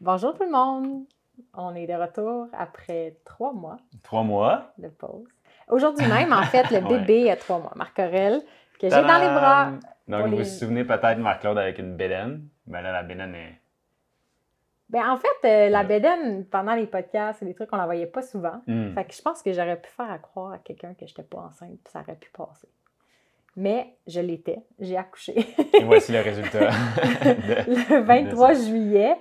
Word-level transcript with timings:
Bonjour 0.00 0.34
tout 0.34 0.44
le 0.44 0.50
monde! 0.50 1.04
On 1.54 1.74
est 1.74 1.86
de 1.86 1.94
retour 1.94 2.46
après 2.52 3.16
trois 3.24 3.52
mois 3.52 3.76
Trois 4.02 4.22
mois? 4.22 4.72
de 4.78 4.88
pause. 4.88 5.26
Aujourd'hui 5.68 6.06
même, 6.06 6.32
en 6.32 6.42
fait, 6.42 6.70
le 6.70 6.78
Ouais. 6.86 6.98
bébé 6.98 7.30
a 7.30 7.36
trois 7.36 7.58
mois, 7.58 7.72
Marc 7.76 7.98
Aurel, 7.98 8.40
que 8.78 8.88
j'ai 8.88 8.90
dans 8.90 9.20
les 9.20 9.28
bras. 9.28 9.70
Donc, 10.06 10.26
vous 10.26 10.30
les- 10.32 10.36
vous 10.38 10.44
souvenez 10.44 10.84
peut-être 10.84 11.16
de 11.16 11.22
Marc-Claude 11.22 11.58
avec 11.58 11.78
une 11.78 11.96
bédaine? 11.96 12.46
Ben 12.66 12.82
là, 12.82 12.92
la 12.92 13.02
bédaine 13.02 13.34
est. 13.34 13.60
Ben, 14.94 15.10
en 15.10 15.16
fait, 15.16 15.48
euh, 15.48 15.70
la 15.70 15.82
bédaine, 15.82 16.44
pendant 16.46 16.76
les 16.76 16.86
podcasts, 16.86 17.40
c'est 17.40 17.44
des 17.44 17.52
trucs 17.54 17.68
qu'on 17.68 17.76
la 17.76 17.84
voyait 17.84 18.06
pas 18.06 18.22
souvent. 18.22 18.62
Hmm. 18.68 18.94
Fait 18.94 19.04
que 19.04 19.12
je 19.12 19.20
pense 19.20 19.42
que 19.42 19.52
j'aurais 19.52 19.74
pu 19.74 19.90
faire 19.90 20.08
à 20.08 20.18
croire 20.18 20.52
à 20.52 20.58
quelqu'un 20.58 20.94
que 20.94 21.04
j'étais 21.04 21.24
pas 21.24 21.38
enceinte, 21.38 21.80
puis 21.82 21.92
ça 21.92 21.98
aurait 21.98 22.14
pu 22.14 22.30
passer. 22.30 22.68
Mais 23.56 23.96
je 24.06 24.20
l'étais, 24.20 24.60
j'ai 24.78 24.96
accouché 24.96 25.34
Et 25.74 25.82
voici 25.82 26.12
le 26.12 26.20
résultat. 26.20 26.70
de- 27.24 27.94
le 27.96 28.02
23 28.02 28.52
juillet, 28.54 29.16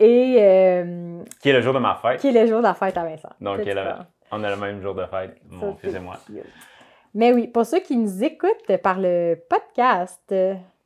et 0.00 0.36
euh, 0.40 1.22
Qui 1.42 1.50
est 1.50 1.52
le 1.52 1.60
jour 1.60 1.74
de 1.74 1.80
ma 1.80 1.96
fête. 1.96 2.20
qui 2.20 2.28
est 2.28 2.32
le 2.42 2.46
jour 2.46 2.58
de 2.60 2.62
la 2.62 2.72
fête 2.72 2.96
à 2.96 3.04
Vincent. 3.04 3.32
Donc, 3.42 3.60
elle 3.66 3.76
a-. 3.76 4.06
On 4.32 4.42
a 4.42 4.48
le 4.48 4.56
même 4.56 4.80
jour 4.80 4.94
de 4.94 5.04
fête, 5.04 5.36
mon 5.50 5.74
fils 5.74 5.94
et 5.94 6.00
moi. 6.00 6.16
cute. 6.26 6.44
Mais 7.14 7.34
oui, 7.34 7.46
pour 7.46 7.66
ceux 7.66 7.80
qui 7.80 7.94
nous 7.98 8.24
écoutent 8.24 8.74
par 8.82 8.98
le 8.98 9.38
podcast, 9.50 10.34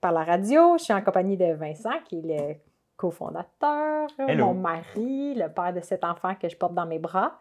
par 0.01 0.11
la 0.11 0.25
radio, 0.25 0.77
je 0.77 0.83
suis 0.83 0.93
en 0.93 1.03
compagnie 1.03 1.37
de 1.37 1.53
Vincent, 1.53 2.01
qui 2.09 2.19
est 2.19 2.23
le 2.23 2.55
cofondateur, 2.97 4.09
Hello. 4.19 4.47
mon 4.47 4.55
mari, 4.55 5.35
le 5.35 5.49
père 5.49 5.73
de 5.73 5.81
cet 5.81 6.05
enfant 6.05 6.35
que 6.35 6.49
je 6.49 6.57
porte 6.57 6.75
dans 6.75 6.87
mes 6.87 6.99
bras. 6.99 7.39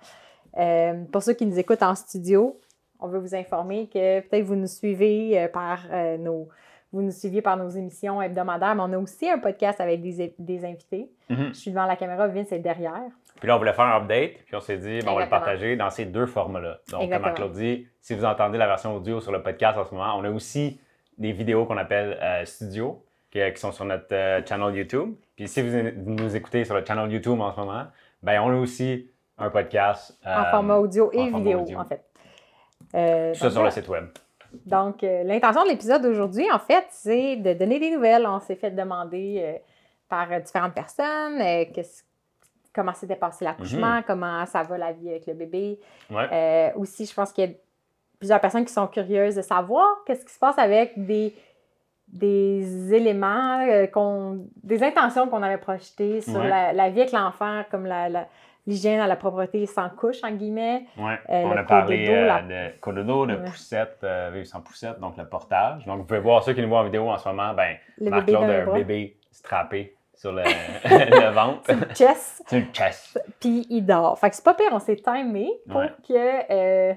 Euh, 0.57 1.03
pour 1.11 1.23
ceux 1.23 1.33
qui 1.33 1.45
nous 1.45 1.57
écoutent 1.59 1.83
en 1.83 1.95
studio, 1.95 2.59
on 2.99 3.07
veut 3.07 3.19
vous 3.19 3.35
informer 3.35 3.87
que 3.87 4.21
peut-être 4.21 4.43
vous 4.43 4.55
nous 4.55 4.67
suivez 4.67 5.39
euh, 5.39 5.47
par 5.47 5.79
euh, 5.91 6.17
nos 6.17 6.49
vous 6.93 7.01
nous 7.01 7.11
suiviez 7.11 7.41
par 7.41 7.55
nos 7.55 7.69
émissions 7.69 8.21
hebdomadaires, 8.21 8.75
mais 8.75 8.81
on 8.81 8.91
a 8.91 8.97
aussi 8.97 9.29
un 9.29 9.39
podcast 9.39 9.79
avec 9.79 10.01
des, 10.01 10.35
des 10.37 10.65
invités. 10.65 11.09
Mhm. 11.29 11.53
Je 11.53 11.59
suis 11.59 11.71
devant 11.71 11.85
la 11.85 11.95
caméra, 11.95 12.27
Vince 12.27 12.51
est 12.51 12.59
derrière. 12.59 13.09
Puis 13.39 13.47
là, 13.47 13.55
on 13.55 13.59
voulait 13.59 13.73
faire 13.73 13.85
un 13.85 14.01
update, 14.01 14.43
puis 14.45 14.55
on 14.55 14.59
s'est 14.59 14.77
dit, 14.77 14.99
ben, 14.99 15.11
on 15.11 15.15
va 15.15 15.23
le 15.23 15.29
partager 15.29 15.75
dans 15.77 15.89
ces 15.89 16.05
deux 16.05 16.25
formats-là. 16.25 16.79
Donc, 16.91 17.03
Exactement. 17.03 17.29
comme 17.29 17.35
Claude 17.35 17.53
dit, 17.53 17.87
si 18.01 18.13
vous 18.13 18.25
entendez 18.25 18.57
la 18.57 18.67
version 18.67 18.95
audio 18.95 19.21
sur 19.21 19.31
le 19.31 19.41
podcast 19.41 19.77
en 19.77 19.85
ce 19.85 19.95
moment, 19.95 20.13
on 20.17 20.23
a 20.25 20.29
aussi 20.29 20.81
des 21.17 21.31
vidéos 21.31 21.65
qu'on 21.65 21.77
appelle 21.77 22.19
euh, 22.21 22.43
studio, 22.45 23.03
qui, 23.31 23.39
qui 23.53 23.59
sont 23.59 23.71
sur 23.71 23.85
notre 23.85 24.13
euh, 24.13 24.41
channel 24.45 24.75
YouTube. 24.75 25.15
Puis 25.35 25.47
si 25.47 25.61
vous, 25.61 25.77
nous 26.05 26.35
écoutez 26.35 26.63
sur 26.65 26.75
le 26.75 26.85
channel 26.85 27.09
YouTube 27.11 27.39
en 27.39 27.51
ce 27.53 27.59
moment, 27.59 27.85
ben, 28.21 28.41
on 28.41 28.49
a 28.51 28.55
aussi 28.59 29.09
un 29.37 29.49
podcast. 29.49 30.17
En 30.25 30.29
euh, 30.29 30.51
format 30.51 30.75
audio 30.77 31.09
et 31.13 31.21
en 31.21 31.37
vidéo, 31.39 31.61
audio. 31.61 31.79
en 31.79 31.85
fait. 31.85 32.03
Euh, 32.93 33.31
Tout 33.33 33.39
ça 33.39 33.45
donc 33.45 33.53
sur 33.53 33.63
le 33.63 33.71
site 33.71 33.87
web. 33.87 34.05
Donc, 34.65 35.01
euh, 35.03 35.23
l'intention 35.23 35.63
de 35.63 35.69
l'épisode 35.69 36.01
d'aujourd'hui, 36.01 36.45
en 36.51 36.59
fait, 36.59 36.85
c'est 36.89 37.37
de 37.37 37.53
donner 37.53 37.79
des 37.79 37.89
nouvelles. 37.91 38.27
On 38.27 38.39
s'est 38.41 38.55
fait 38.57 38.71
demander 38.71 39.39
euh, 39.41 39.53
par 40.09 40.29
euh, 40.31 40.39
différentes 40.41 40.73
personnes 40.73 41.39
euh, 41.41 41.63
qu'est-ce- 41.73 42.03
comment 42.75 42.93
s'était 42.93 43.15
passé 43.15 43.45
l'accouchement, 43.45 44.01
comment 44.05 44.45
ça 44.45 44.63
va 44.63 44.77
la 44.77 44.91
vie 44.91 45.09
avec 45.09 45.25
le 45.27 45.33
bébé. 45.33 45.79
Ouais. 46.09 46.27
Euh, 46.31 46.69
aussi, 46.75 47.05
je 47.05 47.13
pense 47.13 47.31
qu'il 47.31 47.45
y 47.49 47.53
a 47.53 47.55
plusieurs 48.19 48.39
personnes 48.41 48.65
qui 48.65 48.73
sont 48.73 48.87
curieuses 48.87 49.35
de 49.35 49.41
savoir 49.41 49.87
qu'est-ce 50.05 50.25
qui 50.25 50.33
se 50.33 50.39
passe 50.39 50.57
avec 50.57 50.93
des, 50.97 51.33
des 52.11 52.93
éléments, 52.93 53.65
euh, 53.67 53.87
qu'on, 53.87 54.45
des 54.63 54.83
intentions 54.83 55.27
qu'on 55.27 55.41
avait 55.43 55.57
projetées 55.57 56.21
sur 56.21 56.39
Ouais. 56.39 56.47
la, 56.49 56.73
la 56.73 56.89
vie 56.89 57.01
avec 57.01 57.11
l'enfant, 57.13 57.63
comme 57.71 57.85
la, 57.85 58.09
la- 58.09 58.27
l'hygiène 58.67 58.99
à 58.99 59.07
la 59.07 59.15
propreté 59.15 59.65
sans 59.65 59.89
couche, 59.89 60.23
en 60.23 60.31
guillemets. 60.31 60.85
Ouais. 60.97 61.17
Euh, 61.29 61.43
on 61.45 61.51
a 61.57 61.63
parlé 61.63 62.05
cododo, 62.05 62.17
euh, 62.17 62.25
la- 62.27 62.41
de 62.41 62.79
cododo, 62.79 63.25
de 63.25 63.35
poussette, 63.37 63.97
euh, 64.03 64.29
vivre 64.33 64.45
sans 64.45 64.61
poussette, 64.61 64.99
donc 64.99 65.17
le 65.17 65.25
portage. 65.25 65.85
Donc, 65.85 65.97
vous 65.99 66.03
pouvez 66.03 66.19
voir 66.19 66.43
ceux 66.43 66.53
qui 66.53 66.61
nous 66.61 66.69
voient 66.69 66.81
en 66.81 66.85
vidéo 66.85 67.09
en 67.09 67.17
ce 67.17 67.27
moment, 67.29 67.53
ben, 67.53 67.75
Marc-Claude 67.99 68.43
a 68.49 68.61
un 68.61 68.65
bras. 68.65 68.77
bébé 68.77 69.17
strappé 69.31 69.95
sur 70.13 70.31
le, 70.31 70.43
le 70.85 71.31
ventre. 71.31 71.71
Chess. 71.95 72.43
C'est 72.45 72.59
une 72.59 72.71
chest. 72.73 73.19
puis 73.39 73.65
il 73.69 73.83
dort. 73.83 74.19
Fait 74.19 74.29
que 74.29 74.35
c'est 74.35 74.45
pas 74.45 74.53
pire, 74.53 74.69
on 74.71 74.79
s'est 74.79 74.97
timé 74.97 75.49
pour 75.67 75.77
Ouais. 75.79 75.89
que 76.07 76.13
euh, 76.51 76.93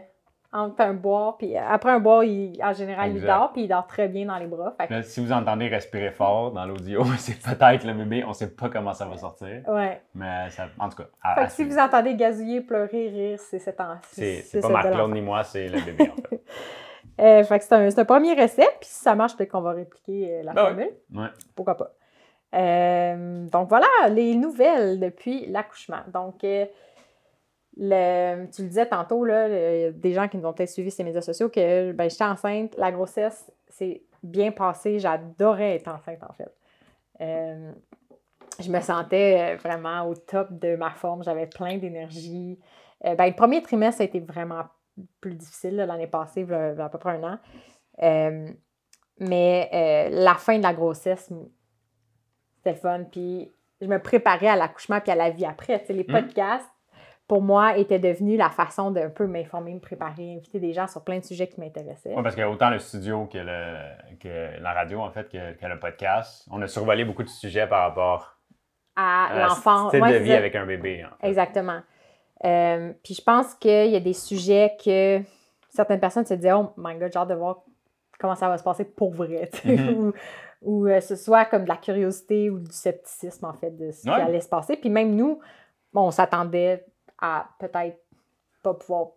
entre 0.54 0.80
un 0.82 0.94
boire, 0.94 1.36
puis 1.36 1.56
après 1.56 1.90
un 1.90 1.98
boire, 1.98 2.22
il- 2.24 2.58
en 2.62 2.72
général, 2.72 3.14
il 3.14 3.20
dort, 3.22 3.52
puis 3.52 3.62
il 3.64 3.68
dort 3.68 3.86
très 3.86 4.06
bien 4.08 4.24
dans 4.26 4.38
les 4.38 4.46
bras. 4.46 4.72
Fait 4.78 4.86
que, 4.86 4.92
Là, 4.94 5.02
si 5.02 5.20
vous 5.20 5.32
entendez 5.32 5.68
respirer 5.68 6.12
fort 6.12 6.52
dans 6.52 6.64
l'audio, 6.64 7.02
c'est 7.18 7.38
peut-être 7.42 7.84
le 7.84 7.92
bébé. 7.92 8.24
On 8.26 8.32
sait 8.32 8.54
pas 8.54 8.68
comment 8.68 8.94
ça 8.94 9.04
va 9.06 9.16
sortir. 9.16 9.62
ouais. 9.68 10.00
Mais 10.14 10.48
ça, 10.50 10.68
en 10.78 10.88
tout 10.88 10.96
cas, 10.98 11.08
à- 11.22 11.34
Fait 11.34 11.40
à 11.40 11.46
que 11.46 11.52
si 11.52 11.64
vous 11.64 11.76
entendez 11.76 12.14
gazouiller, 12.14 12.60
pleurer, 12.60 13.08
rire, 13.08 13.38
c'est 13.40 13.58
cet 13.58 13.80
en- 13.80 13.98
c'est 14.02 14.60
pas 14.62 14.68
Marc-Claude 14.68 15.12
ni 15.12 15.20
moi, 15.20 15.42
c'est 15.44 15.68
le 15.68 15.80
bébé 15.80 16.10
en 16.10 16.28
fait. 16.30 16.40
Euh, 17.20 17.44
fait 17.44 17.60
que 17.60 17.64
c'est 17.64 17.98
un, 18.00 18.04
premier 18.04 18.32
essai, 18.32 18.66
puis 18.80 18.88
si 18.88 19.00
ça 19.04 19.14
marche, 19.14 19.36
peut-être 19.36 19.52
qu'on 19.52 19.60
va 19.60 19.70
répliquer 19.70 20.34
euh, 20.38 20.42
la 20.42 20.52
Ben 20.52 20.62
ouais. 20.62 20.68
formule. 20.68 20.90
Ouais. 21.14 21.28
Pourquoi 21.54 21.76
pas. 21.76 21.92
Euh, 22.54 23.46
donc 23.46 23.68
voilà, 23.68 23.86
les 24.10 24.34
nouvelles 24.34 24.98
depuis 24.98 25.46
l'accouchement. 25.46 26.00
Donc, 26.12 26.42
euh, 26.44 26.66
le, 27.76 28.46
tu 28.50 28.62
le 28.62 28.68
disais 28.68 28.86
tantôt, 28.86 29.24
là, 29.24 29.48
le- 29.48 29.92
des 29.92 30.12
gens 30.12 30.28
qui 30.28 30.36
nous 30.36 30.46
ont 30.46 30.52
peut-être 30.52 30.70
suivi 30.70 30.90
sur 30.90 31.02
les 31.02 31.10
médias 31.10 31.20
sociaux, 31.22 31.48
que 31.48 31.92
ben, 31.92 32.08
j'étais 32.08 32.24
enceinte, 32.24 32.76
la 32.76 32.92
grossesse 32.92 33.50
s'est 33.68 34.02
bien 34.22 34.52
passée, 34.52 34.98
j'adorais 34.98 35.76
être 35.76 35.88
enceinte 35.88 36.22
en 36.22 36.32
fait. 36.32 36.54
Euh, 37.20 37.72
je 38.60 38.70
me 38.70 38.80
sentais 38.80 39.54
euh, 39.54 39.56
vraiment 39.56 40.06
au 40.08 40.14
top 40.14 40.48
de 40.52 40.76
ma 40.76 40.90
forme, 40.90 41.24
j'avais 41.24 41.46
plein 41.46 41.76
d'énergie. 41.78 42.58
Euh, 43.04 43.14
ben, 43.16 43.26
le 43.26 43.34
premier 43.34 43.62
trimestre, 43.62 44.00
a 44.02 44.04
été 44.04 44.20
vraiment 44.20 44.62
plus 45.20 45.34
difficile 45.34 45.74
l'année 45.76 46.06
passée, 46.06 46.42
il 46.42 46.48
y 46.48 46.52
a 46.54 46.84
à 46.84 46.88
peu 46.88 46.98
près 46.98 47.16
un 47.18 47.34
an. 47.34 47.38
Euh, 48.02 48.48
mais 49.18 50.08
la 50.12 50.34
fin 50.34 50.56
de 50.58 50.62
la 50.62 50.72
grossesse, 50.74 51.32
c'était 52.56 52.74
fun. 52.78 53.04
Puis 53.10 53.52
je 53.80 53.86
me 53.86 54.00
préparais 54.00 54.48
à 54.48 54.56
l'accouchement 54.56 55.00
puis 55.00 55.10
à 55.12 55.14
la 55.16 55.30
vie 55.30 55.44
après. 55.44 55.84
Les 55.88 56.04
Mm. 56.04 56.06
podcasts, 56.06 56.70
pour 57.26 57.40
moi, 57.42 57.76
étaient 57.78 57.98
devenus 57.98 58.38
la 58.38 58.50
façon 58.50 58.90
d'un 58.90 59.08
peu 59.08 59.26
m'informer, 59.26 59.72
me 59.74 59.80
préparer, 59.80 60.34
inviter 60.36 60.60
des 60.60 60.72
gens 60.74 60.86
sur 60.86 61.02
plein 61.04 61.18
de 61.18 61.24
sujets 61.24 61.48
qui 61.48 61.58
m'intéressaient. 61.60 62.14
Ouais, 62.14 62.22
parce 62.22 62.34
qu'il 62.34 62.42
y 62.42 62.46
a 62.46 62.50
autant 62.50 62.68
le 62.70 62.78
studio 62.78 63.26
que, 63.26 63.38
le, 63.38 64.16
que 64.18 64.60
la 64.62 64.72
radio, 64.74 65.00
en 65.00 65.10
fait, 65.10 65.28
que, 65.30 65.52
que 65.54 65.66
le 65.66 65.78
podcast. 65.78 66.46
On 66.50 66.60
a 66.60 66.66
survolé 66.66 67.04
beaucoup 67.04 67.22
de 67.22 67.28
sujets 67.28 67.66
par 67.66 67.80
rapport 67.88 68.36
À 68.96 69.26
à 69.26 69.46
l'enfant. 69.48 69.88
style 69.88 70.02
Ouais, 70.02 70.12
de 70.12 70.18
vie 70.18 70.30
ça. 70.32 70.36
avec 70.36 70.54
un 70.54 70.66
bébé. 70.66 71.04
en 71.04 71.16
fait. 71.18 71.28
Exactement. 71.28 71.80
Euh, 72.44 72.92
puis 73.02 73.14
je 73.14 73.22
pense 73.22 73.54
qu'il 73.54 73.90
y 73.90 73.96
a 73.96 74.00
des 74.00 74.12
sujets 74.12 74.76
que 74.84 75.20
certaines 75.70 76.00
personnes 76.00 76.26
se 76.26 76.34
disaient 76.34 76.52
Oh 76.52 76.72
my 76.76 76.94
god, 76.98 77.10
j'ai 77.12 77.18
hâte 77.18 77.28
de 77.28 77.34
voir 77.34 77.62
comment 78.20 78.34
ça 78.34 78.48
va 78.48 78.58
se 78.58 78.64
passer 78.64 78.84
pour 78.84 79.12
vrai. 79.14 79.48
Mhm. 79.64 79.88
ou 79.98 80.12
ou 80.60 80.86
euh, 80.86 80.98
ce 81.00 81.14
soit 81.16 81.44
comme 81.46 81.64
de 81.64 81.68
la 81.68 81.76
curiosité 81.76 82.48
ou 82.48 82.58
du 82.58 82.72
scepticisme, 82.72 83.44
en 83.44 83.52
fait, 83.52 83.70
de 83.70 83.90
ce 83.90 84.08
Ouais. 84.08 84.14
qui 84.16 84.20
allait 84.22 84.40
se 84.40 84.48
passer. 84.48 84.76
Puis 84.78 84.88
même 84.90 85.14
nous, 85.14 85.38
bon, 85.92 86.06
on 86.06 86.10
s'attendait 86.10 86.86
à 87.24 87.46
peut-être 87.58 87.98
pas 88.62 88.74
pouvoir. 88.74 89.08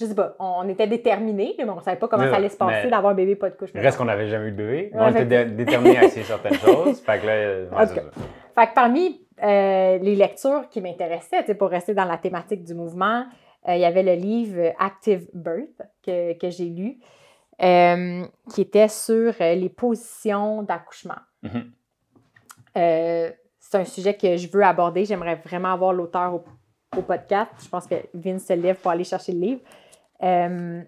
Je 0.00 0.06
sais 0.06 0.14
pas, 0.14 0.34
on, 0.40 0.68
était 0.68 0.88
déterminés, 0.88 1.54
mais 1.56 1.64
on 1.68 1.80
savait 1.80 1.98
pas 1.98 2.08
comment 2.08 2.24
Mais- 2.24 2.30
ça 2.30 2.36
allait 2.36 2.48
se 2.48 2.56
passer 2.56 2.88
d'avoir 2.90 3.12
un 3.12 3.14
bébé 3.14 3.36
pas 3.36 3.48
de 3.50 3.54
couche. 3.54 3.70
Reste 3.74 3.96
qu'on 3.96 4.06
n'avait 4.06 4.26
jamais 4.28 4.48
eu 4.48 4.52
de 4.52 4.56
bébé. 4.56 4.90
mais 4.92 4.98
Ouais, 5.00 5.06
on 5.06 5.10
était 5.10 5.24
dé- 5.24 5.44
déterminés 5.52 5.98
à 5.98 6.04
essayer 6.04 6.24
certaines 6.24 6.54
choses. 6.58 7.00
Fait 7.00 7.20
que 7.20 7.26
là, 7.26 7.78
ouais. 7.78 7.86
Fait 8.56 8.66
que 8.66 8.74
parmi 8.74 9.24
euh, 9.42 9.98
les 9.98 10.16
lectures 10.16 10.68
qui 10.68 10.80
m'intéressaient, 10.80 11.42
pour 11.54 11.68
rester 11.70 11.94
dans 11.94 12.04
la 12.06 12.18
thématique 12.18 12.64
du 12.64 12.74
mouvement, 12.74 13.24
euh, 13.68 13.74
il 13.76 13.80
y 13.80 13.84
avait 13.84 14.02
le 14.02 14.14
livre 14.14 14.72
Active 14.80 15.28
Birth 15.32 15.80
que, 16.04 16.36
que 16.38 16.50
j'ai 16.50 16.66
lu, 16.66 16.98
euh, 17.62 18.24
qui 18.52 18.62
était 18.62 18.88
sur 18.88 19.32
les 19.38 19.68
positions 19.68 20.62
d'accouchement. 20.64 21.20
Mhm. 21.42 21.70
Euh, 22.76 23.30
c'est 23.60 23.78
un 23.78 23.84
sujet 23.84 24.14
que 24.14 24.36
je 24.36 24.48
veux 24.50 24.64
aborder. 24.64 25.04
J'aimerais 25.04 25.36
vraiment 25.36 25.72
avoir 25.72 25.92
l'auteur 25.92 26.34
au, 26.34 26.44
au 26.98 27.02
podcast. 27.02 27.50
Je 27.62 27.68
pense 27.68 27.86
que 27.86 27.94
Vince 28.14 28.46
se 28.46 28.52
lève 28.52 28.76
pour 28.76 28.90
aller 28.90 29.04
chercher 29.04 29.32
le 29.32 29.40
livre. 29.40 29.60
Euh, 30.22 30.82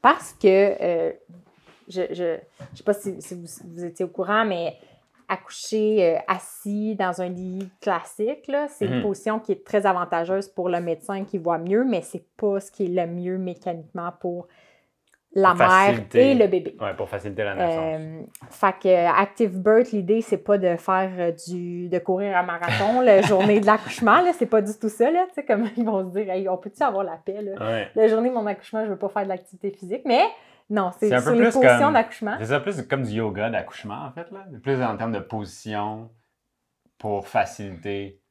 parce 0.00 0.32
que, 0.34 0.46
euh, 0.80 1.12
je 1.88 2.00
ne 2.02 2.38
sais 2.74 2.84
pas 2.84 2.94
si, 2.94 3.20
si 3.20 3.34
vous, 3.34 3.46
vous 3.74 3.84
étiez 3.84 4.04
au 4.04 4.08
courant, 4.08 4.44
mais 4.44 4.76
accoucher 5.28 6.16
euh, 6.16 6.18
assis 6.28 6.94
dans 6.96 7.20
un 7.22 7.28
lit 7.28 7.68
classique, 7.80 8.50
c'est 8.68 8.86
une 8.86 8.96
Mhm. 8.96 9.02
position 9.02 9.38
qui 9.40 9.52
est 9.52 9.64
très 9.64 9.86
avantageuse 9.86 10.48
pour 10.48 10.68
le 10.68 10.80
médecin 10.80 11.24
qui 11.24 11.38
voit 11.38 11.58
mieux, 11.58 11.84
mais 11.84 12.02
c'est 12.02 12.26
pas 12.36 12.60
ce 12.60 12.70
qui 12.70 12.84
est 12.84 12.88
le 12.88 13.06
mieux 13.06 13.38
mécaniquement 13.38 14.10
pour 14.20 14.46
la 15.34 15.50
Pour 15.50 15.58
mère 15.58 15.68
faciliter. 15.68 16.30
et 16.30 16.34
le 16.34 16.46
bébé. 16.46 16.76
Ouais, 16.80 16.94
pour 16.94 17.08
faciliter 17.08 17.42
la 17.44 17.54
naissance. 17.54 18.00
Euh, 18.00 18.22
fait 18.50 18.74
que 18.82 18.88
euh, 18.88 19.08
Active 19.08 19.58
Birth, 19.58 19.92
l'idée, 19.92 20.20
c'est 20.20 20.38
pas 20.38 20.58
de 20.58 20.76
faire 20.76 21.10
euh, 21.18 21.32
du 21.46 21.88
de 21.88 21.98
courir 21.98 22.36
un 22.36 22.42
marathon 22.42 23.00
la 23.00 23.22
journée 23.22 23.60
de 23.60 23.66
l'accouchement, 23.66 24.20
là, 24.20 24.32
c'est 24.34 24.46
pas 24.46 24.60
du 24.60 24.72
tout 24.78 24.88
ça, 24.88 25.10
là, 25.10 25.24
tu 25.28 25.34
sais, 25.34 25.44
comme 25.44 25.68
ils 25.76 25.84
vont 25.84 26.04
se 26.10 26.18
dire, 26.18 26.30
Hey, 26.30 26.48
on 26.48 26.56
peut-tu 26.56 26.82
avoir 26.82 27.04
la 27.04 27.16
paix, 27.16 27.40
là? 27.40 27.52
Ouais. 27.60 27.88
La 27.94 28.08
journée 28.08 28.28
de 28.28 28.34
mon 28.34 28.46
accouchement, 28.46 28.84
je 28.84 28.90
veux 28.90 28.98
pas 28.98 29.08
faire 29.08 29.24
de 29.24 29.28
l'activité 29.28 29.70
physique, 29.70 30.02
mais 30.04 30.22
non, 30.70 30.90
c'est 30.98 31.08
sur 31.08 31.24
peu 31.24 31.32
les 31.38 31.42
plus 31.50 31.52
positions 31.52 31.92
d'accouchement. 31.92 32.36
C'est 32.38 32.46
ça, 32.46 32.60
plus 32.60 32.82
comme 32.82 33.02
du 33.02 33.12
yoga 33.12 33.50
d'accouchement, 33.50 34.06
en 34.06 34.12
fait. 34.12 34.30
Là. 34.30 34.44
Plus 34.62 34.82
en 34.82 34.96
termes 34.96 35.12
de 35.12 35.18
position, 35.20 36.10
pour 36.98 37.26
faciliter 37.26 38.21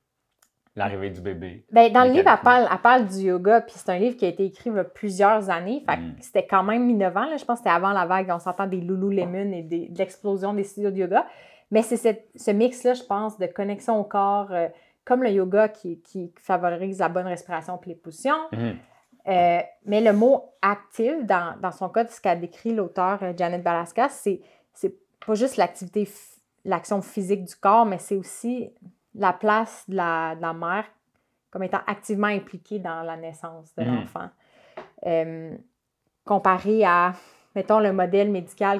l'arrivée 0.75 1.09
du 1.09 1.21
bébé. 1.21 1.65
Ben, 1.71 1.91
dans 1.91 2.03
le 2.05 2.11
livre, 2.11 2.29
elle 2.31 2.39
parle, 2.43 2.67
elle 2.71 2.77
parle 2.79 3.07
du 3.07 3.17
yoga, 3.17 3.61
puis 3.61 3.73
c'est 3.77 3.89
un 3.91 3.97
livre 3.99 4.15
qui 4.15 4.25
a 4.25 4.29
été 4.29 4.45
écrit 4.45 4.69
il 4.69 4.75
y 4.75 4.79
a 4.79 4.83
plusieurs 4.83 5.49
années. 5.49 5.83
Fait 5.89 5.97
Mm. 5.97 6.15
c'était 6.21 6.47
quand 6.47 6.63
même 6.63 6.89
innovant. 6.89 7.25
Là. 7.25 7.37
Je 7.37 7.43
pense 7.45 7.59
que 7.59 7.63
c'était 7.65 7.75
avant 7.75 7.91
la 7.91 8.05
vague, 8.05 8.29
on 8.33 8.39
s'entend 8.39 8.67
des 8.67 8.77
Lululemon 8.77 9.51
et 9.51 9.63
des- 9.63 9.87
de 9.89 9.97
l'explosion 9.97 10.53
des 10.53 10.63
studios 10.63 10.91
de 10.91 10.97
yoga. 10.97 11.25
Mais 11.71 11.81
c'est 11.83 12.25
ce 12.35 12.51
mix-là, 12.51 12.93
je 12.93 13.03
pense, 13.03 13.37
de 13.37 13.47
connexion 13.47 13.99
au 13.99 14.03
corps, 14.03 14.51
euh, 14.51 14.67
comme 15.05 15.23
le 15.23 15.29
yoga 15.31 15.67
qui, 15.69 15.99
qui 16.01 16.31
favorise 16.39 16.99
la 16.99 17.09
bonne 17.09 17.27
respiration 17.27 17.77
puis 17.77 17.89
les 17.91 17.95
positions. 17.95 18.35
Mhm. 18.51 18.75
Euh, 19.27 19.59
mais 19.85 20.01
le 20.01 20.13
mot 20.13 20.45
active, 20.61 21.25
dans, 21.25 21.53
dans 21.61 21.71
son 21.71 21.89
cas, 21.89 22.07
ce 22.07 22.19
qu'a 22.19 22.35
décrit 22.35 22.73
l'auteur 22.73 23.19
euh, 23.21 23.33
Janet 23.37 23.61
Balaskas, 23.63 24.09
c'est, 24.09 24.41
pas 25.25 25.35
juste 25.35 25.57
l'activité, 25.57 26.07
l'action 26.65 27.01
physique 27.01 27.43
du 27.45 27.55
corps, 27.55 27.85
mais 27.85 27.99
c'est 27.99 28.15
aussi 28.15 28.71
la 29.15 29.33
place 29.33 29.83
de 29.89 29.95
la, 29.95 30.35
de 30.35 30.41
la 30.41 30.53
mère 30.53 30.85
comme 31.49 31.63
étant 31.63 31.81
activement 31.87 32.27
impliquée 32.27 32.79
dans 32.79 33.01
la 33.03 33.17
naissance 33.17 33.75
de 33.75 33.83
Mhm. 33.83 33.95
l'enfant. 33.95 34.29
Euh, 35.05 35.55
comparé 36.25 36.83
à, 36.85 37.13
mettons, 37.55 37.79
le 37.79 37.91
modèle 37.91 38.31
médical 38.31 38.79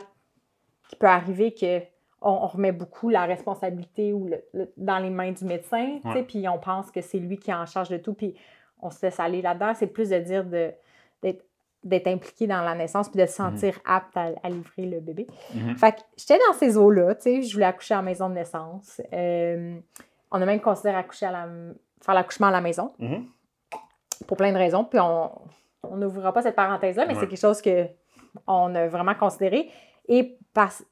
qui 0.88 0.96
peut 0.96 1.08
arriver 1.08 1.54
que 1.54 1.80
on, 2.24 2.30
on 2.32 2.48
remet 2.48 2.72
beaucoup 2.72 3.10
la 3.10 3.26
responsabilité 3.26 4.14
ou 4.14 4.28
le- 4.28 4.44
le- 4.54 4.72
dans 4.78 5.00
les 5.00 5.10
mains 5.10 5.32
du 5.32 5.44
médecin, 5.44 6.00
puis 6.28 6.48
on 6.48 6.60
pense 6.60 6.92
que 6.92 7.02
c'est 7.02 7.18
lui 7.18 7.38
qui 7.38 7.50
est 7.50 7.54
en 7.56 7.66
charge 7.66 7.90
de 7.90 7.98
tout, 7.98 8.14
puis 8.14 8.36
on 8.80 8.92
se 8.92 9.04
laisse 9.06 9.20
aller 9.20 9.42
là-dedans. 9.42 9.74
C'est 9.74 9.88
plus 9.88 10.10
de 10.10 10.20
dire 10.20 10.46
de, 10.46 10.72
d'être, 11.24 11.44
d'être 11.84 12.08
impliqué 12.08 12.46
dans 12.46 12.62
la 12.62 12.76
naissance 12.76 13.10
puis 13.10 13.20
de 13.20 13.26
se 13.26 13.34
sentir 13.34 13.80
apte 13.86 14.16
à, 14.16 14.30
à 14.44 14.50
livrer 14.50 14.86
le 14.86 15.00
bébé. 15.00 15.26
Mhm. 15.56 15.76
Fait 15.78 15.94
que 15.94 16.02
j'étais 16.16 16.38
dans 16.48 16.54
ces 16.54 16.78
eaux-là, 16.78 17.16
tu 17.16 17.22
sais, 17.24 17.42
je 17.42 17.54
voulais 17.54 17.66
accoucher 17.66 17.96
à 17.96 17.98
la 17.98 18.04
maison 18.04 18.30
de 18.30 18.36
naissance. 18.36 19.02
Euh, 19.14 19.80
on 20.32 20.42
a 20.42 20.46
même 20.46 20.62
considéré 20.62 20.98
accoucher 20.98 21.26
à 21.28 21.32
la, 21.32 21.48
faire 22.04 22.14
l'accouchement 22.16 22.48
à 22.48 22.52
la 22.52 22.62
maison 22.62 22.94
Mhm. 23.00 23.26
pour 24.28 24.38
plein 24.38 24.52
de 24.52 24.58
raisons. 24.58 24.84
Puis 24.86 25.00
on 25.00 25.32
on 25.84 25.98
n'ouvrira 25.98 26.32
pas 26.32 26.44
cette 26.44 26.56
parenthèse-là, 26.56 27.06
mais 27.08 27.16
Ouais. 27.16 27.20
c'est 27.22 27.28
quelque 27.28 27.40
chose 27.40 27.60
que 27.60 27.88
on 28.46 28.76
a 28.76 28.88
vraiment 28.88 29.16
considéré. 29.16 29.70
Et 30.08 30.38
parce, 30.54 30.86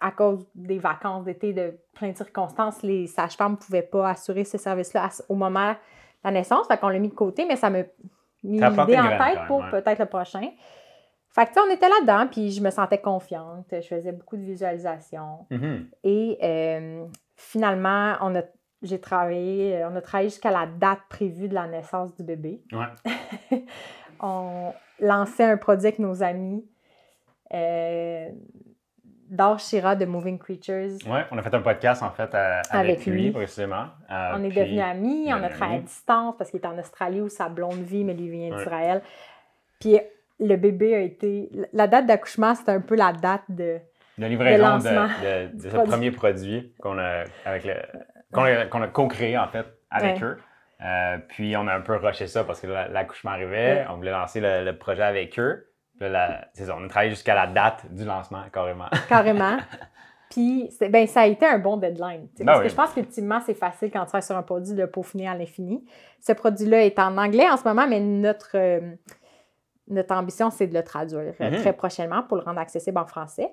à 0.00 0.10
cause 0.10 0.46
des 0.54 0.78
vacances 0.78 1.24
d'été, 1.24 1.54
de 1.54 1.78
plein 1.94 2.10
de 2.10 2.16
circonstances, 2.16 2.82
les 2.82 3.06
sages-femmes 3.06 3.52
ne 3.52 3.56
pouvaient 3.56 3.80
pas 3.82 4.10
assurer 4.10 4.44
ce 4.44 4.58
service-là 4.58 5.08
au 5.30 5.34
moment 5.34 5.70
de 5.72 5.76
la 6.24 6.30
naissance. 6.30 6.66
Fait 6.68 6.76
qu'on 6.76 6.90
l'a 6.90 6.98
mis 6.98 7.08
de 7.08 7.14
côté, 7.14 7.46
mais 7.46 7.56
ça 7.56 7.70
m'a 7.70 7.78
mis 8.42 8.60
l'idée 8.60 8.64
en 8.98 9.18
tête 9.18 9.46
pour 9.46 9.60
ouais. 9.60 9.70
peut-être 9.70 9.98
le 9.98 10.06
prochain. 10.06 10.46
Fait 11.30 11.46
que, 11.46 11.66
on 11.66 11.72
était 11.72 11.88
là-dedans, 11.88 12.26
puis 12.30 12.50
je 12.50 12.62
me 12.62 12.70
sentais 12.70 13.00
confiante. 13.00 13.66
Je 13.72 13.80
faisais 13.80 14.12
beaucoup 14.12 14.36
de 14.36 14.42
visualisation. 14.42 15.46
Mhm. 15.50 15.88
Et 16.04 16.38
euh, 16.42 17.06
finalement, 17.34 18.14
on 18.20 18.34
a, 18.36 18.42
j'ai 18.82 19.00
travaillé, 19.00 19.76
euh, 19.76 19.88
on 19.90 19.96
a 19.96 20.00
travaillé 20.00 20.28
jusqu'à 20.30 20.50
la 20.50 20.66
date 20.66 21.00
prévue 21.08 21.48
de 21.48 21.54
la 21.54 21.66
naissance 21.66 22.14
du 22.16 22.22
bébé. 22.22 22.60
Ouais. 22.72 23.64
on 24.20 24.72
lançait 25.00 25.44
un 25.44 25.56
produit 25.56 25.86
avec 25.86 25.98
nos 25.98 26.22
amis. 26.22 26.64
Euh, 27.54 28.28
Shira 29.58 29.94
de 29.96 30.04
Moving 30.06 30.38
Creatures. 30.38 30.96
Ouais, 31.06 31.24
on 31.30 31.38
a 31.38 31.42
fait 31.42 31.54
un 31.54 31.60
podcast 31.60 32.02
en 32.02 32.10
fait 32.10 32.34
euh, 32.34 32.60
avec, 32.70 32.96
Avec 32.96 33.06
lui, 33.06 33.24
lui. 33.24 33.30
précisément. 33.30 33.86
Euh, 34.10 34.32
on 34.34 34.42
est 34.44 34.48
devenus 34.48 34.80
amis, 34.82 35.26
on 35.28 35.42
a 35.42 35.48
travaillé 35.48 35.78
à 35.78 35.82
distance 35.82 36.34
parce 36.38 36.50
qu'il 36.50 36.60
est 36.60 36.66
en 36.66 36.78
Australie 36.78 37.20
où 37.20 37.28
sa 37.28 37.48
blonde 37.48 37.82
vit, 37.82 38.04
mais 38.04 38.14
lui 38.14 38.28
vient 38.30 38.56
d'Israël. 38.56 39.02
Puis 39.80 39.98
le 40.40 40.56
bébé 40.56 40.94
a 40.94 41.00
été. 41.00 41.50
La 41.72 41.86
date 41.86 42.06
d'accouchement, 42.06 42.54
c'était 42.54 42.72
un 42.72 42.80
peu 42.80 42.96
la 42.96 43.12
date 43.12 43.42
de. 43.48 43.78
de 44.18 44.26
livraison 44.26 44.78
de, 44.78 45.52
de- 45.62 45.68
ce 45.68 45.76
premier 45.76 46.10
produit 46.10 46.72
qu'on 46.80 46.98
a, 46.98 47.24
avec 47.44 47.64
le, 47.64 47.74
qu'on 48.32 48.42
a, 48.82 48.88
co-créé 48.88 49.36
en 49.38 49.48
fait 49.48 49.66
avec 49.90 50.22
eux. 50.22 50.38
Euh, 50.84 51.18
puis 51.28 51.56
on 51.56 51.66
a 51.66 51.74
un 51.74 51.80
peu 51.80 51.96
rushé 51.96 52.26
ça 52.28 52.44
parce 52.44 52.60
que 52.60 52.66
la- 52.68 52.88
l'accouchement 52.88 53.32
arrivait, 53.32 53.84
on 53.90 53.96
voulait 53.96 54.12
lancer 54.12 54.40
le, 54.40 54.64
le 54.64 54.78
projet 54.78 55.02
avec 55.02 55.38
eux. 55.38 55.64
C'est 56.00 56.64
ça, 56.66 56.76
on 56.78 56.84
a 56.84 56.88
travaillé 56.88 57.10
jusqu'à 57.10 57.34
la 57.34 57.48
date 57.48 57.92
du 57.92 58.04
lancement 58.04 58.42
carrément. 58.52 58.86
Carrément. 59.08 59.56
Puis, 60.30 60.70
ben, 60.90 61.06
ça 61.08 61.22
a 61.22 61.26
été 61.26 61.46
un 61.46 61.58
bon 61.58 61.78
deadline. 61.78 62.28
Ben 62.38 62.44
parce 62.46 62.58
oui. 62.58 62.64
que 62.64 62.70
je 62.70 62.74
pense 62.76 62.92
qu'ultimement, 62.92 63.40
c'est 63.44 63.54
facile 63.54 63.90
quand 63.90 64.00
tu 64.00 64.06
travailles 64.08 64.22
sur 64.22 64.36
un 64.36 64.42
produit 64.42 64.74
de 64.74 64.84
peaufiner 64.84 65.26
à 65.26 65.34
l'infini. 65.34 65.84
Ce 66.20 66.32
produit-là 66.32 66.84
est 66.84 66.98
en 66.98 67.16
anglais 67.16 67.48
en 67.50 67.56
ce 67.56 67.64
moment, 67.64 67.88
mais 67.88 67.98
notre, 67.98 68.50
euh, 68.56 68.92
notre 69.88 70.14
ambition, 70.14 70.50
c'est 70.50 70.66
de 70.66 70.74
le 70.74 70.84
traduire 70.84 71.32
euh, 71.40 71.50
Mhm. 71.50 71.56
très 71.62 71.72
prochainement 71.72 72.22
pour 72.22 72.36
le 72.36 72.42
rendre 72.44 72.60
accessible 72.60 72.98
en 72.98 73.06
français. 73.06 73.50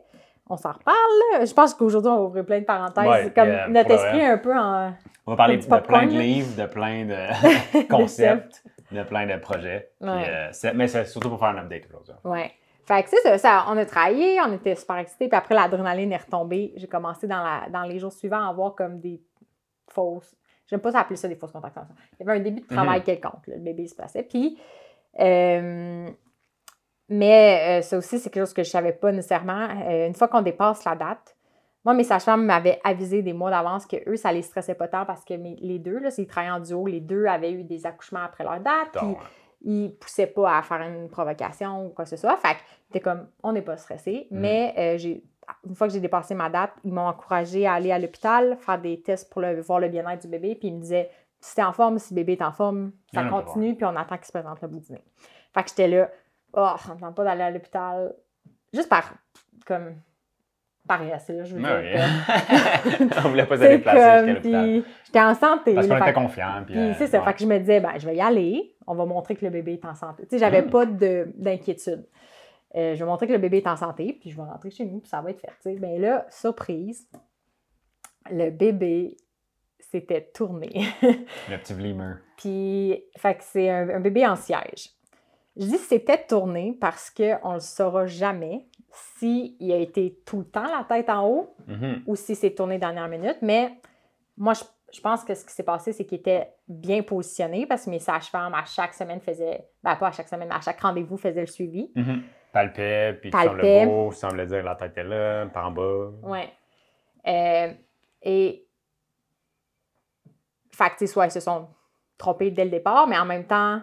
On 0.49 0.57
s'en 0.57 0.73
reparle. 0.73 0.95
là. 1.33 1.45
Je 1.45 1.53
pense 1.53 1.73
qu'aujourd'hui, 1.73 2.11
on 2.11 2.17
va 2.17 2.23
ouvrir 2.23 2.45
plein 2.45 2.59
de 2.59 2.65
parenthèses. 2.65 3.07
Ouais, 3.07 3.31
comme 3.33 3.49
euh, 3.49 3.67
notre 3.67 3.91
esprit 3.91 4.19
est 4.19 4.25
un 4.27 4.37
peu 4.37 4.55
en. 4.55 4.93
On 5.25 5.31
va 5.31 5.37
parler 5.37 5.57
de 5.57 5.65
plein 5.65 6.05
de 6.05 6.19
livres, 6.19 6.55
de 6.55 6.67
plein 6.67 7.05
de 7.05 7.87
concepts, 7.89 8.63
de 8.91 9.03
plein 9.03 9.25
de 9.25 9.37
projets. 9.39 9.91
Puis, 9.99 10.09
euh, 10.09 10.51
mais 10.75 10.87
c'est 10.87 11.05
surtout 11.05 11.29
pour 11.29 11.39
faire 11.39 11.49
un 11.49 11.57
update 11.57 11.87
aujourd'hui. 11.89 12.13
Ouais. 12.23 12.51
Fait 12.87 13.01
que 13.01 13.09
c'est 13.09 13.21
ça, 13.21 13.37
ça, 13.39 13.65
on 13.69 13.77
a 13.77 13.85
travaillé, 13.85 14.39
on 14.47 14.53
était 14.53 14.75
super 14.75 14.97
excités, 14.97 15.27
puis 15.27 15.35
après 15.35 15.55
l'adrénaline 15.55 16.11
est 16.11 16.17
retombée. 16.17 16.71
J'ai 16.75 16.85
commencé 16.85 17.25
dans, 17.25 17.41
la, 17.41 17.67
dans 17.69 17.81
les 17.81 17.97
jours 17.97 18.13
suivants 18.13 18.45
à 18.45 18.49
avoir 18.49 18.75
comme 18.75 18.99
des 18.99 19.19
fausses. 19.89 20.35
J'aime 20.67 20.81
pas 20.81 20.95
appeler 20.95 21.15
ça 21.15 21.27
des 21.27 21.35
fausses 21.35 21.51
contractions. 21.51 21.81
Il 22.19 22.25
y 22.25 22.29
avait 22.29 22.39
un 22.39 22.43
début 22.43 22.61
de 22.61 22.67
travail 22.67 23.01
quelconque, 23.03 23.47
là, 23.47 23.55
le 23.55 23.61
bébé 23.63 23.87
se 23.87 23.95
passait. 23.95 24.21
Puis, 24.21 24.59
euh, 25.19 26.07
mais 27.09 27.79
euh, 27.79 27.81
ça 27.81 27.97
aussi, 27.97 28.19
c'est 28.19 28.29
quelque 28.29 28.43
chose 28.43 28.53
que 28.53 28.63
je 28.63 28.69
savais 28.69 28.93
pas 28.93 29.11
nécessairement. 29.11 29.67
Euh, 29.87 30.07
une 30.07 30.15
fois 30.15 30.27
qu'on 30.27 30.41
dépasse 30.41 30.83
la 30.85 30.95
date, 30.95 31.35
moi, 31.83 31.93
mes 31.93 32.03
sages-femmes 32.03 32.45
m'avaient 32.45 32.79
avisé 32.83 33.21
des 33.21 33.33
mois 33.33 33.51
d'avance 33.51 33.85
que 33.85 33.97
eux, 34.09 34.15
ça 34.15 34.31
les 34.31 34.41
stressait 34.41 34.73
pas 34.73 34.87
tant 34.87 35.05
parce 35.05 35.23
que 35.23 35.35
mes- 35.35 35.57
les 35.61 35.77
deux, 35.77 35.99
là, 35.99 36.09
s'ils 36.09 36.25
travaillaient 36.25 36.53
en 36.53 36.59
duo, 36.59 36.87
les 36.87 36.99
deux 36.99 37.25
avaient 37.27 37.51
eu 37.51 37.63
des 37.63 37.85
accouchements 37.85 38.23
après 38.23 38.43
leur 38.43 38.59
date. 38.59 38.89
puis 38.93 39.01
Donc, 39.01 39.17
ils 39.61 39.95
poussaient 39.99 40.27
pas 40.27 40.57
à 40.57 40.61
faire 40.63 40.81
une 40.81 41.09
provocation 41.09 41.85
ou 41.85 41.89
quoi 41.89 42.05
que 42.05 42.09
ce 42.09 42.17
soit. 42.17 42.37
Fait 42.37 42.55
que 42.55 42.59
c'était 42.87 43.01
comme, 43.01 43.27
on 43.43 43.51
n'est 43.51 43.61
pas 43.61 43.77
stressé. 43.77 44.27
Mm. 44.31 44.39
Mais 44.39 44.73
euh, 44.77 44.97
j'ai, 44.97 45.23
une 45.67 45.75
fois 45.75 45.87
que 45.87 45.93
j'ai 45.93 45.99
dépassé 45.99 46.33
ma 46.33 46.49
date, 46.49 46.71
ils 46.83 46.91
m'ont 46.91 47.07
encouragé 47.07 47.67
à 47.67 47.73
aller 47.73 47.91
à 47.91 47.99
l'hôpital, 47.99 48.57
faire 48.59 48.79
des 48.81 49.01
tests 49.03 49.31
pour 49.31 49.41
le- 49.41 49.61
voir 49.61 49.79
le 49.79 49.87
bien-être 49.89 50.23
du 50.23 50.27
bébé. 50.27 50.55
Puis 50.55 50.69
ils 50.69 50.75
me 50.75 50.81
disaient, 50.81 51.09
si 51.39 51.53
t'es 51.55 51.63
en 51.63 51.71
forme, 51.73 51.99
si 51.99 52.13
le 52.13 52.21
bébé 52.21 52.33
est 52.33 52.41
en 52.43 52.51
forme, 52.51 52.93
ça 53.13 53.21
non, 53.23 53.29
continue, 53.43 53.75
puis 53.75 53.85
on 53.85 53.95
attend 53.95 54.15
qu'il 54.17 54.25
se 54.25 54.31
présente 54.31 54.59
le 54.63 54.67
bout 54.67 54.79
du 54.79 54.91
nez. 54.91 55.03
Fait 55.53 55.61
que 55.63 55.69
j'étais 55.69 55.87
là, 55.87 56.09
oh, 56.55 56.75
ça 56.77 56.95
me 56.95 56.99
tente 56.99 57.15
pas 57.15 57.23
d'aller 57.23 57.43
à 57.43 57.51
l'hôpital. 57.51 58.13
Juste 58.73 58.89
par, 58.89 59.13
comme, 59.65 59.95
paresse, 60.87 61.29
là, 61.29 61.43
je 61.43 61.55
veux 61.55 61.61
dire. 61.61 61.81
oui. 61.81 63.07
on 63.25 63.29
voulait 63.29 63.45
pas 63.45 63.55
se 63.57 63.61
c'est 63.63 63.77
déplacer 63.77 63.99
jusqu'à 63.99 64.33
l'hôpital. 64.33 64.83
j'étais 65.05 65.21
en 65.21 65.35
santé. 65.35 65.73
Parce 65.75 65.87
qu'on 65.87 65.97
était 65.97 66.05
que- 66.09 66.15
confiants. 66.15 66.63
Puis, 66.65 66.75
puis 66.75 66.83
euh, 66.83 66.93
c'est 66.97 67.07
ça. 67.07 67.19
ouais. 67.19 67.25
Fait 67.25 67.33
que 67.33 67.39
je 67.39 67.45
me 67.45 67.57
disais, 67.59 67.79
ben, 67.79 67.93
je 67.97 68.05
vais 68.05 68.15
y 68.17 68.21
aller. 68.21 68.75
On 68.87 68.93
va 68.95 69.05
montrer 69.05 69.35
que 69.35 69.43
le 69.45 69.51
bébé 69.51 69.73
est 69.73 69.85
en 69.85 69.95
santé. 69.95 70.23
Tu 70.23 70.29
sais, 70.31 70.37
j'avais 70.39 70.61
Mm. 70.63 70.69
pas 70.69 70.85
de- 70.85 71.31
d'inquiétude. 71.35 72.05
Euh, 72.75 72.93
je 72.93 72.99
vais 72.99 73.05
montrer 73.09 73.25
que 73.27 73.31
le 73.31 73.37
bébé 73.39 73.57
est 73.57 73.67
en 73.67 73.77
santé, 73.77 74.17
puis 74.19 74.29
je 74.31 74.35
vais 74.35 74.43
rentrer 74.43 74.69
chez 74.69 74.85
nous, 74.85 74.99
puis 74.99 75.09
ça 75.09 75.21
va 75.21 75.29
être 75.31 75.39
fait. 75.39 75.47
tu 75.63 75.73
sais. 75.73 75.75
Ben 75.79 75.99
là, 76.01 76.25
surprise, 76.29 77.07
le 78.29 78.49
bébé 78.49 79.15
s'était 79.79 80.29
tourné. 80.33 80.85
Le 81.49 81.57
petit 81.57 81.73
vlimer. 81.73 82.15
puis, 82.37 83.01
fait 83.17 83.35
que 83.35 83.43
c'est 83.43 83.69
un, 83.69 83.87
un 83.89 83.99
bébé 84.01 84.27
en 84.27 84.35
siège. 84.35 84.89
Je 85.57 85.65
dis 85.65 85.77
c'était 85.77 86.25
tourné 86.25 86.77
parce 86.79 87.09
qu'on 87.09 87.49
ne 87.49 87.53
le 87.55 87.59
saura 87.59 88.05
jamais 88.05 88.67
s'il 88.91 89.55
a 89.71 89.77
été 89.77 90.19
tout 90.25 90.39
le 90.39 90.45
temps 90.45 90.63
la 90.65 90.83
tête 90.87 91.09
en 91.09 91.27
haut 91.27 91.55
Mhm. 91.67 92.03
ou 92.07 92.15
si 92.15 92.35
c'est 92.35 92.51
tourné 92.51 92.77
dernière 92.77 93.07
minute. 93.07 93.37
Mais 93.41 93.73
moi, 94.37 94.53
je, 94.53 94.63
je 94.93 95.01
pense 95.01 95.23
que 95.23 95.33
ce 95.33 95.45
qui 95.45 95.53
s'est 95.53 95.63
passé, 95.63 95.91
c'est 95.93 96.05
qu'il 96.05 96.17
était 96.19 96.49
bien 96.67 97.03
positionné 97.03 97.65
parce 97.65 97.85
que 97.85 97.89
mes 97.89 97.99
sages-femmes, 97.99 98.53
à 98.53 98.63
chaque 98.65 98.93
semaine, 98.93 99.19
faisaient, 99.21 99.67
ben 99.83 99.95
pas 99.95 100.07
à 100.07 100.11
chaque 100.11 100.27
semaine, 100.29 100.47
mais 100.49 100.55
à 100.55 100.61
chaque 100.61 100.79
rendez-vous, 100.81 101.17
faisaient 101.17 101.41
le 101.41 101.47
suivi. 101.47 101.91
Mhm. 101.95 102.23
Palpait, 102.53 103.13
puis 103.19 103.29
tu 103.31 103.37
Palpait. 103.37 103.49
semblais 103.49 103.85
beau, 103.85 104.11
semblait 104.11 104.45
dire 104.47 104.59
que 104.61 104.65
la 104.65 104.75
tête 104.75 104.97
est 104.97 105.03
là, 105.03 105.45
par 105.47 105.67
en 105.67 105.71
bas. 105.71 106.09
Ouais. 106.23 106.49
Euh, 107.27 107.73
et. 108.21 108.65
Fait 110.71 110.85
que, 110.89 110.91
tu 110.91 110.97
sais, 110.99 111.07
soit 111.07 111.25
ils 111.25 111.31
se 111.31 111.39
sont 111.39 111.67
trompés 112.17 112.51
dès 112.51 112.65
le 112.65 112.71
départ, 112.71 113.07
mais 113.07 113.17
en 113.17 113.25
même 113.25 113.45
temps, 113.45 113.81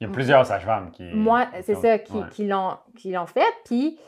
Il 0.00 0.06
y 0.06 0.10
a 0.10 0.12
plusieurs 0.12 0.44
sages-femmes 0.44 0.90
qui. 0.90 1.02
moi, 1.14 1.46
c'est 1.62 1.74
ça, 1.76 1.98
qui, 1.98 2.12
ouais. 2.12 2.28
qui 2.30 2.46
l'ont, 2.46 2.76
qui 2.96 3.12
l'ont 3.12 3.26
fait. 3.26 3.46
Puis, 3.64 3.98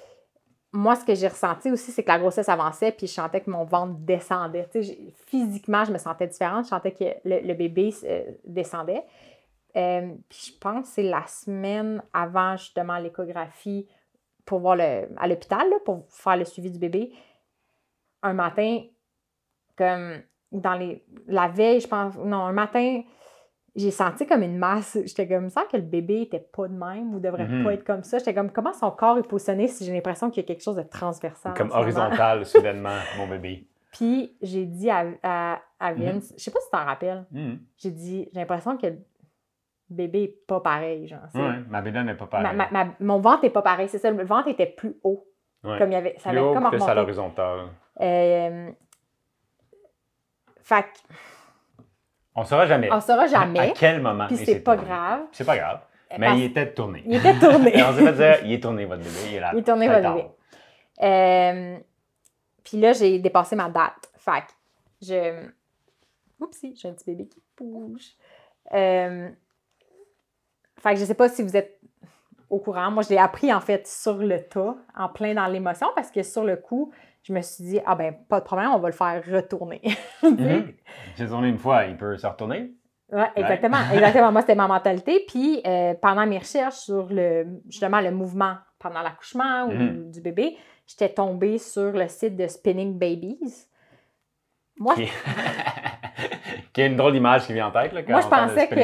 moi, 0.72 0.96
ce 0.96 1.04
que 1.04 1.14
j'ai 1.14 1.28
ressenti 1.28 1.70
aussi, 1.70 1.90
c'est 1.92 2.02
que 2.02 2.08
la 2.08 2.18
grossesse 2.18 2.48
avançait, 2.48 2.92
puis 2.92 3.06
je 3.06 3.12
sentais 3.12 3.40
que 3.40 3.48
mon 3.50 3.64
ventre 3.64 3.94
descendait. 4.00 4.64
Tu 4.72 4.82
sais, 4.82 4.82
j'ai- 4.82 5.12
physiquement, 5.26 5.84
je 5.84 5.92
me 5.92 5.98
sentais 5.98 6.26
différente. 6.26 6.64
Je 6.64 6.70
sentais 6.70 6.92
que 6.92 7.04
le, 7.24 7.40
le 7.46 7.54
bébé 7.54 7.94
euh, 8.04 8.24
descendait. 8.44 9.04
Euh, 9.76 10.12
puis 10.28 10.52
je 10.52 10.58
pense 10.58 10.82
que 10.88 10.94
c'est 10.94 11.02
la 11.02 11.24
semaine 11.26 12.02
avant, 12.12 12.56
justement, 12.56 12.98
l'échographie 12.98 13.86
pour 14.44 14.60
voir 14.60 14.76
le, 14.76 15.08
à 15.16 15.26
l'hôpital, 15.28 15.66
pour 15.84 16.04
faire 16.08 16.36
le 16.36 16.44
suivi 16.44 16.70
du 16.70 16.78
bébé. 16.78 17.12
Un 18.22 18.32
matin, 18.32 18.80
comme 19.76 20.20
dans 20.52 20.74
les. 20.74 21.04
La 21.26 21.48
veille, 21.48 21.80
je 21.80 21.88
pense. 21.88 22.16
Non, 22.16 22.44
un 22.44 22.52
matin, 22.52 23.02
j'ai 23.76 23.90
senti 23.90 24.26
comme 24.26 24.42
une 24.42 24.56
masse. 24.58 24.98
J'étais 25.04 25.28
comme, 25.28 25.50
ça 25.50 25.64
que 25.70 25.76
le 25.76 25.82
bébé 25.82 26.22
était 26.22 26.40
pas 26.40 26.66
de 26.68 26.72
même 26.74 27.14
ou 27.14 27.20
devrait 27.20 27.46
Mhm. 27.46 27.64
pas 27.64 27.74
être 27.74 27.84
comme 27.84 28.02
ça. 28.02 28.18
J'étais 28.18 28.34
comme, 28.34 28.50
comment 28.50 28.72
son 28.72 28.90
corps 28.90 29.18
est 29.18 29.22
positionné 29.28 29.68
si 29.68 29.84
j'ai 29.84 29.92
l'impression 29.92 30.30
qu'il 30.30 30.42
y 30.42 30.46
a 30.46 30.48
quelque 30.48 30.62
chose 30.62 30.76
de 30.76 30.82
transversal. 30.82 31.54
Comme 31.54 31.70
horizontal, 31.70 32.44
soudainement, 32.46 32.96
mon 33.18 33.26
bébé. 33.28 33.66
Puis 33.92 34.36
j'ai 34.42 34.64
dit 34.66 34.90
à, 34.90 35.04
à- 35.22 35.60
à 35.78 35.92
Vince. 35.94 36.32
Je 36.36 36.42
sais 36.42 36.50
pas 36.50 36.58
si 36.60 36.66
tu 36.66 36.70
t'en 36.72 36.84
rappelles. 36.84 37.24
Mhm. 37.30 37.58
J'ai 37.78 37.90
dit, 37.90 38.28
j'ai 38.32 38.40
l'impression 38.40 38.76
que 38.76 38.86
le 38.86 38.98
bébé 39.90 40.22
est 40.24 40.46
pas 40.46 40.60
pareil. 40.60 41.06
Genre, 41.06 41.20
Ouais, 41.34 41.58
ma 41.68 41.80
bédaine 41.82 42.06
n'est 42.06 42.14
pas 42.16 42.26
pareille. 42.26 42.56
ma- 42.56 42.70
ma- 42.70 42.92
mon 43.00 43.20
ventre 43.20 43.44
est 43.44 43.50
pas 43.50 43.62
pareil, 43.62 43.88
c'est 43.88 43.98
ça. 43.98 44.10
Le 44.10 44.24
ventre 44.24 44.48
était 44.48 44.66
plus 44.66 44.96
haut. 45.02 45.26
Ouais. 45.64 45.78
Comme 45.78 45.90
il 45.90 45.94
y 45.94 45.96
avait, 45.96 46.14
ça 46.18 46.30
Plus 46.30 46.38
avait 46.38 46.46
haut, 46.48 46.54
comme 46.54 46.70
plus 46.70 46.82
à 46.82 46.94
l'horizontale. 46.94 47.68
Euh, 48.00 48.70
fait 50.62 50.86
On 52.36 52.44
saura 52.44 52.66
jamais. 52.66 52.88
qu'on 52.88 53.00
saura 53.00 53.22
À- 53.22 53.24
À, 53.24 53.26
jamais. 53.28 53.72
quel 53.76 54.00
moment 54.02 54.26
Puis 54.26 54.36
c'est 54.36 54.60
pas 54.60 54.76
tourné. 54.76 54.88
grave. 54.90 55.20
C'est 55.32 55.44
pas 55.44 55.56
grave. 55.56 55.80
Mais 56.18 56.26
parce- 56.26 56.38
il 56.38 56.44
était 56.44 56.72
tourné. 56.72 57.02
Il 57.06 57.16
était 57.16 57.38
tourné. 57.38 57.70
Et 57.78 57.82
on 57.82 57.92
s'est 57.94 58.04
fait 58.04 58.12
dire, 58.12 58.46
il 58.46 58.52
est 58.52 58.62
tourné 58.62 58.84
votre 58.84 59.02
bébé. 59.02 59.16
Il 59.28 59.34
est 59.36 59.40
là. 59.40 59.50
Il 59.54 59.58
est 59.58 59.62
tourné, 59.62 59.88
votre 59.88 60.14
bébé. 60.14 60.28
Euh, 61.02 61.78
puis 62.64 62.78
là, 62.78 62.92
j'ai 62.92 63.18
dépassé 63.18 63.56
ma 63.56 63.68
date. 63.68 64.10
Fait 64.16 64.40
que 64.40 64.52
je. 65.06 65.48
Oupsie, 66.40 66.74
j'ai 66.80 66.88
un 66.88 66.92
petit 66.92 67.06
bébé 67.10 67.26
qui 67.28 67.42
bouge. 67.58 68.10
Euh, 68.74 69.28
Fait 70.78 70.94
que 70.94 71.00
je 71.00 71.04
sais 71.06 71.14
pas 71.14 71.28
si 71.30 71.42
vous 71.42 71.56
êtes 71.56 71.80
au 72.50 72.58
courant. 72.58 72.90
Moi, 72.90 73.02
je 73.02 73.08
l'ai 73.08 73.18
appris 73.18 73.52
en 73.52 73.60
fait 73.60 73.86
sur 73.88 74.18
le 74.18 74.40
tas, 74.42 74.76
en 74.96 75.08
plein 75.08 75.34
dans 75.34 75.46
l'émotion, 75.46 75.88
parce 75.96 76.10
que 76.10 76.22
sur 76.22 76.44
le 76.44 76.56
coup, 76.56 76.92
je 77.26 77.32
me 77.32 77.42
suis 77.42 77.64
dit, 77.64 77.80
ah 77.84 77.96
ben, 77.96 78.14
pas 78.28 78.38
de 78.38 78.44
problème, 78.44 78.70
on 78.72 78.78
va 78.78 78.88
le 78.88 78.94
faire 78.94 79.22
retourner. 79.30 79.80
Mhm. 80.22 80.72
J'ai 81.16 81.26
tourné 81.26 81.48
une 81.48 81.58
fois, 81.58 81.84
il 81.86 81.96
peut 81.96 82.16
se 82.16 82.26
retourner. 82.26 82.72
Ouais, 83.10 83.26
exactement. 83.36 83.76
Exactement. 83.92 84.32
Moi, 84.32 84.40
c'était 84.42 84.54
ma 84.56 84.66
mentalité. 84.66 85.24
Puis, 85.28 85.60
euh, 85.66 85.94
pendant 86.00 86.26
mes 86.26 86.38
recherches 86.38 86.76
sur 86.76 87.06
le, 87.10 87.60
justement 87.68 88.00
le 88.00 88.10
mouvement 88.10 88.56
pendant 88.78 89.02
l'accouchement 89.02 89.66
ou 89.66 89.72
Mhm. 89.72 90.10
du 90.10 90.20
bébé, 90.20 90.56
j'étais 90.86 91.08
tombée 91.12 91.58
sur 91.58 91.92
le 91.92 92.08
site 92.08 92.36
de 92.36 92.46
Spinning 92.48 92.98
Babies. 92.98 93.68
Moi. 94.78 94.94
qui 96.76 96.82
a 96.82 96.86
une 96.86 96.96
drôle 96.96 97.12
d'image 97.12 97.46
qui 97.46 97.54
vient 97.54 97.68
en 97.68 97.70
tête. 97.70 97.94
Là, 97.94 98.02
quand 98.02 98.12
moi 98.12 98.20
je 98.20 98.28
pensais 98.28 98.68
que 98.68 98.74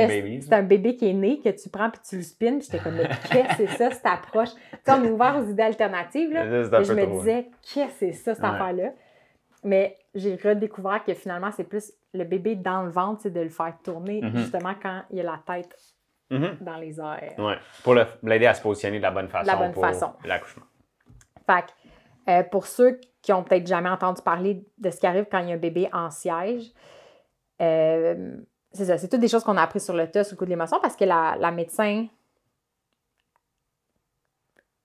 c'est 0.41 0.55
un 0.55 0.63
bébé 0.63 0.97
qui 0.97 1.11
est 1.11 1.13
né, 1.13 1.41
que 1.41 1.51
tu 1.51 1.69
prends 1.69 1.91
puis 1.91 2.01
tu 2.09 2.17
le 2.17 2.23
spins. 2.23 2.59
J'étais 2.59 2.79
comme, 2.79 2.95
mais 2.95 3.07
qu'est-ce 3.31 3.49
que 3.49 3.55
c'est 3.67 3.77
ça, 3.77 3.91
cette 3.91 4.07
approche? 4.07 4.49
Tu 4.55 4.61
sais, 4.83 4.93
on 4.93 5.05
est 5.05 5.11
ouvert 5.11 5.37
aux 5.39 5.45
idées 5.51 5.63
alternatives. 5.63 6.33
Là. 6.33 6.45
Mais 6.47 6.85
je 6.85 6.93
me 6.95 7.03
trop. 7.05 7.19
disais, 7.19 7.49
qu'est-ce 7.61 7.87
que 7.89 7.93
c'est 7.99 8.13
ça, 8.13 8.35
cette 8.35 8.43
Ouais. 8.45 8.49
affaire-là? 8.49 8.93
Mais 9.63 9.99
j'ai 10.15 10.37
redécouvert 10.43 11.05
que 11.05 11.13
finalement, 11.13 11.51
c'est 11.53 11.65
plus 11.65 11.93
le 12.15 12.25
bébé 12.25 12.57
dans 12.57 12.83
le 12.83 12.91
ventre, 12.91 13.21
c'est 13.25 13.31
de 13.33 13.41
le 13.41 13.51
faire 13.51 13.75
tourner 13.85 14.23
Mhm. 14.23 14.37
justement 14.37 14.73
quand 14.83 15.03
il 15.11 15.21
a 15.21 15.25
la 15.25 15.41
tête 15.47 15.77
Mhm. 16.31 16.57
dans 16.63 16.77
les 16.79 16.99
airs. 16.99 17.35
Ouais. 17.39 17.57
Pour 17.85 17.95
l'aider 18.23 18.47
à 18.47 18.55
se 18.55 18.63
positionner 18.63 18.97
de 18.99 19.03
la 19.03 19.11
bonne 19.11 19.29
façon 19.29 19.47
La 19.51 19.57
bonne 19.57 19.73
pour 19.73 19.85
façon. 19.85 20.13
l'accouchement. 20.25 20.65
Fait 21.47 21.63
que, 21.67 22.31
euh, 22.31 22.43
pour 22.45 22.67
ceux 22.67 22.99
qui 23.21 23.35
ont 23.35 23.43
peut-être 23.43 23.67
jamais 23.67 23.91
entendu 23.91 24.23
parler 24.23 24.65
de 24.79 24.89
ce 24.91 24.99
qui 24.99 25.07
arrive 25.07 25.27
quand 25.31 25.41
il 25.41 25.49
y 25.51 25.53
a 25.53 25.57
un 25.57 25.59
bébé 25.59 25.91
en 25.93 26.09
siège, 26.11 26.71
euh, 27.63 28.37
c'est 28.73 28.87
ça, 28.87 28.99
c'est 28.99 29.09
toutes 29.09 29.21
des 29.21 29.29
choses 29.29 29.45
qu'on 29.45 29.57
a 29.57 29.63
appris 29.63 29.81
sur 29.81 29.95
le 29.95 30.11
tas 30.11 30.25
sur 30.25 30.35
le 30.35 30.39
coup 30.39 30.45
de 30.45 30.51
l'émotion 30.51 30.79
parce 30.81 30.97
que 30.97 31.05
la, 31.05 31.37
la 31.39 31.51
médecin 31.51 32.07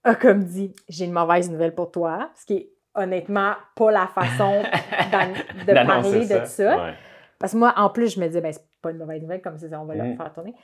a 0.04 0.16
comme 0.16 0.44
dit 0.44 0.74
J'ai 0.88 1.06
une 1.06 1.12
mauvaise 1.14 1.50
nouvelle 1.50 1.74
pour 1.76 1.92
toi, 1.92 2.30
ce 2.36 2.46
qui 2.46 2.54
est 2.56 2.70
honnêtement 2.96 3.54
pas 3.76 3.92
la 3.92 4.08
façon 4.08 4.62
de 5.68 5.86
parler 5.86 6.26
de 6.26 6.46
ça. 6.46 6.84
Ouais. 6.86 6.94
Parce 7.40 7.54
que 7.54 7.58
moi, 7.58 7.74
en 7.78 7.90
plus, 7.92 8.16
je 8.16 8.20
me 8.20 8.26
disais, 8.26 8.42
ben, 8.42 8.52
c'est 8.52 8.66
pas 8.82 8.90
une 8.92 8.98
mauvaise 8.98 9.22
nouvelle, 9.22 9.42
comme 9.42 9.58
c'est 9.60 9.70
ça, 9.70 9.80
on 9.80 9.86
va 9.86 9.94
le 9.96 10.04
Mhm. 10.04 10.18
faire 10.18 10.34
tourner. 10.34 10.56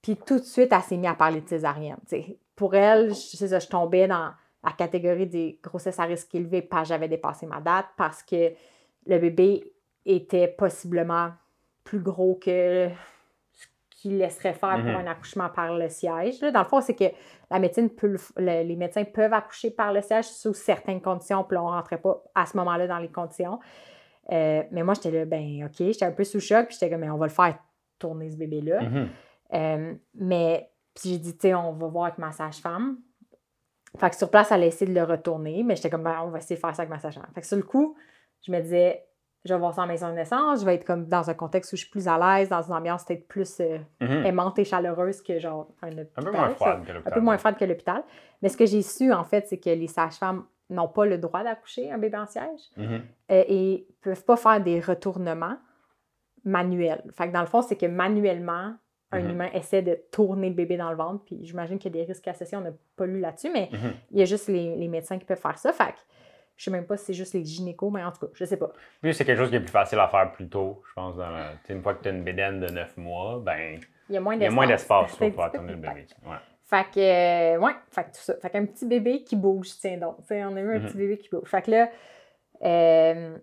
Puis 0.00 0.16
tout 0.16 0.38
de 0.38 0.44
suite, 0.44 0.72
elle 0.72 0.80
s'est 0.82 0.96
mise 0.96 1.10
à 1.10 1.14
parler 1.14 1.40
de 1.40 1.48
césarienne. 1.48 1.96
t'sais. 2.06 2.38
Pour 2.54 2.74
elle, 2.76 3.08
je, 3.10 3.36
ça, 3.36 3.58
je 3.58 3.66
tombais 3.66 4.06
dans 4.06 4.30
la 4.62 4.72
catégorie 4.76 5.26
des 5.26 5.58
grossesses 5.62 5.98
à 5.98 6.04
risque 6.04 6.32
élevé 6.34 6.62
parce 6.62 6.82
que 6.84 6.88
j'avais 6.90 7.08
dépassé 7.08 7.46
ma 7.46 7.60
date, 7.60 7.86
parce 7.96 8.22
que 8.22 8.52
le 9.06 9.18
bébé 9.18 9.72
était 10.06 10.46
possiblement 10.48 11.30
plus 11.84 12.00
gros 12.00 12.34
que 12.36 12.88
ce 13.52 13.66
qu'il 13.90 14.18
laisserait 14.18 14.52
faire 14.54 14.76
pour 14.76 14.90
Mhm. 14.90 14.96
un 14.96 15.06
accouchement 15.06 15.48
par 15.48 15.74
le 15.74 15.88
siège. 15.88 16.40
là. 16.40 16.50
Dans 16.50 16.62
le 16.62 16.68
fond, 16.68 16.80
c'est 16.80 16.94
que 16.94 17.04
la 17.50 17.58
médecine 17.58 17.90
peut 17.90 18.16
le 18.36 18.62
les 18.62 18.76
médecins 18.76 19.04
peuvent 19.04 19.32
accoucher 19.32 19.70
par 19.70 19.92
le 19.92 20.00
siège 20.02 20.26
sous 20.26 20.54
certaines 20.54 21.00
conditions, 21.02 21.44
puis 21.44 21.56
on 21.58 21.66
ne 21.66 21.74
rentrait 21.74 21.98
pas 22.00 22.22
à 22.34 22.46
ce 22.46 22.56
moment-là 22.56 22.86
dans 22.86 22.98
les 22.98 23.10
conditions. 23.10 23.58
Euh, 24.32 24.62
mais 24.70 24.82
moi, 24.82 24.94
j'étais 24.94 25.10
là, 25.10 25.24
ben 25.24 25.64
OK, 25.64 25.74
j'étais 25.78 26.04
un 26.04 26.12
peu 26.12 26.24
sous 26.24 26.40
choc, 26.40 26.66
puis 26.68 26.74
j'étais 26.78 26.90
comme, 26.90 27.00
mais 27.00 27.10
on 27.10 27.16
va 27.18 27.26
le 27.26 27.32
faire 27.32 27.58
tourner 27.98 28.30
ce 28.30 28.36
bébé-là. 28.36 28.80
Mhm. 28.82 29.08
Euh, 29.54 29.94
mais, 30.14 30.70
puis 30.94 31.10
j'ai 31.10 31.18
dit, 31.18 31.34
tu 31.36 31.48
sais, 31.48 31.54
on 31.54 31.72
va 31.72 31.86
voir 31.88 32.04
avec 32.06 32.18
ma 32.18 32.30
sage-femme. 32.30 32.98
Fait 33.98 34.08
que 34.10 34.16
sur 34.16 34.30
place, 34.30 34.52
elle 34.52 34.62
a 34.62 34.66
essayé 34.66 34.88
de 34.88 34.94
le 34.96 35.04
retourner, 35.04 35.64
mais 35.64 35.74
j'étais 35.74 35.90
comme, 35.90 36.04
ben, 36.04 36.20
on 36.22 36.28
va 36.28 36.38
essayer 36.38 36.54
de 36.54 36.60
faire 36.60 36.74
ça 36.76 36.82
avec 36.82 36.90
ma 36.90 37.00
sage-femme. 37.00 37.26
Fait 37.34 37.40
que 37.40 37.46
sur 37.46 37.56
le 37.56 37.64
coup, 37.64 37.96
je 38.46 38.52
me 38.52 38.60
disais, 38.60 39.04
je 39.44 39.54
vais 39.54 39.58
voir 39.60 39.74
ça 39.74 39.82
en 39.82 39.86
maison 39.86 40.08
de 40.10 40.14
naissance, 40.14 40.60
je 40.60 40.64
vais 40.66 40.74
être 40.74 40.84
comme 40.84 41.06
dans 41.06 41.30
un 41.30 41.34
contexte 41.34 41.72
où 41.72 41.76
je 41.76 41.82
suis 41.82 41.90
plus 41.90 42.06
à 42.08 42.18
l'aise, 42.18 42.48
dans 42.50 42.62
une 42.62 42.72
ambiance 42.74 43.04
peut-être 43.04 43.26
plus 43.26 43.60
euh, 43.60 43.78
Mhm. 44.00 44.26
aimante 44.26 44.58
et 44.58 44.64
chaleureuse 44.64 45.22
que 45.22 45.38
genre 45.38 45.68
un 45.82 45.88
hôpital. 45.98 46.08
Un 46.16 46.22
peu 46.22 46.30
moins 46.32 46.48
froide 46.50 46.84
que 46.84 46.90
Un 46.90 46.94
l'hôpital. 46.94 47.12
peu 47.14 47.20
moins 47.20 47.38
froide 47.38 47.56
que 47.56 47.64
l'hôpital. 47.64 48.02
Mais 48.42 48.48
ce 48.48 48.56
que 48.56 48.66
j'ai 48.66 48.82
su, 48.82 49.12
en 49.12 49.24
fait, 49.24 49.46
c'est 49.48 49.58
que 49.58 49.70
les 49.70 49.86
sages-femmes 49.88 50.44
n'ont 50.68 50.88
pas 50.88 51.06
le 51.06 51.18
droit 51.18 51.42
d'accoucher 51.42 51.90
un 51.90 51.98
bébé 51.98 52.16
en 52.18 52.26
siège 52.26 52.60
Mhm. 52.76 53.00
euh, 53.32 53.44
et 53.48 53.86
peuvent 54.02 54.24
pas 54.24 54.36
faire 54.36 54.60
des 54.62 54.78
retournements 54.80 55.56
manuels. 56.44 57.02
Fait 57.12 57.28
que 57.28 57.32
dans 57.32 57.40
le 57.40 57.46
fond, 57.46 57.62
c'est 57.62 57.76
que 57.76 57.86
manuellement, 57.86 58.74
un 59.12 59.20
Mhm. 59.20 59.30
humain 59.30 59.48
essaie 59.52 59.82
de 59.82 59.98
tourner 60.12 60.48
le 60.48 60.54
bébé 60.54 60.76
dans 60.76 60.90
le 60.90 60.96
ventre, 60.96 61.24
puis 61.24 61.38
j'imagine 61.42 61.78
qu'il 61.78 61.94
y 61.94 61.98
a 61.98 62.04
des 62.04 62.12
risques 62.12 62.28
associés, 62.28 62.56
on 62.56 62.60
n'a 62.60 62.70
pas 62.96 63.06
lu 63.06 63.18
là-dessus, 63.20 63.50
mais 63.52 63.68
il 64.12 64.18
y 64.18 64.22
a 64.22 64.24
juste 64.24 64.48
les, 64.48 64.76
les 64.76 64.88
médecins 64.88 65.18
qui 65.18 65.24
peuvent 65.24 65.40
faire 65.40 65.58
ça. 65.58 65.72
Fait 65.72 65.92
que 65.92 65.98
je 66.60 66.64
sais 66.66 66.70
même 66.70 66.84
pas 66.86 66.98
si 66.98 67.06
c'est 67.06 67.14
juste 67.14 67.32
les 67.32 67.42
gynécos, 67.42 67.90
mais 67.90 68.04
en 68.04 68.12
tout 68.12 68.26
cas, 68.26 68.32
je 68.34 68.44
sais 68.44 68.58
pas. 68.58 68.70
Puis 69.00 69.14
c'est 69.14 69.24
quelque 69.24 69.38
chose 69.38 69.48
qui 69.48 69.56
est 69.56 69.60
plus 69.60 69.70
facile 69.70 69.98
à 69.98 70.08
faire 70.08 70.30
plus 70.30 70.46
tôt, 70.46 70.82
je 70.86 70.92
pense. 70.92 71.16
Dans 71.16 71.30
la- 71.30 71.52
une 71.70 71.80
fois 71.82 71.94
que 71.94 72.02
tu 72.02 72.08
as 72.10 72.12
une 72.12 72.22
bédaine 72.22 72.60
de 72.60 72.66
9 72.70 72.94
mois, 72.98 73.38
ben, 73.38 73.80
Il 74.10 74.14
y 74.14 74.18
a 74.18 74.20
moins 74.20 74.34
il 74.34 74.36
y 74.36 74.40
d'espace. 74.40 74.52
a 74.52 74.54
moins 74.54 74.66
d'espace 74.66 75.10
C'est 75.12 75.16
pour 75.18 75.28
pouvoir 75.30 75.52
tourner 75.52 75.72
le 75.72 75.78
bébé. 75.78 76.06
Ouais. 76.26 76.36
Fait 76.66 76.84
que, 76.94 77.00
euh, 77.00 77.58
ouais, 77.60 77.72
fait 77.90 78.02
que 78.04 78.08
tout 78.08 78.20
ça. 78.20 78.34
Fait 78.42 78.50
qu'un 78.50 78.66
petit 78.66 78.84
bébé 78.84 79.22
qui 79.24 79.36
bouge, 79.36 79.68
tiens 79.80 79.96
donc. 79.96 80.18
On 80.30 80.56
a 80.56 80.60
eu 80.60 80.76
un 80.76 80.78
Mhm. 80.80 80.86
petit 80.86 80.96
bébé 80.98 81.16
qui 81.16 81.30
bouge. 81.30 81.48
Fait 81.48 81.62
que 81.62 81.70
là, 81.70 81.88
euh, 82.62 83.38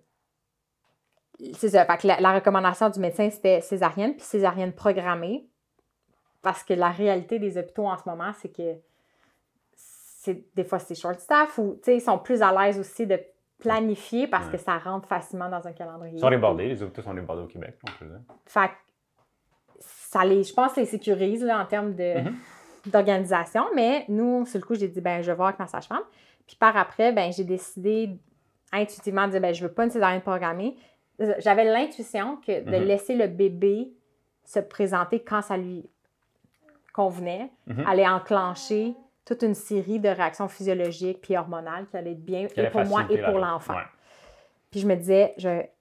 c'est 1.54 1.70
ça. 1.70 1.86
Fait 1.86 1.98
que 1.98 2.08
la, 2.08 2.20
la 2.20 2.34
recommandation 2.36 2.90
du 2.90 3.00
médecin, 3.00 3.30
c'était 3.32 3.62
césarienne, 3.62 4.14
puis 4.16 4.22
césarienne 4.26 4.74
programmée. 4.74 5.48
Parce 6.44 6.64
que 6.64 6.74
la 6.74 6.90
réalité 6.90 7.40
des 7.40 7.58
hôpitaux 7.58 7.88
en 7.88 7.98
ce 7.98 8.08
moment, 8.08 8.32
c'est 8.40 8.50
que 8.56 8.76
des 10.56 10.64
fois 10.64 10.80
c'est 10.80 10.96
short 10.96 11.20
staff 11.20 11.58
ou, 11.58 11.76
tu 11.76 11.86
sais, 11.86 11.98
ils 11.98 12.02
sont 12.02 12.18
plus 12.20 12.42
à 12.42 12.52
l'aise 12.52 12.80
aussi 12.80 13.06
de 13.08 13.20
planifier 13.60 14.28
parce 14.28 14.46
Ouais. 14.48 14.52
que 14.54 14.58
ça 14.58 14.78
rentre 14.78 15.08
facilement 15.08 15.50
dans 15.50 15.66
un 15.68 15.72
calendrier. 15.74 16.16
Ils 16.16 16.20
sont 16.20 16.30
débordés, 16.30 16.68
les 16.68 16.82
hôpitaux 16.84 17.02
sont 17.02 17.14
débordés 17.14 17.44
au 17.44 17.48
Québec, 17.48 17.78
on 17.84 17.92
peut 18.00 18.06
dire. 18.06 18.20
Fait 18.46 18.68
que 18.68 18.74
ça 19.80 20.24
les, 20.26 20.44
je 20.44 20.54
pense, 20.54 20.76
les 20.76 20.86
sécurise 20.86 21.44
là, 21.44 21.60
en 21.62 21.66
termes 21.66 21.94
de, 21.96 22.20
Mhm. 22.22 22.36
d'organisation. 22.88 23.66
Mais 23.76 24.06
nous, 24.10 24.46
sur 24.46 24.60
le 24.60 24.66
coup, 24.66 24.76
j'ai 24.76 24.88
dit, 24.88 25.02
ben, 25.02 25.22
je 25.22 25.32
vais 25.32 25.36
voir 25.36 25.50
avec 25.50 25.60
ma 25.60 25.68
sage-femme. 25.68 26.04
Puis 26.46 26.56
par 26.56 26.78
après, 26.78 27.12
ben, 27.12 27.32
j'ai 27.34 27.44
décidé 27.44 28.10
intuitivement 28.72 29.26
de 29.28 29.32
dire, 29.32 29.42
ben, 29.42 29.54
je 29.54 29.64
veux 29.66 29.72
pas 29.74 29.84
une 29.86 29.92
césarienne 29.92 30.22
programmée. 30.22 30.76
J'avais 31.40 31.66
l'intuition 31.66 32.38
que 32.38 32.62
de 32.64 32.78
Mhm. 32.78 32.84
laisser 32.86 33.16
le 33.16 33.28
bébé 33.28 33.92
se 34.46 34.60
présenter 34.60 35.20
quand 35.24 35.42
ça 35.42 35.58
lui 35.58 35.90
convenait, 36.94 37.50
Mhm. 37.68 37.86
allait 37.88 38.08
enclencher 38.08 38.94
toute 39.28 39.44
une 39.44 39.54
série 39.54 40.00
de 40.00 40.08
réactions 40.10 40.48
physiologiques 40.48 41.20
puis 41.22 41.36
hormonales 41.36 41.86
qui 41.88 41.98
allaient 41.98 42.14
être 42.14 42.24
bien 42.24 42.48
et 42.56 42.70
pour 42.70 42.86
moi 42.86 43.04
et 43.10 43.18
pour 43.22 43.38
l'enfant. 43.40 43.74
Ouais. 43.76 43.82
Puis 44.72 44.80
je 44.80 44.88
me 44.88 44.96
disais, 44.96 45.34
je 45.38 45.50
vais 45.50 45.72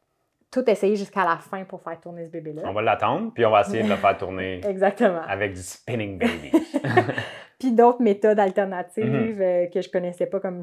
tout 0.51 0.69
essayer 0.69 0.97
jusqu'à 0.97 1.25
la 1.25 1.37
fin 1.37 1.65
pour 1.65 1.81
faire 1.81 2.01
tourner 2.01 2.25
ce 2.25 2.31
bébé-là. 2.31 2.63
On 2.67 2.73
va 2.73 2.83
l'attendre, 2.83 3.33
puis 3.33 3.45
on 3.47 3.51
va 3.51 3.61
essayer 3.61 3.83
de 3.85 3.89
le 3.89 3.97
faire 3.97 4.17
tourner 4.19 4.61
Exactement. 4.67 5.23
avec 5.29 5.53
du 5.55 5.63
spinning 5.63 6.19
baby. 6.19 6.51
Puis 7.59 7.73
d'autres 7.73 8.03
méthodes 8.03 8.39
alternatives 8.39 9.05
Mhm. 9.41 9.71
que 9.71 9.81
je 9.81 9.89
connaissais 9.89 10.27
pas, 10.27 10.41
comme 10.41 10.63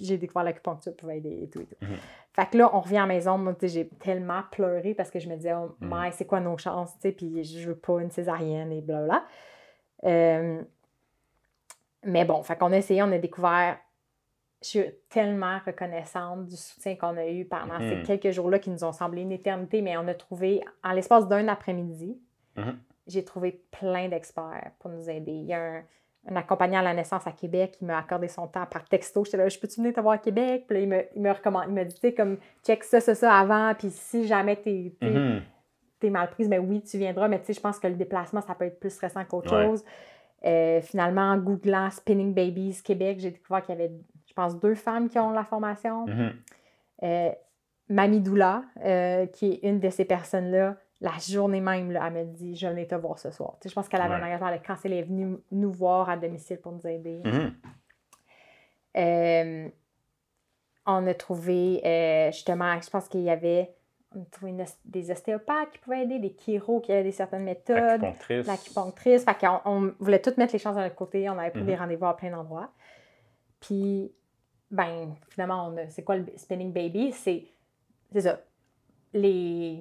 j'ai 0.00 0.16
découvert 0.16 0.44
l'acupuncture 0.44 0.96
pouvait 0.96 1.18
aider 1.18 1.40
et 1.42 1.50
tout 1.50 1.60
et 1.60 1.66
tout. 1.66 1.76
Mhm. 1.82 1.96
Fait 2.34 2.46
que 2.50 2.56
là, 2.56 2.70
on 2.74 2.80
revient 2.80 2.96
à 2.96 3.00
la 3.00 3.06
maison. 3.06 3.36
Moi, 3.36 3.54
j'ai 3.62 3.86
tellement 4.00 4.40
pleuré 4.50 4.94
parce 4.94 5.10
que 5.10 5.18
je 5.18 5.28
me 5.28 5.36
disais, 5.36 5.52
oh, 5.54 5.76
Mhm. 5.80 5.90
my, 5.92 6.12
c'est 6.12 6.24
quoi 6.24 6.40
nos 6.40 6.56
chances, 6.56 6.94
tu 6.94 7.00
sais, 7.08 7.12
puis 7.12 7.44
je 7.44 7.68
veux 7.68 7.74
pas 7.76 8.00
une 8.00 8.10
césarienne 8.10 8.72
et 8.72 8.80
blablabla. 8.80 9.24
Euh, 10.04 10.62
mais 12.04 12.24
bon, 12.24 12.42
fait 12.42 12.56
qu'on 12.56 12.72
a 12.72 12.76
essayé, 12.78 13.02
on 13.02 13.12
a 13.12 13.18
découvert. 13.18 13.78
Je 14.62 14.68
suis 14.68 14.84
tellement 15.08 15.58
reconnaissante 15.66 16.46
du 16.46 16.56
soutien 16.56 16.94
qu'on 16.94 17.16
a 17.16 17.26
eu 17.26 17.44
pendant 17.44 17.80
Mhm. 17.80 17.88
ces 17.88 18.02
quelques 18.18 18.30
jours-là 18.32 18.58
qui 18.60 18.70
nous 18.70 18.84
ont 18.84 18.92
semblé 18.92 19.22
une 19.22 19.32
éternité, 19.32 19.82
mais 19.82 19.96
on 19.96 20.06
a 20.06 20.14
trouvé, 20.14 20.62
en 20.84 20.92
l'espace 20.92 21.26
d'un 21.26 21.48
après-midi, 21.48 22.16
Mhm. 22.56 22.78
j'ai 23.08 23.24
trouvé 23.24 23.64
plein 23.72 24.08
d'experts 24.08 24.70
pour 24.78 24.90
nous 24.90 25.10
aider. 25.10 25.32
Il 25.32 25.46
y 25.46 25.52
a 25.54 25.60
un, 25.60 25.82
un 26.28 26.36
accompagnant 26.36 26.78
à 26.78 26.82
la 26.82 26.94
naissance 26.94 27.26
à 27.26 27.32
Québec 27.32 27.72
qui 27.78 27.84
m'a 27.84 27.98
accordé 27.98 28.28
son 28.28 28.46
temps 28.46 28.66
par 28.66 28.84
texto. 28.88 29.24
J'étais 29.24 29.38
là, 29.38 29.48
je 29.48 29.58
peux-tu 29.58 29.80
venir 29.80 29.92
te 29.92 30.00
voir 30.00 30.14
à 30.14 30.18
Québec? 30.18 30.66
Puis 30.68 30.76
là, 30.76 30.82
il 30.82 30.88
me, 30.88 31.04
il 31.16 31.20
me 31.22 31.32
recommande, 31.32 31.64
il 31.66 31.74
m'a 31.74 31.84
dit, 31.84 31.94
tu 31.96 32.00
sais, 32.02 32.14
comme, 32.14 32.38
check 32.64 32.84
ça, 32.84 33.00
ça, 33.00 33.16
ça 33.16 33.34
avant, 33.36 33.74
puis 33.74 33.90
si 33.90 34.28
jamais 34.28 34.54
t'es 34.54 34.94
t'es- 35.00 35.10
Mhm. 35.10 35.42
mal 36.12 36.30
prise, 36.30 36.48
ben 36.48 36.60
oui, 36.60 36.80
tu 36.82 36.98
viendras, 36.98 37.26
mais 37.26 37.40
tu 37.40 37.46
sais, 37.46 37.52
je 37.54 37.60
pense 37.60 37.80
que 37.80 37.88
le 37.88 37.94
déplacement, 37.94 38.40
ça 38.40 38.54
peut 38.54 38.66
être 38.66 38.78
plus 38.78 38.90
stressant 38.90 39.24
qu'autre 39.24 39.52
Ouais. 39.56 39.66
chose. 39.66 39.84
Euh, 40.44 40.80
finalement, 40.80 41.30
en 41.32 41.38
googlant 41.38 41.88
Spinning 41.90 42.34
Babies 42.34 42.80
Québec, 42.82 43.18
j'ai 43.20 43.30
découvert 43.30 43.62
qu'il 43.62 43.74
y 43.76 43.78
avait, 43.78 43.92
je 44.26 44.32
pense, 44.34 44.58
deux 44.58 44.74
femmes 44.74 45.08
qui 45.08 45.18
ont 45.18 45.30
la 45.30 45.44
formation. 45.44 46.06
Mhm. 46.06 46.32
Euh, 47.04 47.30
Mamie 47.88 48.20
Doula, 48.20 48.64
euh, 48.84 49.26
qui 49.26 49.52
est 49.52 49.68
une 49.68 49.78
de 49.80 49.90
ces 49.90 50.04
personnes-là, 50.04 50.76
la 51.00 51.12
journée 51.18 51.60
même, 51.60 51.90
là, 51.90 52.04
elle 52.06 52.12
m'a 52.12 52.24
dit 52.24 52.54
Je 52.56 52.66
venais 52.68 52.86
te 52.86 52.94
voir 52.94 53.18
ce 53.18 53.30
soir. 53.30 53.56
Tu 53.60 53.64
sais, 53.64 53.68
je 53.70 53.74
pense 53.74 53.88
qu'elle 53.88 54.00
avait 54.00 54.14
Ouais. 54.14 54.20
un 54.32 54.36
engagement. 54.36 54.56
Quand 54.66 54.76
elle 54.84 54.92
est 54.94 55.02
venue 55.02 55.36
nous 55.50 55.70
voir 55.72 56.08
à 56.08 56.16
domicile 56.16 56.58
pour 56.58 56.72
nous 56.72 56.86
aider, 56.86 57.20
Mhm. 57.24 57.52
euh, 58.96 59.68
on 60.86 61.06
a 61.06 61.14
trouvé 61.14 62.30
justement, 62.32 62.80
je 62.80 62.90
pense 62.90 63.08
qu'il 63.08 63.22
y 63.22 63.30
avait 63.30 63.74
on 64.16 64.58
os- 64.60 64.76
des 64.84 65.10
ostéopathes 65.10 65.70
qui 65.72 65.78
pouvaient 65.78 66.02
aider, 66.02 66.18
des 66.18 66.34
chiro 66.38 66.80
qui 66.80 66.92
avaient 66.92 67.02
des 67.04 67.12
certaines 67.12 67.44
méthodes, 67.44 67.76
Acupunctrice. 67.78 68.46
l'acupunctrice. 68.46 69.24
Fait 69.24 69.38
qu'on 69.38 69.60
on 69.64 69.92
voulait 69.98 70.20
toutes 70.20 70.36
mettre 70.38 70.52
les 70.52 70.58
chances 70.58 70.76
de 70.76 70.80
notre 70.82 70.94
côté. 70.94 71.28
On 71.30 71.38
avait 71.38 71.50
pris 71.50 71.62
des 71.64 71.74
rendez-vous 71.76 72.06
à 72.06 72.16
plein 72.16 72.30
d'endroits. 72.30 72.70
Puis, 73.60 74.12
ben, 74.70 75.14
finalement, 75.28 75.68
on 75.68 75.76
a- 75.76 75.88
c'est 75.88 76.02
quoi 76.02 76.16
le 76.16 76.26
spinning 76.36 76.72
baby? 76.72 77.12
C'est 77.12 77.44
c'est 78.12 78.20
ça. 78.22 78.40
Les... 79.14 79.78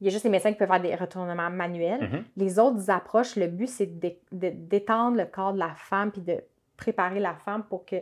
Il 0.00 0.04
y 0.04 0.08
a 0.08 0.10
juste 0.10 0.24
les 0.24 0.30
médecins 0.30 0.52
qui 0.52 0.58
peuvent 0.58 0.68
faire 0.68 0.80
des 0.80 0.94
retournements 0.94 1.48
manuels. 1.50 2.02
Mhm. 2.10 2.24
Les 2.36 2.58
autres 2.58 2.90
approches, 2.90 3.36
le 3.36 3.46
but, 3.46 3.66
c'est 3.66 3.86
d'étendre 4.32 5.16
le 5.16 5.24
corps 5.24 5.54
de 5.54 5.58
la 5.58 5.74
femme 5.74 6.10
puis 6.12 6.20
de 6.20 6.42
préparer 6.76 7.18
la 7.18 7.34
femme 7.34 7.64
pour 7.64 7.86
que 7.86 7.96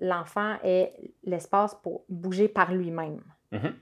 l'enfant 0.00 0.56
ait 0.64 0.94
l'espace 1.24 1.74
pour 1.74 2.04
bouger 2.08 2.48
par 2.48 2.72
lui-même. 2.72 3.20
Mhm. 3.52 3.74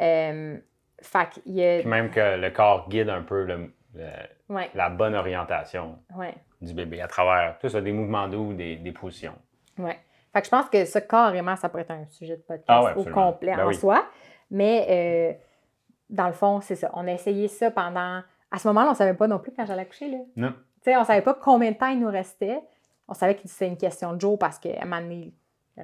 Euh, 0.00 0.58
fait 1.02 1.28
qu'il 1.30 1.52
y 1.54 1.64
a... 1.64 1.78
Puis 1.80 1.88
même 1.88 2.10
que 2.10 2.36
le 2.36 2.50
corps 2.50 2.88
guide 2.88 3.08
un 3.08 3.22
peu 3.22 3.44
le- 3.44 3.72
le- 3.94 4.06
Ouais, 4.48 4.68
la 4.74 4.90
bonne 4.90 5.14
orientation 5.14 5.98
ouais, 6.16 6.34
du 6.60 6.74
bébé 6.74 7.00
à 7.00 7.06
travers 7.06 7.56
tout 7.60 7.68
ça, 7.68 7.80
des 7.80 7.92
mouvements 7.92 8.26
doux, 8.26 8.52
des, 8.52 8.76
des 8.76 8.92
positions. 8.92 9.34
ouais. 9.78 9.98
Fait 10.32 10.40
que 10.40 10.46
je 10.46 10.50
pense 10.50 10.68
que 10.68 10.84
ça, 10.84 11.00
carrément, 11.00 11.56
ça 11.56 11.68
pourrait 11.68 11.82
être 11.82 11.90
un 11.90 12.06
sujet 12.06 12.36
de 12.36 12.42
podcast 12.42 12.64
Ah 12.68 12.84
ouais, 12.84 12.92
au 12.94 13.04
complet 13.04 13.54
Ben 13.56 13.64
en 13.64 13.68
oui. 13.68 13.74
soi. 13.74 14.04
Mais 14.50 14.86
euh, 14.88 15.32
dans 16.08 16.26
le 16.28 16.32
fond, 16.32 16.60
c'est 16.60 16.76
ça. 16.76 16.88
On 16.94 17.06
a 17.08 17.12
essayé 17.12 17.48
ça 17.48 17.70
pendant... 17.72 18.22
À 18.52 18.58
ce 18.58 18.68
moment-là, 18.68 18.90
on 18.90 18.94
savait 18.94 19.14
pas 19.14 19.26
non 19.28 19.38
plus 19.40 19.52
quand 19.52 19.66
j'allais 19.66 19.82
accoucher, 19.82 20.08
là. 20.08 20.18
Non. 20.36 20.52
Tu 20.52 20.56
sais, 20.90 20.96
on 20.96 21.02
savait 21.04 21.22
pas 21.22 21.34
combien 21.34 21.72
de 21.72 21.76
temps 21.76 21.88
il 21.88 21.98
nous 22.00 22.10
restait. 22.10 22.60
On 23.08 23.14
savait 23.14 23.34
que 23.34 23.40
c'était 23.46 23.66
une 23.68 23.76
question 23.76 24.12
de 24.12 24.20
jour 24.20 24.38
parce 24.38 24.58
qu'à 24.60 24.80
un 24.82 24.84
moment 24.86 25.26
euh, 25.78 25.82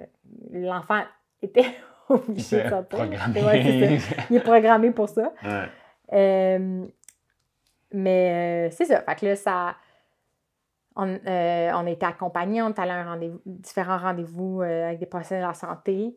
l'enfant 0.52 1.02
était 1.42 1.66
obligé 2.28 2.62
de 2.62 2.68
sortir. 2.68 2.98
Programmé. 2.98 3.42
Ouais, 3.42 3.62
c'est 3.62 3.98
ça. 3.98 4.22
Il 4.30 4.36
est 4.36 4.40
programmé 4.40 4.90
pour 4.90 5.08
ça. 5.08 5.32
Ouais. 5.42 5.68
Euh, 6.12 6.86
mais 7.92 8.68
euh, 8.68 8.70
c'est 8.70 8.84
ça. 8.84 9.02
Fait 9.02 9.14
que 9.16 9.26
là, 9.26 9.36
ça. 9.36 9.76
On, 10.94 11.08
euh, 11.08 11.70
on 11.74 11.86
a 11.86 11.90
été 11.90 12.06
accompagnés, 12.06 12.62
on 12.62 12.68
est 12.68 12.78
allé 12.78 12.92
à 12.92 13.00
un 13.00 13.04
rendez-vous, 13.04 13.40
différents 13.44 13.98
rendez-vous 13.98 14.62
euh, 14.62 14.86
avec 14.86 14.98
des 14.98 15.06
professionnels 15.06 15.44
de 15.44 15.48
la 15.48 15.54
santé. 15.54 16.16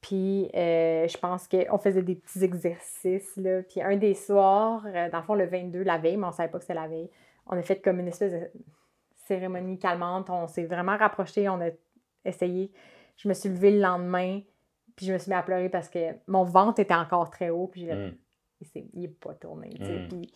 Puis, 0.00 0.50
euh, 0.54 1.08
je 1.08 1.16
pense 1.18 1.48
qu'on 1.48 1.78
faisait 1.78 2.02
des 2.02 2.14
petits 2.14 2.44
exercices. 2.44 3.36
Là. 3.36 3.62
Puis, 3.62 3.82
un 3.82 3.96
des 3.96 4.14
soirs, 4.14 4.84
euh, 4.86 5.08
dans 5.10 5.18
le 5.18 5.24
fond, 5.24 5.34
le 5.34 5.46
22, 5.46 5.82
la 5.82 5.98
veille, 5.98 6.16
mais 6.16 6.26
on 6.26 6.30
ne 6.30 6.34
savait 6.34 6.50
pas 6.50 6.58
que 6.58 6.64
c'était 6.64 6.74
la 6.74 6.86
veille, 6.86 7.10
on 7.46 7.56
a 7.56 7.62
fait 7.62 7.80
comme 7.80 8.00
une 8.00 8.08
espèce 8.08 8.32
de 8.32 8.50
cérémonie 9.26 9.78
calmante. 9.78 10.30
On 10.30 10.46
s'est 10.46 10.66
vraiment 10.66 10.96
rapprochés, 10.96 11.48
on 11.48 11.60
a 11.60 11.70
essayé. 12.24 12.70
Je 13.16 13.28
me 13.28 13.34
suis 13.34 13.48
levée 13.48 13.72
le 13.72 13.80
lendemain, 13.80 14.40
puis 14.98 15.06
je 15.06 15.12
me 15.14 15.18
suis 15.18 15.30
mis 15.30 15.36
à 15.36 15.42
pleurer 15.42 15.68
parce 15.70 15.88
que 15.88 16.14
mon 16.26 16.42
ventre 16.44 16.80
était 16.80 16.92
encore 16.94 17.30
très 17.30 17.48
haut. 17.50 17.68
Puis, 17.68 17.86
j'ai 17.86 17.94
Mm. 17.94 18.14
il 18.94 19.00
n'est 19.02 19.08
pas 19.08 19.32
tourné. 19.34 19.70
tu 19.78 19.84
sais. 19.86 19.98
Mm. 20.00 20.08
Puis 20.08 20.32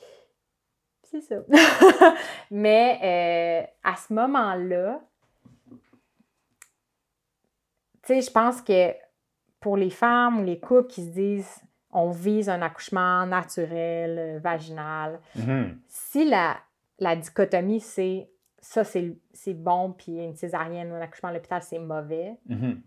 c'est 1.02 1.20
ça. 1.20 1.36
Mais 2.50 2.98
euh, 3.02 3.66
à 3.82 3.96
ce 3.96 4.14
moment-là, 4.14 5.00
tu 8.02 8.14
sais, 8.14 8.20
je 8.20 8.30
pense 8.30 8.60
que 8.62 8.92
pour 9.60 9.76
les 9.76 9.90
femmes 9.90 10.40
ou 10.40 10.44
les 10.44 10.58
couples 10.58 10.88
qui 10.88 11.04
se 11.04 11.10
disent 11.10 11.60
on 11.94 12.10
vise 12.10 12.48
un 12.48 12.62
accouchement 12.62 13.26
naturel, 13.26 14.18
euh, 14.18 14.38
vaginal, 14.38 15.20
Mhm. 15.36 15.78
si 15.88 16.24
la, 16.28 16.56
la 16.98 17.16
dichotomie 17.16 17.80
c'est 17.80 18.30
ça 18.60 18.82
c'est 18.84 19.14
c'est 19.34 19.54
bon, 19.54 19.92
puis 19.92 20.16
une 20.24 20.34
césarienne 20.36 20.90
ou 20.92 20.94
un 20.94 21.00
accouchement 21.00 21.28
à 21.28 21.32
l'hôpital 21.32 21.62
c'est 21.62 21.78
mauvais, 21.78 22.38
Mhm. 22.46 22.80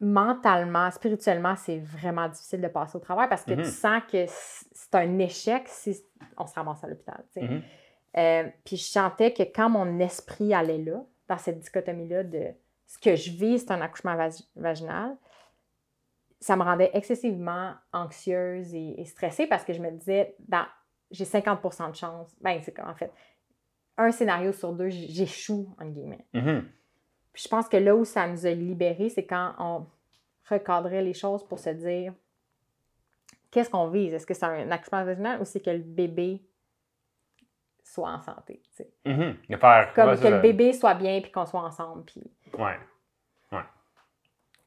Mentalement, 0.00 0.90
spirituellement, 0.90 1.56
c'est 1.56 1.78
vraiment 1.78 2.28
difficile 2.28 2.60
de 2.60 2.68
passer 2.68 2.96
au 2.96 3.00
travail 3.00 3.28
parce 3.28 3.44
que 3.44 3.52
Mhm. 3.52 3.62
tu 3.62 3.70
sens 3.70 4.02
que 4.10 4.24
c'est 4.28 4.94
un 4.94 5.18
échec 5.18 5.66
si 5.68 5.96
on 6.36 6.46
se 6.46 6.54
ramasse 6.54 6.84
à 6.84 6.86
l'hôpital. 6.88 7.24
Mhm. 7.36 7.62
Euh, 8.18 8.48
puis 8.64 8.76
je 8.76 8.84
sentais 8.84 9.32
que 9.32 9.42
quand 9.42 9.68
mon 9.70 9.98
esprit 10.00 10.52
allait 10.54 10.78
là, 10.82 11.02
dans 11.28 11.38
cette 11.38 11.58
dichotomie-là 11.60 12.24
de 12.24 12.48
ce 12.86 12.98
que 12.98 13.16
je 13.16 13.30
vis, 13.32 13.60
c'est 13.60 13.70
un 13.72 13.80
accouchement 13.80 14.14
vag- 14.16 14.44
vaginal, 14.54 15.16
ça 16.40 16.56
me 16.56 16.62
rendait 16.62 16.90
excessivement 16.92 17.72
anxieuse 17.92 18.74
et, 18.74 19.00
et 19.00 19.04
stressée 19.06 19.46
parce 19.46 19.64
que 19.64 19.72
je 19.72 19.80
me 19.80 19.90
disais, 19.90 20.36
dans, 20.40 20.66
j'ai 21.10 21.24
50% 21.24 21.90
de 21.90 21.96
chance. 21.96 22.34
Ben, 22.40 22.60
c'est 22.62 22.72
comme, 22.72 22.88
en 22.88 22.94
fait, 22.94 23.10
un 23.96 24.12
scénario 24.12 24.52
sur 24.52 24.72
deux, 24.74 24.90
j'échoue, 24.90 25.74
entre 25.80 25.90
guillemets. 25.90 26.26
Mhm. 26.34 26.68
Puis 27.36 27.42
je 27.44 27.48
pense 27.50 27.68
que 27.68 27.76
là 27.76 27.94
où 27.94 28.06
ça 28.06 28.26
nous 28.26 28.46
a 28.46 28.50
libérés, 28.50 29.10
c'est 29.10 29.26
quand 29.26 29.52
on 29.58 29.84
recadrait 30.48 31.02
les 31.02 31.12
choses 31.12 31.46
pour 31.46 31.58
se 31.58 31.68
dire 31.68 32.14
qu'est-ce 33.50 33.68
qu'on 33.68 33.88
vise? 33.88 34.14
Est-ce 34.14 34.26
que 34.26 34.32
c'est 34.32 34.46
un 34.46 34.70
accouchement 34.70 35.04
vaginal 35.04 35.38
ou 35.42 35.44
c'est 35.44 35.60
que 35.60 35.68
le 35.68 35.80
bébé 35.82 36.40
soit 37.84 38.08
en 38.08 38.22
santé? 38.22 38.62
De 39.04 39.56
faire. 39.58 39.92
Comme 39.92 40.08
ouais, 40.08 40.16
que 40.18 40.28
le 40.28 40.38
bébé 40.40 40.72
soit 40.72 40.94
bien 40.94 41.20
puis 41.20 41.30
qu'on 41.30 41.44
soit 41.44 41.60
ensemble. 41.60 42.04
Puis 42.06 42.22
Ouais. 42.58 42.78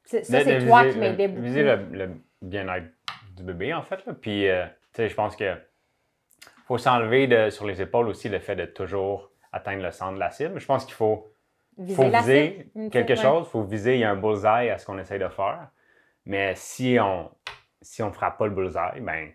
c'est- 0.04 0.22
ça, 0.22 0.38
De- 0.38 0.44
c'est 0.44 0.60
de 0.60 0.66
toi 0.66 0.82
viser- 0.84 0.92
qui 0.92 0.98
m'aidais 1.00 1.26
beaucoup. 1.26 1.42
Viser 1.42 1.62
le, 1.64 1.76
le 1.90 2.10
bien-être 2.40 2.86
du 3.36 3.42
bébé, 3.42 3.74
en 3.74 3.82
fait. 3.82 4.06
là. 4.06 4.14
Puis, 4.14 4.48
euh, 4.48 4.64
tu 4.66 4.72
sais, 4.92 5.08
je 5.08 5.14
pense 5.16 5.34
que 5.34 5.56
faut 6.66 6.78
s'enlever 6.78 7.26
de- 7.26 7.50
sur 7.50 7.66
les 7.66 7.82
épaules 7.82 8.06
aussi 8.06 8.28
le 8.28 8.38
fait 8.38 8.54
de 8.54 8.64
toujours 8.66 9.32
atteindre 9.50 9.82
le 9.82 9.90
centre 9.90 10.14
de 10.14 10.20
la 10.20 10.30
cible. 10.30 10.60
Je 10.60 10.66
pense 10.66 10.84
qu'il 10.84 10.94
faut, 10.94 11.32
Viser 11.78 11.94
faut 11.94 12.10
viser 12.10 12.70
quelque 12.90 13.14
chose, 13.14 13.46
il 13.48 13.50
faut 13.50 13.62
viser, 13.62 13.94
il 13.94 14.00
y 14.00 14.04
a 14.04 14.10
un 14.10 14.16
bullseye 14.16 14.70
à 14.70 14.78
ce 14.78 14.84
qu'on 14.86 14.98
essaye 14.98 15.18
de 15.18 15.28
faire. 15.28 15.68
Mais 16.26 16.54
si 16.56 16.98
on 17.00 17.30
si 17.82 18.02
on 18.02 18.12
frappe 18.12 18.36
pas 18.38 18.46
le 18.46 18.52
bullseye, 18.54 19.00
ben 19.00 19.30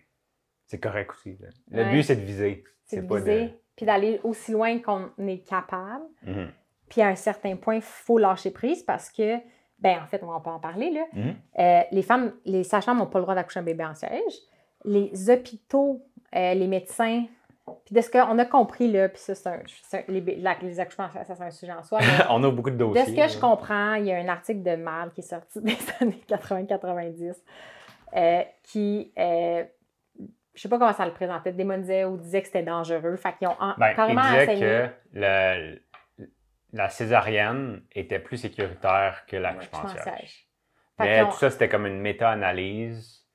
c'est 0.66 0.78
correct 0.80 1.10
aussi. 1.10 1.36
là. 1.40 1.48
Le 1.70 1.82
Ouais. 1.84 1.90
but, 1.90 2.02
c'est 2.04 2.16
de 2.16 2.20
viser. 2.24 2.62
C'est 2.84 3.02
de 3.02 3.06
pas 3.08 3.16
viser, 3.16 3.54
puis 3.74 3.84
d'aller 3.86 4.20
aussi 4.22 4.52
loin 4.52 4.78
qu'on 4.78 5.10
est 5.26 5.38
capable. 5.46 6.04
Mhm. 6.24 6.48
Puis 6.88 7.02
à 7.02 7.08
un 7.08 7.16
certain 7.16 7.56
point, 7.56 7.76
il 7.76 7.82
faut 7.82 8.18
lâcher 8.18 8.52
prise 8.52 8.84
parce 8.84 9.10
que, 9.10 9.38
ben 9.80 9.98
en 10.02 10.06
fait, 10.06 10.22
on 10.22 10.28
va 10.30 10.38
pas 10.38 10.52
en 10.52 10.60
parler, 10.60 10.90
là. 10.90 11.04
Mhm. 11.12 11.34
Euh, 11.58 11.80
les 11.90 12.02
femmes, 12.02 12.32
les 12.44 12.62
sages-femmes 12.62 12.98
n'ont 12.98 13.06
pas 13.06 13.18
le 13.18 13.24
droit 13.24 13.34
d'accoucher 13.34 13.58
un 13.58 13.64
bébé 13.64 13.84
en 13.84 13.94
siège. 13.94 14.34
Les 14.84 15.28
hôpitaux, 15.28 16.06
euh, 16.36 16.54
les 16.54 16.68
médecins, 16.68 17.24
puis 17.84 17.94
de 17.94 18.00
ce 18.00 18.10
qu'on 18.10 18.38
a 18.38 18.44
compris, 18.44 18.90
là, 18.90 19.08
puis 19.08 19.18
ça, 19.20 19.34
c'est 19.34 19.48
un, 19.48 19.60
c'est 19.82 19.98
un- 19.98 20.12
les, 20.12 20.36
la- 20.36 20.56
les 20.62 20.78
accouchements 20.80 21.08
ça, 21.10 21.24
c'est 21.24 21.42
un 21.42 21.50
sujet 21.50 21.72
en 21.72 21.82
soi, 21.82 21.98
on 22.30 22.42
a 22.44 22.50
beaucoup 22.50 22.70
de 22.70 22.76
de 22.76 22.84
dossiers. 22.84 23.04
ce 23.06 23.14
que 23.14 23.28
je 23.28 23.40
comprends, 23.40 23.94
il 23.94 24.06
y 24.06 24.12
a 24.12 24.16
un 24.18 24.28
article 24.28 24.62
de 24.62 24.76
Mal 24.76 25.10
qui 25.12 25.20
est 25.20 25.24
sorti 25.24 25.60
des 25.62 25.76
années 26.00 26.22
80-90 26.28 27.34
euh, 28.16 28.42
qui, 28.62 29.12
euh, 29.18 29.64
je 30.54 30.60
sais 30.60 30.68
pas 30.68 30.78
comment 30.78 30.92
ça 30.92 31.04
le 31.06 31.12
présentait, 31.12 31.52
démonisait 31.52 32.04
ou 32.04 32.16
disait 32.16 32.40
que 32.40 32.46
c'était 32.46 32.62
dangereux. 32.62 33.16
Fait 33.16 33.34
qu'ils 33.36 33.48
ont 33.48 33.56
en- 33.60 33.74
Ben, 33.76 33.90
il 33.90 33.96
carrément 33.96 34.22
disait 34.22 34.42
enseigné. 34.44 34.60
que 34.60 34.88
le- 35.14 35.82
la 36.72 36.88
césarienne 36.88 37.82
était 37.92 38.18
plus 38.18 38.36
sécuritaire 38.38 39.24
que 39.26 39.36
l'accouchement. 39.36 39.86
Fait 39.88 40.24
Mais 41.00 41.24
tout 41.24 41.32
ça, 41.36 41.50
c'était 41.50 41.68
comme 41.68 41.86
une 41.86 42.00
méta-analyse 42.00 43.25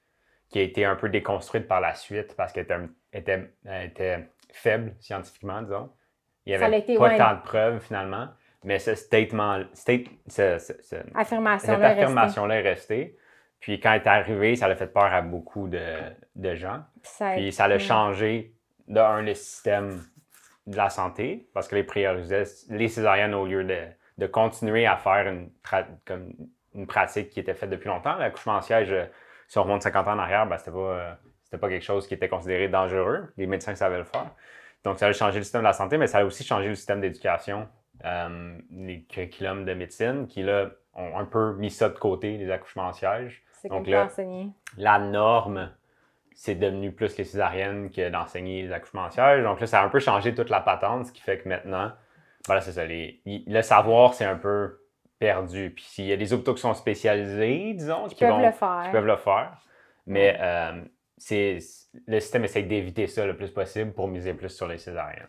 qui 0.51 0.59
a 0.59 0.61
été 0.63 0.85
un 0.85 0.95
peu 0.95 1.09
déconstruite 1.09 1.67
par 1.67 1.81
la 1.81 1.95
suite 1.95 2.35
parce 2.35 2.51
qu'elle 2.53 2.67
était, 3.13 3.49
était 3.83 4.29
faible 4.53 4.93
scientifiquement, 4.99 5.61
disons. 5.61 5.89
Il 6.45 6.49
n'y 6.49 6.55
avait 6.55 6.69
l'a 6.69 6.77
été, 6.77 6.97
pas 6.97 7.03
ouais. 7.09 7.17
tant 7.17 7.35
de 7.35 7.41
preuves 7.41 7.79
finalement. 7.79 8.27
Mais 8.63 8.77
ce 8.77 8.93
statement, 8.95 9.63
state, 9.73 10.01
ce- 10.27 10.59
ce- 10.59 10.73
ce- 10.83 10.95
affirmation 11.15 11.73
cette 11.73 11.81
affirmation-là 11.83 12.55
est 12.59 12.61
restée. 12.69 13.17
Puis 13.59 13.79
quand 13.79 13.93
elle 13.93 14.01
est 14.01 14.07
arrivée, 14.07 14.55
ça 14.55 14.65
a 14.67 14.75
fait 14.75 14.87
peur 14.91 15.05
à 15.05 15.21
beaucoup 15.21 15.67
de, 15.67 15.79
de 16.35 16.55
gens. 16.55 16.81
Puis 17.01 17.11
ça, 17.11 17.31
Puis 17.33 17.51
ça 17.51 17.65
a 17.65 17.75
Mm. 17.75 17.79
changé, 17.79 18.53
de 18.87 18.99
un, 18.99 19.21
le 19.21 19.33
système 19.35 20.03
de 20.67 20.75
la 20.77 20.89
santé, 20.89 21.47
parce 21.53 21.67
que 21.67 21.75
les 21.75 21.83
priorisaient 21.83 22.43
les 22.69 22.87
césariennes 22.87 23.33
au 23.33 23.45
lieu 23.45 23.63
de, 23.63 23.77
de 24.17 24.27
continuer 24.27 24.85
à 24.85 24.97
faire 24.97 25.27
une, 25.27 25.49
comme 26.05 26.33
une 26.75 26.87
pratique 26.87 27.29
qui 27.29 27.39
était 27.39 27.53
faite 27.53 27.69
depuis 27.69 27.87
longtemps. 27.87 28.15
L'accouchement 28.17 28.53
en 28.55 28.61
siège, 28.61 28.91
euh, 28.91 29.05
si 29.51 29.57
on 29.57 29.63
remonte 29.63 29.81
50 29.83 30.07
ans 30.07 30.13
en 30.13 30.19
arrière, 30.19 30.47
ben, 30.47 30.57
c'était 30.57 30.71
pas, 30.71 30.77
euh, 30.77 31.13
c'était 31.43 31.57
pas 31.57 31.67
quelque 31.67 31.83
chose 31.83 32.07
qui 32.07 32.13
était 32.13 32.29
considéré 32.29 32.69
dangereux. 32.69 33.33
Les 33.35 33.47
médecins 33.47 33.75
savaient 33.75 33.97
le 33.97 34.05
faire. 34.05 34.31
Donc 34.85 34.97
ça 34.97 35.07
a 35.07 35.11
changé 35.11 35.39
le 35.39 35.43
système 35.43 35.59
de 35.59 35.67
la 35.67 35.73
santé, 35.73 35.97
mais 35.97 36.07
ça 36.07 36.19
a 36.19 36.23
aussi 36.23 36.45
changé 36.45 36.69
le 36.69 36.75
système 36.75 37.01
d'éducation, 37.01 37.67
euh, 38.05 38.57
les 38.71 39.03
curriculums 39.03 39.65
de 39.65 39.73
médecine, 39.73 40.25
qui 40.27 40.41
là 40.41 40.69
ont 40.93 41.17
un 41.19 41.25
peu 41.25 41.53
mis 41.55 41.69
ça 41.69 41.89
de 41.89 41.99
côté, 41.99 42.37
les 42.37 42.49
accouchements 42.49 42.87
en 42.87 42.93
siège 42.93 43.43
c'est 43.51 43.67
donc 43.67 43.87
là- 43.87 44.03
la 44.77 44.99
norme, 44.99 45.69
c'est 46.33 46.55
devenu 46.55 46.93
plus 46.93 47.17
les 47.17 47.25
césariennes 47.25 47.91
que 47.91 48.09
d'enseigner 48.09 48.61
les 48.63 48.71
accouchements 48.71 49.03
en 49.03 49.09
siège. 49.09 49.43
Donc 49.43 49.59
là, 49.59 49.67
ça 49.67 49.81
a 49.81 49.85
un 49.85 49.89
peu 49.89 49.99
changé 49.99 50.33
toute 50.33 50.49
la 50.49 50.61
patente, 50.61 51.07
ce 51.07 51.11
qui 51.11 51.21
fait 51.21 51.39
que 51.39 51.49
maintenant, 51.49 51.91
voilà, 52.45 52.61
c'est 52.61 52.71
ça. 52.71 52.85
les- 52.85 53.21
le 53.25 53.61
savoir, 53.61 54.13
c'est 54.13 54.23
un 54.23 54.37
peu 54.37 54.79
perdu. 55.21 55.71
Puis 55.75 55.85
s'il 55.85 56.05
y 56.07 56.11
a 56.11 56.17
des 56.17 56.33
hôpitaux 56.33 56.55
qui 56.55 56.61
sont 56.61 56.73
spécialisés, 56.73 57.73
disons, 57.75 58.07
Qui 58.07 58.15
qui, 58.15 58.23
peuvent 58.25 58.31
vont- 58.33 58.45
le 58.45 58.51
faire. 58.51 58.81
qui 58.85 58.91
peuvent 58.91 59.05
le 59.05 59.15
faire, 59.17 59.61
Mais 60.07 60.35
euh, 60.41 60.81
c'est 61.17 61.59
le 62.07 62.19
système 62.19 62.43
essaie 62.43 62.63
d'éviter 62.63 63.05
ça 63.07 63.25
le 63.25 63.37
plus 63.37 63.51
possible 63.51 63.93
pour 63.93 64.07
miser 64.07 64.33
plus 64.33 64.49
sur 64.49 64.67
les 64.67 64.77
césariennes. 64.79 65.27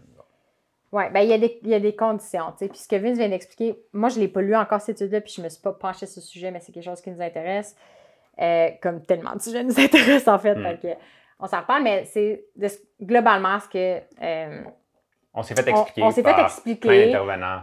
Oui, 0.93 1.05
ben, 1.13 1.21
il, 1.21 1.29
y 1.29 1.33
a 1.33 1.39
des, 1.39 1.59
il 1.63 1.69
y 1.69 1.75
a 1.75 1.81
des 1.81 1.95
conditions. 1.95 2.53
Puis 2.59 2.69
ce 2.75 2.89
que 2.89 2.97
Vince 2.97 3.17
vient 3.17 3.29
d'expliquer, 3.29 3.79
moi, 3.93 4.09
je 4.11 4.17
ne 4.17 4.21
l'ai 4.21 4.29
pas 4.29 4.43
lu 4.43 4.55
encore 4.55 4.81
cette 4.81 5.01
étude-là, 5.01 5.21
puis 5.23 5.33
je 5.35 5.41
ne 5.41 5.45
me 5.45 5.49
suis 5.51 5.63
pas 5.63 5.73
penchée 5.73 6.05
sur 6.07 6.23
ce 6.23 6.29
sujet, 6.29 6.51
mais 6.51 6.61
c'est 6.61 6.71
quelque 6.73 6.85
chose 6.85 7.01
qui 7.01 7.11
nous 7.11 7.23
intéresse. 7.23 7.75
Euh, 8.41 8.69
comme 8.83 9.03
tellement 9.05 9.35
de 9.35 9.41
sujets 9.41 9.63
nous 9.65 9.79
intéressent, 9.87 10.29
en 10.29 10.39
fait. 10.39 10.55
Mm. 10.55 10.97
on 11.39 11.47
s'en 11.47 11.61
reparle, 11.61 11.83
mais 11.83 12.05
c'est 12.05 12.45
globalement 13.01 13.59
ce 13.61 13.69
que. 13.69 14.01
Euh, 14.23 14.63
on 15.35 15.43
s'est 15.43 15.55
fait 15.55 15.69
expliquer. 15.69 16.03
On, 16.03 16.11
s'est 16.11 16.23
fait 16.23 16.29
expliquer. 16.43 16.89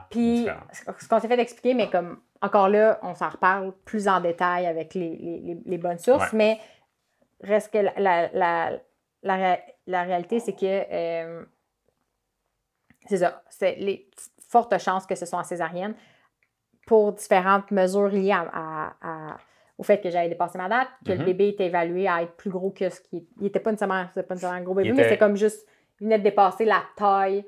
Puis 0.10 0.48
ce 1.00 1.08
qu'on 1.08 1.20
s'est 1.20 1.28
fait 1.28 1.40
expliquer, 1.40 1.74
mais 1.74 1.90
comme 1.90 2.20
encore 2.42 2.70
là, 2.70 3.00
on 3.04 3.14
s'en 3.16 3.30
reparle 3.30 3.74
plus 3.86 4.08
en 4.08 4.22
détail 4.22 4.66
avec 4.66 4.94
les, 4.94 5.16
les, 5.18 5.58
les 5.66 5.78
bonnes 5.78 6.00
sources, 6.00 6.34
mais 6.34 6.60
reste 7.42 7.72
que 7.74 7.78
la, 7.80 8.30
la, 8.34 8.72
la, 9.24 9.60
la 9.88 10.04
réalité, 10.04 10.40
c'est 10.40 10.54
que. 10.54 10.66
Euh, 10.92 11.44
c'est 13.08 13.18
ça. 13.18 13.44
C'est 13.50 13.76
les 13.76 14.10
fortes 14.50 14.78
chances 14.80 15.06
que 15.06 15.16
ce 15.16 15.26
soit 15.26 15.40
en 15.40 15.44
césarienne 15.44 15.96
pour 16.88 17.14
différentes 17.14 17.70
mesures 17.72 18.08
liées 18.10 18.32
à, 18.32 19.38
au 19.78 19.84
fait 19.84 20.02
que 20.02 20.10
j'avais 20.10 20.28
dépassé 20.30 20.58
ma 20.58 20.68
date, 20.70 20.88
que 21.06 21.12
le 21.12 21.20
Mhm. 21.20 21.26
bébé 21.26 21.48
était 21.50 21.68
évalué 21.68 22.08
à 22.08 22.24
être 22.24 22.36
plus 22.36 22.50
gros 22.50 22.72
que 22.72 22.90
ce 22.90 23.00
qui. 23.00 23.28
Il 23.38 23.44
n'était 23.44 23.60
pas 23.60 23.72
nécessairement, 23.72 24.06
pas 24.14 24.22
nécessairement 24.34 24.58
un 24.58 24.62
gros 24.64 24.74
bébé, 24.74 24.90
mais 24.94 25.04
c'est 25.10 25.18
comme 25.18 25.36
juste. 25.38 25.68
Il 26.02 26.06
venait 26.06 26.18
de 26.18 26.24
dépasser 26.24 26.66
la 26.66 26.82
taille. 26.96 27.46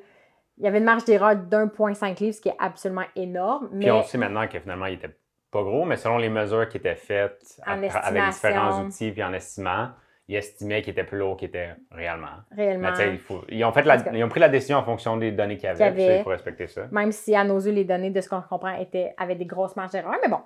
Il 0.61 0.65
y 0.65 0.67
avait 0.67 0.77
une 0.77 0.83
marge 0.85 1.05
d'erreur 1.05 1.35
d'1,5 1.35 2.19
livres, 2.21 2.35
ce 2.35 2.39
qui 2.41 2.49
est 2.49 2.55
absolument 2.59 3.05
énorme. 3.15 3.67
Mais 3.71 3.79
Puis 3.85 3.91
on 3.91 4.03
sait 4.03 4.19
maintenant 4.19 4.47
que 4.47 4.59
finalement, 4.59 4.85
il 4.85 4.93
était 4.93 5.09
pas 5.49 5.63
gros, 5.63 5.85
mais 5.85 5.97
selon 5.97 6.17
les 6.19 6.29
mesures 6.29 6.69
qui 6.69 6.77
étaient 6.77 6.93
faites 6.95 7.41
à- 7.65 7.73
avec 7.73 8.23
différents 8.29 8.83
outils 8.83 9.11
puis 9.11 9.23
en 9.23 9.33
estimant, 9.33 9.89
ils 10.27 10.35
estimaient 10.35 10.83
qu'il 10.83 10.91
était 10.91 11.03
plus 11.03 11.17
lourd 11.17 11.35
qu'il 11.35 11.47
était 11.49 11.71
réellement. 11.91 12.27
réellement. 12.55 12.89
Mais 12.95 13.09
il 13.13 13.17
faut- 13.17 13.43
ils, 13.49 13.65
ont 13.65 13.71
fait 13.73 13.81
la- 13.83 13.97
ils 14.13 14.23
ont 14.23 14.29
pris 14.29 14.39
la 14.39 14.49
décision 14.49 14.77
en 14.77 14.83
fonction 14.83 15.17
des 15.17 15.31
données 15.31 15.57
qu'il 15.57 15.65
y 15.65 15.67
avait. 15.81 16.19
Il 16.19 16.23
faut 16.23 16.29
respecter 16.29 16.67
ça. 16.67 16.83
Même 16.91 17.11
si 17.11 17.35
à 17.35 17.43
nos 17.43 17.59
yeux, 17.59 17.71
les 17.71 17.83
données 17.83 18.11
de 18.11 18.21
ce 18.21 18.29
qu'on 18.29 18.41
comprend 18.41 18.75
étaient, 18.77 19.13
avaient 19.17 19.35
des 19.35 19.45
grosses 19.47 19.75
marges 19.75 19.91
d'erreur. 19.91 20.13
Mais 20.21 20.29
bon. 20.29 20.39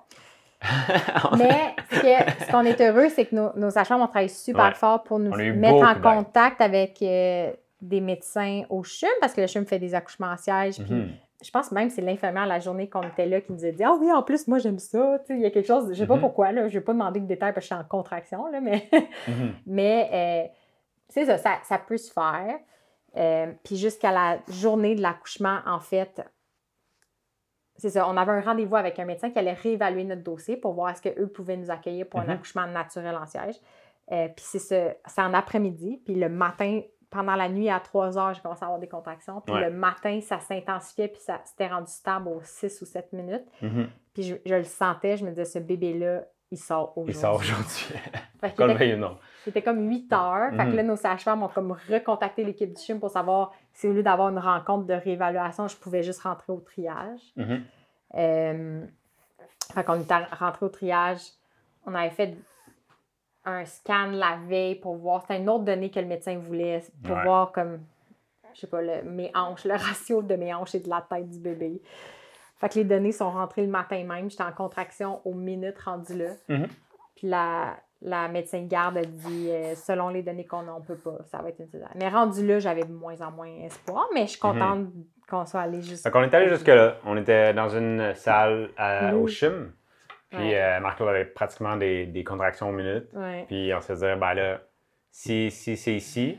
Mais 1.38 1.74
ce 1.90 2.50
qu'on 2.50 2.62
est 2.64 2.80
heureux, 2.80 3.08
c'est 3.10 3.26
que 3.26 3.34
nos, 3.36 3.50
nos 3.56 3.70
sages-femmes 3.70 4.00
ont 4.00 4.06
travaillé 4.06 4.28
super 4.28 4.64
Ouais. 4.68 4.74
fort 4.74 5.02
pour 5.02 5.18
nous 5.18 5.30
On 5.30 5.36
mettre 5.36 5.76
en 5.86 5.94
contact 6.00 6.60
avec 6.62 7.00
euh, 7.02 7.52
des 7.80 8.00
médecins 8.00 8.62
au 8.70 8.82
CHUM, 8.82 9.08
parce 9.20 9.34
que 9.34 9.40
le 9.42 9.46
CHUM 9.46 9.66
fait 9.66 9.78
des 9.78 9.94
accouchements 9.94 10.28
en 10.32 10.36
siège. 10.36 10.76
Puis 10.82 10.94
Mhm. 10.94 11.10
je 11.42 11.50
pense 11.50 11.70
même 11.72 11.88
que 11.88 11.94
c'est 11.94 12.00
l'infirmière 12.02 12.46
la 12.46 12.58
journée 12.58 12.88
qu'on 12.88 13.02
était 13.02 13.26
là 13.26 13.40
qui 13.42 13.52
nous 13.52 13.64
a 13.64 13.70
dit 13.70 13.84
Ah 13.84 13.94
oui, 14.00 14.10
en 14.10 14.22
plus, 14.22 14.48
moi 14.48 14.58
j'aime 14.58 14.78
ça. 14.78 15.18
Tu 15.20 15.26
sais, 15.26 15.34
Il 15.34 15.42
y 15.42 15.46
a 15.46 15.50
quelque 15.50 15.66
chose, 15.66 15.88
je 15.90 15.94
sais 15.94 16.06
pas 16.06 16.14
Mhm. 16.14 16.20
pourquoi, 16.20 16.52
là, 16.52 16.68
je 16.68 16.78
vais 16.78 16.84
pas 16.84 16.92
demander 16.92 17.20
de 17.20 17.26
détails 17.26 17.52
parce 17.52 17.66
que 17.68 17.74
je 17.74 17.74
suis 17.74 17.82
en 17.82 17.88
contraction, 17.88 18.46
là, 18.46 18.60
mais, 18.60 18.88
Mhm. 18.92 18.94
mais 19.66 20.08
euh, 20.12 20.48
c'est 21.08 21.26
ça, 21.26 21.36
ça, 21.38 21.58
ça 21.64 21.78
peut 21.78 21.98
se 21.98 22.10
faire. 22.12 22.58
Euh, 23.16 23.52
puis 23.64 23.76
jusqu'à 23.76 24.12
la 24.12 24.38
journée 24.48 24.94
de 24.94 25.00
l'accouchement, 25.02 25.58
en 25.66 25.80
fait, 25.80 26.20
c'est 27.76 27.90
ça, 27.90 28.08
on 28.08 28.16
avait 28.16 28.32
un 28.32 28.40
rendez-vous 28.40 28.76
avec 28.76 28.98
un 28.98 29.04
médecin 29.04 29.30
qui 29.30 29.38
allait 29.38 29.52
réévaluer 29.52 30.04
notre 30.04 30.22
dossier 30.22 30.56
pour 30.56 30.72
voir 30.72 30.90
est-ce 30.90 31.02
qu'eux 31.02 31.26
pouvaient 31.28 31.56
nous 31.58 31.70
accueillir 31.70 32.06
pour 32.08 32.20
un 32.20 32.28
accouchement 32.30 32.66
naturel 32.66 33.14
en 33.16 33.26
siège. 33.26 33.56
Euh, 34.12 34.28
puis 34.28 34.44
c'est 34.48 34.58
ça, 34.58 34.94
c'est 35.06 35.20
en 35.20 35.34
après-midi. 35.34 36.00
Puis 36.04 36.14
le 36.14 36.28
matin, 36.28 36.80
pendant 37.16 37.34
la 37.36 37.48
nuit, 37.48 37.68
à 37.70 37.80
3 37.80 38.18
heures, 38.18 38.34
j'ai 38.34 38.40
commencé 38.40 38.62
à 38.62 38.66
avoir 38.66 38.80
des 38.80 38.88
contractions. 38.88 39.40
Puis 39.40 39.54
Ouais. 39.54 39.68
le 39.68 39.76
matin, 39.76 40.20
ça 40.20 40.38
s'intensifiait, 40.40 41.08
puis 41.08 41.20
ça 41.20 41.40
s'était 41.44 41.68
rendu 41.68 41.90
stable 41.90 42.28
aux 42.28 42.40
6 42.42 42.80
ou 42.82 42.84
7 42.86 43.12
minutes. 43.12 43.46
Mhm. 43.62 43.88
Puis 44.14 44.22
je, 44.24 44.36
je 44.44 44.54
le 44.54 44.64
sentais, 44.64 45.16
je 45.16 45.24
me 45.24 45.30
disais, 45.30 45.44
ce 45.44 45.58
bébé-là, 45.58 46.22
il 46.52 46.58
sort 46.58 46.92
aujourd'hui. 46.96 47.14
Il 47.14 47.18
sort 47.20 47.34
aujourd'hui. 47.36 47.86
Était- 48.42 48.96
non. 48.96 49.18
c'était 49.44 49.62
comme 49.62 49.88
8 49.88 50.12
heures. 50.12 50.50
Fait 50.50 50.56
que 50.64 50.70
Mhm. 50.70 50.76
là, 50.76 50.82
nos 50.84 50.96
sages-femmes 50.96 51.42
ont 51.42 51.48
comme 51.48 51.76
recontacté 51.90 52.44
l'équipe 52.44 52.72
du 52.72 52.80
CHUM 52.80 53.00
pour 53.00 53.10
savoir 53.10 53.52
si 53.72 53.88
au 53.88 53.92
lieu 53.92 54.02
d'avoir 54.04 54.28
une 54.28 54.38
rencontre 54.38 54.86
de 54.86 54.94
réévaluation, 54.94 55.66
je 55.66 55.76
pouvais 55.76 56.02
juste 56.04 56.22
rentrer 56.22 56.52
au 56.52 56.60
triage. 56.60 57.20
Mhm. 57.36 57.64
Euh, 58.16 58.86
fait 59.74 59.84
qu'on 59.84 60.00
était 60.00 60.14
rentré 60.38 60.64
au 60.64 60.68
triage. 60.68 61.20
On 61.84 61.94
avait 61.94 62.10
fait 62.10 62.36
un 63.46 63.64
scan 63.64 64.08
la 64.12 64.36
veille 64.46 64.74
pour 64.74 64.96
voir. 64.96 65.22
C'était 65.22 65.38
une 65.38 65.48
autre 65.48 65.64
donnée 65.64 65.90
que 65.90 66.00
le 66.00 66.06
médecin 66.06 66.36
voulait 66.38 66.82
pour 67.04 67.16
Ouais. 67.16 67.22
voir 67.22 67.52
comme, 67.52 67.78
je 68.54 68.60
sais 68.60 68.66
pas, 68.66 68.82
le, 68.82 69.02
mes 69.04 69.30
hanches, 69.34 69.64
le 69.64 69.74
ratio 69.76 70.20
de 70.22 70.34
mes 70.36 70.52
hanches 70.52 70.74
et 70.74 70.80
de 70.80 70.88
la 70.90 71.00
tête 71.08 71.28
du 71.30 71.38
bébé. 71.38 71.80
Fait 72.58 72.68
que 72.68 72.74
les 72.74 72.84
données 72.84 73.12
sont 73.12 73.30
rentrées 73.30 73.62
le 73.62 73.68
matin 73.70 74.02
même. 74.04 74.30
J'étais 74.30 74.42
en 74.42 74.52
contraction 74.52 75.20
aux 75.24 75.34
minutes 75.34 75.78
rendues 75.78 76.16
là. 76.18 76.30
Mhm. 76.48 76.66
Puis 77.16 77.28
la, 77.28 77.76
la 78.02 78.28
médecin 78.28 78.60
de 78.62 78.66
garde 78.68 78.96
a 78.98 79.02
dit, 79.04 79.48
euh, 79.50 79.74
selon 79.74 80.08
les 80.08 80.22
données 80.22 80.44
qu'on 80.46 80.66
a, 80.68 80.72
on 80.72 80.80
peut 80.80 80.96
pas. 80.96 81.18
Ça 81.30 81.38
va 81.38 81.48
être 81.50 81.60
une 81.60 81.68
césarienne. 81.68 81.96
Mais 81.98 82.08
rendu 82.08 82.46
là, 82.46 82.58
j'avais 82.58 82.82
de 82.84 82.92
moins 82.92 83.20
en 83.20 83.30
moins 83.30 83.46
espoir. 83.62 84.08
Mais 84.14 84.22
je 84.22 84.32
suis 84.32 84.40
contente 84.40 84.86
qu'on 85.28 85.44
soit 85.46 85.60
allé 85.62 85.80
jusqu'à 85.82 86.10
Fait 86.10 86.12
qu'on 86.12 86.22
est 86.22 86.34
allé 86.34 86.48
jusque-là. 86.48 86.96
On 87.04 87.16
était 87.16 87.52
dans 87.54 87.68
une 87.68 88.14
salle 88.14 88.70
à- 88.76 89.12
Oui. 89.14 89.20
au 89.22 89.26
CHUM. 89.28 89.72
Puis 90.30 90.38
Ouais. 90.40 90.60
euh, 90.60 90.80
Marc-Claude 90.80 91.08
avait 91.08 91.24
pratiquement 91.24 91.76
des, 91.76 92.06
des 92.06 92.24
contractions 92.24 92.68
aux 92.68 92.72
minutes. 92.72 93.08
Ouais. 93.12 93.44
Puis 93.46 93.72
on 93.74 93.80
se 93.80 93.92
disait, 93.92 94.16
ben 94.16 94.34
là, 94.34 94.60
si, 95.10 95.50
si 95.50 95.76
c'est 95.76 95.94
ici, 95.94 96.38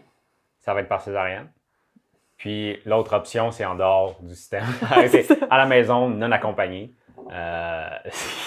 ça 0.59 0.73
va 0.73 0.81
être 0.81 0.89
par 0.89 1.01
césarienne. 1.01 1.47
Puis 2.37 2.79
l'autre 2.85 3.15
option, 3.15 3.49
c'est 3.51 3.65
en 3.65 3.75
dehors 3.75 4.17
du 4.21 4.35
système. 4.35 4.65
À 5.49 5.57
la 5.57 5.65
maison, 5.65 6.09
non 6.09 6.31
accompagné. 6.31 6.93
Euh, 7.33 7.89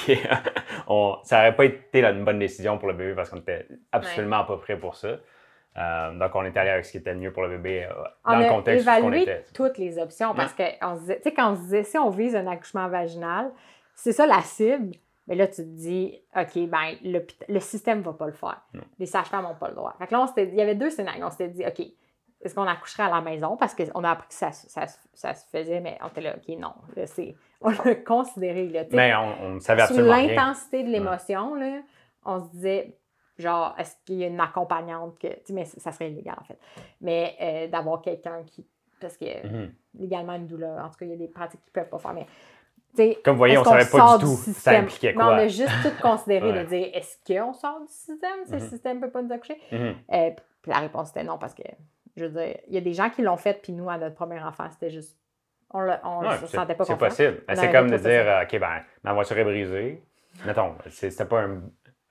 on- 0.86 1.16
ça 1.24 1.38
n'aurait 1.38 1.56
pas 1.56 1.64
été 1.64 2.04
une 2.04 2.24
bonne 2.24 2.38
décision 2.38 2.78
pour 2.78 2.88
le 2.88 2.94
bébé 2.94 3.14
parce 3.14 3.30
qu'on 3.30 3.36
n'était 3.36 3.66
absolument 3.92 4.44
pas 4.44 4.56
prêt 4.58 4.76
pour 4.78 4.94
ça. 4.94 5.16
Euh, 5.78 6.18
donc 6.18 6.34
on 6.34 6.44
est 6.44 6.56
allé 6.56 6.70
avec 6.70 6.84
ce 6.84 6.92
qui 6.92 6.96
était 6.98 7.12
le 7.12 7.20
mieux 7.20 7.32
pour 7.32 7.42
le 7.44 7.50
bébé 7.56 7.84
euh, 7.84 7.92
dans 8.26 8.34
On 8.34 8.38
le 8.38 8.48
contexte 8.48 8.86
où 8.86 8.90
on 8.90 8.94
évalué 9.12 9.22
était. 9.22 9.44
toutes 9.54 9.78
les 9.78 9.98
options 9.98 10.34
parce 10.34 10.52
que 10.52 10.62
on 10.82 10.96
se 10.96 11.00
disait, 11.02 11.16
tu 11.18 11.22
sais, 11.24 11.32
quand 11.34 11.52
on 11.52 11.56
se 11.56 11.60
disait, 11.62 11.82
si 11.84 11.96
on 11.98 12.10
vise 12.10 12.34
un 12.34 12.46
accouchement 12.48 12.88
vaginal, 12.88 13.50
c'est 13.94 14.12
ça 14.12 14.26
la 14.26 14.40
cible. 14.40 14.96
Mais 15.30 15.36
là, 15.36 15.46
tu 15.46 15.62
te 15.62 15.62
dis, 15.62 16.20
OK, 16.36 16.68
ben, 16.68 16.96
le 17.48 17.60
système 17.60 18.00
ne 18.00 18.02
va 18.04 18.12
pas 18.12 18.26
le 18.26 18.32
faire. 18.32 18.60
Non. 18.74 18.82
Les 18.98 19.06
sages-femmes 19.06 19.44
n'ont 19.44 19.54
pas 19.54 19.68
le 19.68 19.74
droit. 19.76 19.94
Fait 19.98 20.06
que 20.08 20.12
là, 20.12 20.20
on 20.22 20.26
s'était 20.26 20.44
dit- 20.46 20.52
il 20.54 20.58
y 20.58 20.62
avait 20.62 20.74
deux 20.74 20.90
scénarios. 20.90 21.24
On 21.24 21.30
s'était 21.30 21.48
dit, 21.48 21.64
OK, 21.64 21.80
est-ce 22.42 22.54
qu'on 22.54 22.66
accoucherait 22.66 23.04
à 23.04 23.10
la 23.10 23.20
maison? 23.22 23.56
Parce 23.56 23.74
qu'on 23.74 24.02
a 24.04 24.10
appris 24.10 24.28
que 24.28 24.34
ça, 24.34 24.50
ça, 24.52 24.86
ça 25.14 25.34
se 25.34 25.46
faisait, 25.48 25.80
mais 25.80 25.96
on 26.02 26.08
était 26.08 26.20
là, 26.20 26.34
OK, 26.36 26.48
non. 26.58 26.72
Là, 26.96 27.04
on 27.62 27.70
l'a 27.70 27.94
considéré. 28.04 28.68
Là. 28.68 28.84
Mais 28.92 29.14
on, 29.14 29.50
ne 29.54 29.60
savait 29.60 29.82
absolument 29.82 30.14
rien. 30.14 30.34
l'intensité 30.34 30.82
de 30.82 30.88
l'émotion, 30.90 31.54
on 32.24 32.40
se 32.44 32.50
disait, 32.50 32.98
genre, 33.38 33.74
est-ce 33.78 33.94
qu'il 34.04 34.16
y 34.16 34.24
a 34.24 34.26
une 34.26 34.40
accompagnante 34.40 35.16
que. 35.18 35.28
Tu 35.28 35.40
sais, 35.44 35.52
mais 35.52 35.64
ça 35.64 35.92
serait 35.92 36.10
illégal, 36.10 36.36
en 36.40 36.44
fait. 36.44 36.58
Mais 37.00 37.36
euh, 37.40 37.68
d'avoir 37.68 38.02
quelqu'un 38.02 38.42
qui. 38.44 38.66
Parce 39.00 39.16
que 39.16 39.46
Mhm. 39.46 39.72
légalement, 39.94 40.34
une 40.34 40.46
douleur, 40.46 40.84
en 40.84 40.88
tout 40.90 40.96
cas, 40.98 41.06
il 41.06 41.10
y 41.12 41.14
a 41.14 41.16
des 41.16 41.28
pratiques 41.28 41.60
qui 41.64 41.70
ne 41.70 41.80
peuvent 41.82 41.88
pas 41.90 41.98
faire. 41.98 42.12
Mais, 42.12 42.26
Comme 43.24 43.34
vous 43.34 43.38
voyez, 43.38 43.56
on 43.58 43.62
qu'on 43.62 43.70
savait 43.70 43.90
pas 43.90 44.18
du 44.18 44.24
tout 44.24 44.36
ça 44.36 44.42
système? 44.52 44.84
impliquait 44.84 45.12
Mais 45.16 45.22
on 45.22 45.26
quoi. 45.26 45.36
a 45.36 45.48
juste 45.48 45.70
tout 45.82 46.02
considéré 46.02 46.52
Ouais. 46.52 46.64
de 46.64 46.68
dire, 46.68 46.88
est-ce 46.92 47.16
qu'on 47.26 47.52
sort 47.52 47.80
du 47.80 47.86
système? 47.92 48.18
Si 48.46 48.52
le 48.52 48.58
Mhm. 48.58 48.68
système 48.68 48.96
ne 48.98 49.02
peut 49.06 49.10
pas 49.10 49.22
nous 49.22 49.32
accoucher? 49.32 49.60
Euh, 49.72 50.30
puis 50.62 50.70
la 50.72 50.78
réponse 50.78 51.10
était 51.10 51.24
non, 51.24 51.38
parce 51.38 51.54
que, 51.54 51.62
je 52.16 52.24
veux 52.24 52.30
dire, 52.30 52.56
il 52.68 52.74
y 52.74 52.78
a 52.78 52.80
des 52.80 52.92
gens 52.92 53.08
qui 53.10 53.22
l'ont 53.22 53.36
fait, 53.36 53.60
puis 53.62 53.72
nous, 53.72 53.88
à 53.88 53.96
notre 53.98 54.14
premier 54.16 54.40
enfant, 54.42 54.64
c'était 54.70 54.90
juste. 54.90 55.16
On 55.72 55.82
ne 55.82 56.36
se 56.38 56.46
sentait 56.48 56.74
pas 56.74 56.84
C'est 56.84 56.96
possible. 56.98 57.42
On 57.48 57.54
c'est 57.54 57.70
comme 57.70 57.90
de 57.90 57.96
ça. 57.96 58.08
dire, 58.08 58.28
euh, 58.28 58.42
OK, 58.42 58.58
ben, 58.58 58.82
ma 59.04 59.12
voiture 59.12 59.38
est 59.38 59.44
brisée. 59.44 60.02
Mettons, 60.44 60.74
c'était 60.88 61.24
pas 61.24 61.42
un, 61.42 61.60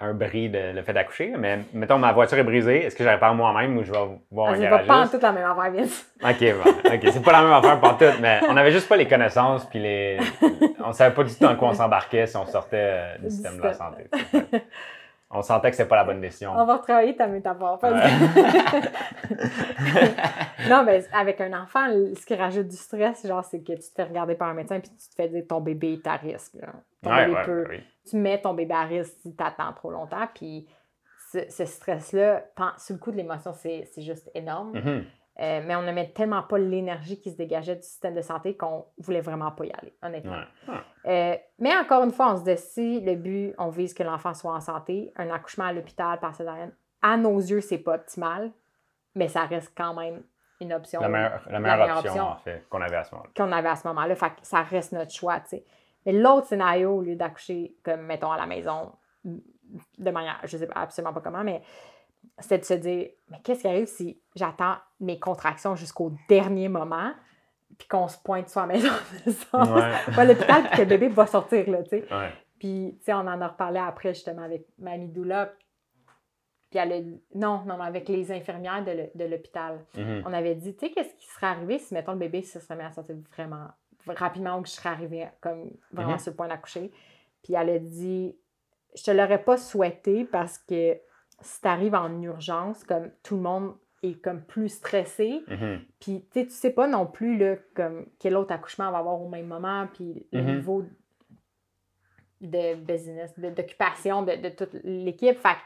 un 0.02 0.14
bris 0.14 0.50
de 0.50 0.72
le 0.74 0.82
fait 0.82 0.94
d'accoucher, 0.94 1.34
mais 1.38 1.60
mettons, 1.74 1.98
ma 1.98 2.14
voiture 2.14 2.38
est 2.38 2.44
brisée. 2.44 2.86
Est-ce 2.86 2.96
que 2.96 3.04
je 3.04 3.10
répare 3.10 3.36
moi-même 3.36 3.78
ou 3.78 3.84
je 3.84 3.92
vais 3.92 3.98
voir 4.32 4.50
Ah, 4.50 4.52
un 4.54 4.56
C'est 4.56 4.70
pas, 4.70 4.76
en 4.76 4.86
garagiste? 4.86 5.12
toute 5.14 5.22
la 5.24 5.32
même 5.34 5.46
affaire, 5.46 5.72
Vince. 5.72 6.12
OK, 6.24 6.54
bon, 6.64 6.72
OK, 6.94 7.00
c'est 7.12 7.24
pas 7.24 7.32
la 7.34 7.42
même 7.42 7.52
affaire 7.54 7.80
pour 7.80 7.98
tout, 7.98 8.06
mais 8.22 8.40
on 8.48 8.56
avait 8.56 8.72
juste 8.72 8.88
pas 8.88 8.96
les 8.96 9.08
connaissances, 9.08 9.66
puis 9.66 9.80
les... 9.80 10.18
on 10.86 10.94
savait 10.94 11.14
pas 11.14 11.24
du 11.24 11.34
tout 11.34 11.44
dans 11.44 11.56
quoi 11.56 11.70
on 11.70 11.74
s'embarquait 11.74 12.28
si 12.28 12.38
on 12.38 12.46
sortait 12.46 12.78
euh, 12.78 13.18
du 13.20 13.30
système 13.30 13.58
de 13.58 13.64
la 13.64 13.74
santé. 13.74 14.06
On 15.32 15.42
sentait 15.44 15.70
que 15.70 15.76
c'était 15.78 15.88
pas 15.90 15.98
la 15.98 16.04
bonne 16.06 16.22
décision. 16.22 16.52
On 16.56 16.66
va 16.66 16.78
retravailler 16.78 17.16
ta 17.16 17.28
métaphore. 17.28 17.78
parce 17.78 17.94
que- 17.94 19.30
non, 20.70 20.84
mais 20.84 21.04
avec 21.14 21.40
un 21.42 21.54
enfant, 21.62 21.86
ce 21.90 22.26
qui 22.26 22.36
rajoute 22.36 22.68
du 22.68 22.76
stress, 22.76 23.26
genre, 23.28 23.44
c'est 23.46 23.60
que 23.62 23.74
tu 23.74 23.80
te 23.80 23.94
fais 23.96 24.04
regarder 24.06 24.36
par 24.36 24.50
un 24.50 24.54
médecin 24.56 24.80
puis 24.80 24.90
tu 24.90 25.10
te 25.10 25.16
fais 25.16 25.28
dire 25.28 25.44
ton 25.48 25.62
bébé 25.62 25.94
est 25.94 26.08
à 26.08 26.16
risque. 26.16 26.56
là. 26.56 26.70
Ton 27.04 27.12
Ouais, 27.12 27.26
bébé 27.26 27.38
ouais, 27.38 27.46
peut- 27.46 27.68
oui. 27.70 27.84
Tu 28.10 28.16
mets 28.18 28.42
ton 28.42 28.54
bébé 28.54 28.74
à 28.74 28.84
risque 28.84 29.14
si 29.22 29.36
tu 29.36 29.44
attends 29.44 29.72
trop 29.74 29.92
longtemps. 29.92 30.28
Puis 30.34 30.68
ce, 31.32 31.40
ce 31.50 31.66
stress-là, 31.66 32.44
sur 32.78 32.96
le 32.96 33.00
coup 33.00 33.12
de 33.12 33.18
l'émotion, 33.18 33.54
c'est 33.54 33.88
c'est 33.94 34.02
juste 34.02 34.32
énorme. 34.34 34.72
Mhm. 34.74 35.06
Euh, 35.42 35.62
mais 35.66 35.76
on 35.76 35.82
met 35.82 36.10
tellement 36.10 36.44
pas 36.44 36.58
l'énergie 36.58 37.20
qui 37.22 37.32
se 37.32 37.38
dégageait 37.38 37.78
du 37.78 37.82
système 37.84 38.14
de 38.14 38.22
santé 38.22 38.58
qu'on 38.58 38.86
voulait 38.98 39.22
vraiment 39.22 39.52
pas 39.52 39.66
y 39.66 39.72
aller, 39.72 39.94
honnêtement. 40.04 40.42
Ouais. 40.68 40.74
Euh, 41.06 41.38
mais 41.60 41.78
encore 41.78 42.04
une 42.04 42.12
fois, 42.12 42.34
on 42.34 42.38
se 42.38 42.44
dit 42.44 42.58
si 42.58 43.00
le 43.00 43.16
but, 43.16 43.54
on 43.58 43.70
vise 43.70 43.94
que 43.94 44.04
l'enfant 44.04 44.34
soit 44.34 44.54
en 44.54 44.60
santé, 44.60 45.14
un 45.16 45.30
accouchement 45.30 45.66
à 45.66 45.74
l'hôpital 45.74 46.20
par 46.20 46.36
césarienne, 46.36 46.74
à 47.02 47.16
nos 47.16 47.38
yeux, 47.38 47.62
c'est 47.62 47.78
pas 47.78 47.96
optimal, 47.96 48.52
mais 49.16 49.30
ça 49.30 49.46
reste 49.46 49.72
quand 49.78 49.94
même 49.94 50.24
une 50.60 50.74
option 50.74 51.00
La 51.00 51.08
meilleure, 51.08 51.42
la 51.50 51.60
meilleure 51.60 51.78
meilleure 51.78 51.98
option, 52.00 52.12
option. 52.12 52.28
en 52.28 52.36
fait, 52.36 52.66
qu'on 52.70 52.82
avait 52.82 52.98
à 52.98 53.04
ce 53.06 53.16
moment-là. 53.16 53.32
qu'on 53.38 53.52
avait 53.54 53.70
à 53.70 53.76
ce 53.78 53.88
moment-là. 53.88 54.16
Fait 54.16 54.30
que 54.32 54.36
ça 54.42 54.62
reste 54.62 54.92
notre 54.92 55.12
choix, 55.12 55.40
tu 55.40 55.50
sais. 55.50 55.66
Mais 56.06 56.12
l'autre 56.12 56.48
scénario, 56.48 56.98
au 56.98 57.02
lieu 57.02 57.16
d'accoucher, 57.16 57.76
comme 57.84 58.02
mettons 58.02 58.32
à 58.32 58.38
la 58.38 58.46
maison, 58.46 58.92
de 59.24 60.12
manière, 60.12 60.40
je 60.44 60.58
sais 60.58 60.68
absolument 60.76 61.14
pas 61.14 61.22
comment, 61.22 61.46
mais 61.46 61.62
c'était 62.42 62.58
de 62.60 62.66
se 62.66 62.74
dire, 62.76 63.10
mais 63.30 63.40
qu'est-ce 63.44 63.62
qui 63.62 63.68
arrive 63.68 63.88
si 63.88 64.20
j'attends 64.36 64.76
mes 65.00 65.20
contractions 65.20 65.76
jusqu'au 65.76 66.12
dernier 66.28 66.68
moment, 66.70 67.12
puis 67.78 67.88
qu'on 67.88 68.08
se 68.08 68.18
pointe 68.18 68.50
sur 68.50 68.62
la 68.62 68.68
maison 68.68 68.88
de 68.90 69.26
naissance, 69.30 69.70
Ouais. 69.70 69.94
à 70.18 70.26
l'hôpital, 70.26 70.64
puis 70.64 70.72
que 70.78 70.82
le 70.82 70.88
bébé 70.88 71.08
va 71.10 71.26
sortir, 71.28 71.70
là, 71.70 71.84
tu 71.84 71.90
sais. 71.90 72.06
Ouais. 72.14 72.32
Puis, 72.60 72.96
tu 73.00 73.06
sais, 73.06 73.14
on 73.14 73.20
en 73.20 73.40
a 73.42 73.48
reparlé 73.48 73.80
après, 73.80 74.14
justement, 74.14 74.42
avec 74.42 74.66
Mamie 74.78 75.08
Doula. 75.08 75.54
Puis, 76.70 76.78
elle 76.80 76.92
a... 76.92 77.00
Non, 77.36 77.64
non, 77.66 77.78
mais 77.78 77.86
avec 77.86 78.10
les 78.10 78.32
infirmières 78.32 78.84
de 78.84 78.92
l'hô- 78.92 79.12
de 79.16 79.26
l'hôpital. 79.26 79.80
Mhm. 79.96 80.24
On 80.26 80.34
avait 80.34 80.56
dit, 80.56 80.76
tu 80.76 80.86
sais, 80.88 80.92
qu'est-ce 80.92 81.14
qui 81.16 81.26
serait 81.28 81.48
arrivé 81.48 81.80
si, 81.80 81.94
mettons, 81.94 82.12
le 82.14 82.20
bébé 82.20 82.42
se 82.44 82.60
serait 82.60 82.76
mis 82.76 82.84
à 82.84 82.92
sortir 82.92 83.16
vraiment 83.36 83.68
rapidement 84.08 84.58
ou 84.58 84.62
que 84.64 84.68
je 84.68 84.74
serais 84.74 84.90
arrivée 84.90 85.28
comme 85.42 85.72
vraiment 85.92 86.12
Mhm. 86.14 86.20
sur 86.20 86.32
le 86.32 86.36
point 86.36 86.48
d'accoucher. 86.48 86.92
Puis, 87.44 87.54
elle 87.54 87.70
a 87.70 87.80
dit, 87.80 88.36
je 88.96 89.04
te 89.04 89.12
l'aurais 89.12 89.42
pas 89.44 89.56
souhaité 89.58 90.26
parce 90.26 90.58
que 90.58 90.98
si 91.42 91.62
t'arrives 91.62 91.96
en 91.96 92.22
urgence, 92.22 92.84
comme 92.84 93.12
tout 93.24 93.36
le 93.36 93.42
monde 93.42 93.76
est 94.04 94.16
comme 94.22 94.42
plus 94.44 94.70
stressé, 94.70 95.44
Mhm. 95.48 95.82
puis, 96.00 96.26
tu 96.32 96.40
sais, 96.42 96.46
tu 96.46 96.52
sais 96.54 96.70
pas 96.72 96.88
non 96.88 97.06
plus, 97.06 97.38
là, 97.38 97.56
comme, 97.76 98.06
quel 98.20 98.36
autre 98.38 98.54
accouchement 98.54 98.88
on 98.90 98.92
va 98.92 99.00
avoir 99.00 99.22
au 99.22 99.28
même 99.30 99.48
moment, 99.48 99.88
puis 99.94 100.26
le 100.32 100.42
Mhm. 100.42 100.56
niveau 100.56 100.86
de 102.42 102.76
business, 102.76 103.38
de- 103.38 103.50
d'occupation 103.50 104.24
de, 104.24 104.36
de 104.36 104.50
toute 104.50 104.74
l'équipe. 104.84 105.38
Fait 105.38 105.58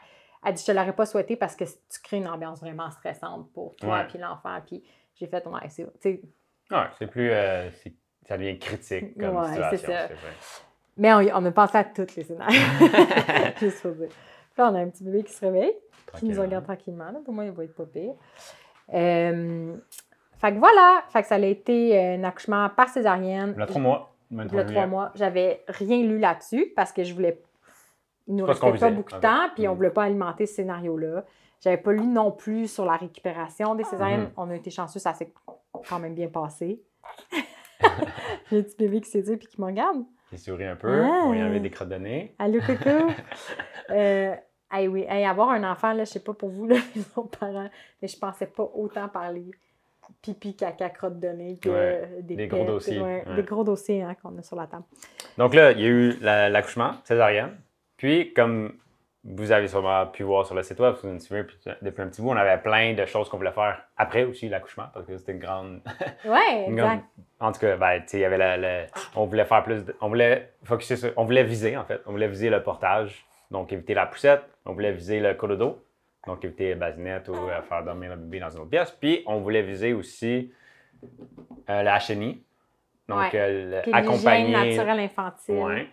elle 0.46 0.54
dit, 0.54 0.60
je 0.62 0.66
te 0.66 0.72
l'aurais 0.76 0.92
pas 0.94 1.06
souhaité 1.06 1.36
parce 1.36 1.56
que 1.56 1.64
tu 1.64 2.00
crées 2.02 2.16
une 2.18 2.28
ambiance 2.28 2.60
vraiment 2.60 2.90
stressante 2.90 3.50
pour 3.52 3.76
toi 3.76 4.04
puis 4.08 4.18
l'enfant. 4.18 4.58
Puis 4.66 4.82
j'ai 5.14 5.26
fait, 5.26 5.46
ouais, 5.46 5.68
c'est... 5.68 5.86
tu 6.00 6.20
Ouais, 6.70 6.86
c'est 6.98 7.06
plus. 7.06 7.30
euh, 7.30 7.70
c'est- 7.70 7.94
ça 8.26 8.36
devient 8.36 8.58
critique 8.58 9.16
comme 9.18 9.36
Ouais, 9.36 9.46
situation. 9.46 9.78
c'est 9.86 9.86
ça. 9.86 10.08
c'est. 10.08 10.16
Mais 10.96 11.12
on, 11.14 11.18
on 11.18 11.44
a 11.46 11.50
pensé 11.52 11.78
à 11.78 11.84
tous 11.84 12.14
les 12.16 12.24
scénarios. 12.24 12.58
Juste 13.60 13.80
pour 13.82 13.92
dire. 13.92 14.08
Là, 14.56 14.70
on 14.70 14.74
a 14.74 14.80
un 14.80 14.88
petit 14.88 15.04
bébé 15.04 15.22
qui 15.24 15.32
se 15.32 15.44
réveille, 15.44 15.72
qui 16.18 16.26
nous 16.26 16.40
regarde 16.40 16.64
tranquillement. 16.64 17.06
Là. 17.10 17.18
Pour 17.24 17.34
moi, 17.34 17.44
il 17.44 17.50
va 17.52 17.64
être 17.64 17.74
pas 17.74 17.86
pire. 17.86 18.14
Euh, 18.92 19.74
fait 20.38 20.52
que 20.52 20.58
voilà. 20.58 21.02
Fait 21.08 21.22
que 21.22 21.28
ça 21.28 21.36
a 21.36 21.38
été 21.38 21.98
euh, 21.98 22.16
un 22.16 22.24
accouchement 22.24 22.68
par 22.70 22.88
césaриenne. 22.88 23.52
Il 23.56 23.60
y 23.60 23.62
a 23.62 23.66
trois 23.66 23.80
mois. 23.80 24.14
Il 24.30 24.36
23 24.38 24.60
y 24.60 24.62
a 24.62 24.66
trois 24.66 24.86
mois. 24.86 25.12
J'avais 25.14 25.64
rien 25.68 26.02
lu 26.02 26.18
là-dessus 26.18 26.72
parce 26.76 26.92
que 26.92 27.02
je 27.04 27.14
voulais. 27.14 27.40
Il 28.26 28.36
nous 28.36 28.44
restait 28.46 28.66
pas 28.66 28.72
visait, 28.72 28.90
beaucoup 28.90 29.12
de 29.12 29.20
temps, 29.20 29.48
puis 29.54 29.68
on 29.68 29.72
Mm. 29.72 29.76
voulait 29.76 29.90
pas 29.90 30.04
alimenter 30.04 30.46
ce 30.46 30.54
scénario-là. 30.54 31.24
J'avais 31.60 31.76
pas 31.78 31.92
lu 31.92 32.06
non 32.06 32.30
plus 32.30 32.68
sur 32.72 32.84
la 32.84 32.96
récupération 32.96 33.74
des 33.74 33.84
césariennes. 33.84 34.22
Mhm. 34.24 34.30
On 34.36 34.50
a 34.50 34.54
été 34.56 34.70
chanceux, 34.70 34.98
ça 34.98 35.14
s'est 35.14 35.32
quand 35.88 35.98
même 35.98 36.14
bien 36.14 36.28
passé. 36.28 36.82
J'ai 38.50 38.58
un 38.58 38.62
petit 38.62 38.76
bébé 38.76 39.00
qui 39.00 39.10
s'est 39.10 39.22
dit 39.22 39.36
puis 39.36 39.46
qui 39.48 39.60
me 39.60 39.66
regarde. 39.66 40.04
Il 40.32 40.38
sourit 40.38 40.64
un 40.66 40.76
peu. 40.76 41.02
Ah. 41.04 41.22
On 41.24 41.32
y 41.34 41.40
avait 41.40 41.60
des 41.60 41.70
crottes 41.70 41.88
de 41.90 41.96
nez. 41.96 42.34
Allô, 42.38 42.60
coucou! 42.60 43.12
euh, 43.90 44.34
hey, 44.72 44.88
oui, 44.88 45.04
hey, 45.08 45.24
avoir 45.24 45.50
un 45.50 45.64
enfant, 45.70 45.92
là, 45.92 46.04
je 46.04 46.10
sais 46.10 46.20
pas 46.20 46.32
pour 46.34 46.48
vous, 46.50 46.66
là, 46.68 46.76
les 46.94 47.02
autres 47.16 47.38
parents, 47.38 47.68
mais 48.02 48.08
je 48.08 48.18
pensais 48.18 48.46
pas 48.46 48.68
autant 48.74 49.08
parler 49.08 49.44
pipi, 50.20 50.54
caca, 50.54 50.90
crotte 50.90 51.18
de 51.18 51.28
nez 51.28 51.58
que 51.58 51.68
Ouais, 51.70 52.08
des, 52.22 52.36
des 52.36 52.46
gros 52.48 52.64
dossiers, 52.64 53.00
ouais, 53.00 53.24
ouais. 53.26 53.36
Des 53.36 53.42
gros 53.42 53.64
dossiers 53.64 54.02
hein, 54.02 54.14
qu'on 54.22 54.36
a 54.38 54.42
sur 54.42 54.56
la 54.56 54.66
table. 54.66 54.84
Donc 55.38 55.54
là, 55.54 55.72
il 55.72 55.80
y 55.80 55.84
a 55.84 55.88
eu 55.88 56.18
la- 56.20 56.48
l'accouchement, 56.50 56.92
césarienne. 57.04 57.56
Puis, 57.96 58.34
comme 58.34 58.74
vous 59.24 59.50
avez 59.50 59.66
sûrement 59.68 60.06
pu 60.06 60.22
voir 60.22 60.44
sur 60.44 60.54
le 60.54 60.62
site 60.62 60.78
web, 60.78 60.94
vous 61.02 61.18
suivez 61.18 61.46
depuis, 61.80 62.02
un 62.02 62.08
petit 62.08 62.20
bout, 62.20 62.28
on 62.30 62.36
avait 62.36 62.60
plein 62.60 62.92
de 62.92 63.06
choses 63.06 63.30
qu'on 63.30 63.38
voulait 63.38 63.52
faire 63.52 63.82
après 63.96 64.24
aussi 64.24 64.50
l'accouchement, 64.50 64.84
parce 64.92 65.06
que 65.06 65.16
c'était 65.16 65.32
une 65.32 65.38
grande. 65.38 65.80
Ouais, 66.26 66.66
une 66.66 66.76
grande- 66.76 66.92
exact. 66.98 67.04
En 67.40 67.52
tout 67.52 67.60
cas, 67.60 67.76
ben, 67.78 68.00
tu 68.00 68.08
sais, 68.08 68.18
il 68.18 68.20
y 68.20 68.24
avait 68.26 68.36
la- 68.38 68.56
la- 68.58 68.86
on 69.16 69.24
voulait 69.24 69.46
faire 69.46 69.62
plus. 69.62 69.84
de- 69.86 69.96
on 70.02 70.08
voulait 70.08 70.52
focuser 70.64 70.96
sur. 70.96 71.12
On 71.16 71.24
voulait 71.24 71.44
viser, 71.44 71.76
en 71.78 71.84
fait. 71.84 72.02
On 72.04 72.10
voulait 72.12 72.28
viser 72.28 72.50
le 72.50 72.62
portage, 72.62 73.24
donc 73.50 73.72
éviter 73.72 73.94
la 73.94 74.06
poussette. 74.06 74.42
On 74.66 74.72
voulait 74.72 74.92
viser 74.92 75.20
le 75.20 75.34
cododo, 75.34 75.84
donc 76.26 76.44
éviter 76.44 76.70
la 76.70 76.76
basinette 76.76 77.28
ou 77.28 77.34
euh, 77.34 77.62
faire 77.62 77.82
dormir 77.84 78.10
le 78.10 78.16
bébé 78.16 78.40
dans 78.40 78.50
une 78.50 78.60
autre 78.60 78.70
pièce. 78.70 78.90
Puis, 78.92 79.22
on 79.26 79.40
voulait 79.40 79.62
viser 79.62 79.92
aussi 79.92 80.52
euh, 81.70 81.82
la 81.82 81.98
HNI. 81.98 82.42
Donc, 83.08 83.18
Ouais. 83.18 83.30
euh, 83.34 83.82
Puis 83.82 83.92
accompagner. 83.92 84.52
naturelle 84.52 85.00
infantile. 85.00 85.54
Ouais. 85.56 85.86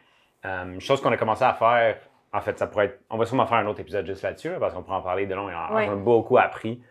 Euh, 0.46 0.80
chose 0.80 1.02
qu'on 1.02 1.12
a 1.12 1.18
commencé 1.18 1.44
à 1.44 1.54
faire, 1.54 1.98
en 2.34 2.40
fait, 2.42 2.58
ça 2.58 2.68
pourrait 2.68 2.86
être. 2.86 3.00
On 3.10 3.18
va 3.18 3.26
sûrement 3.26 3.46
faire 3.46 3.58
un 3.58 3.66
autre 3.68 3.82
épisode 3.82 4.06
juste 4.06 4.24
là-dessus, 4.24 4.50
là, 4.50 4.60
parce 4.60 4.74
qu'on 4.74 4.82
pourra 4.84 5.00
en 5.00 5.02
parler 5.02 5.26
de 5.28 5.36
long 5.36 5.50
et 5.50 5.54
en 5.54 5.76
Ouais. 5.76 5.88
On 5.90 5.94
a 5.94 5.96
beaucoup 5.98 6.38
appris. 6.38 6.82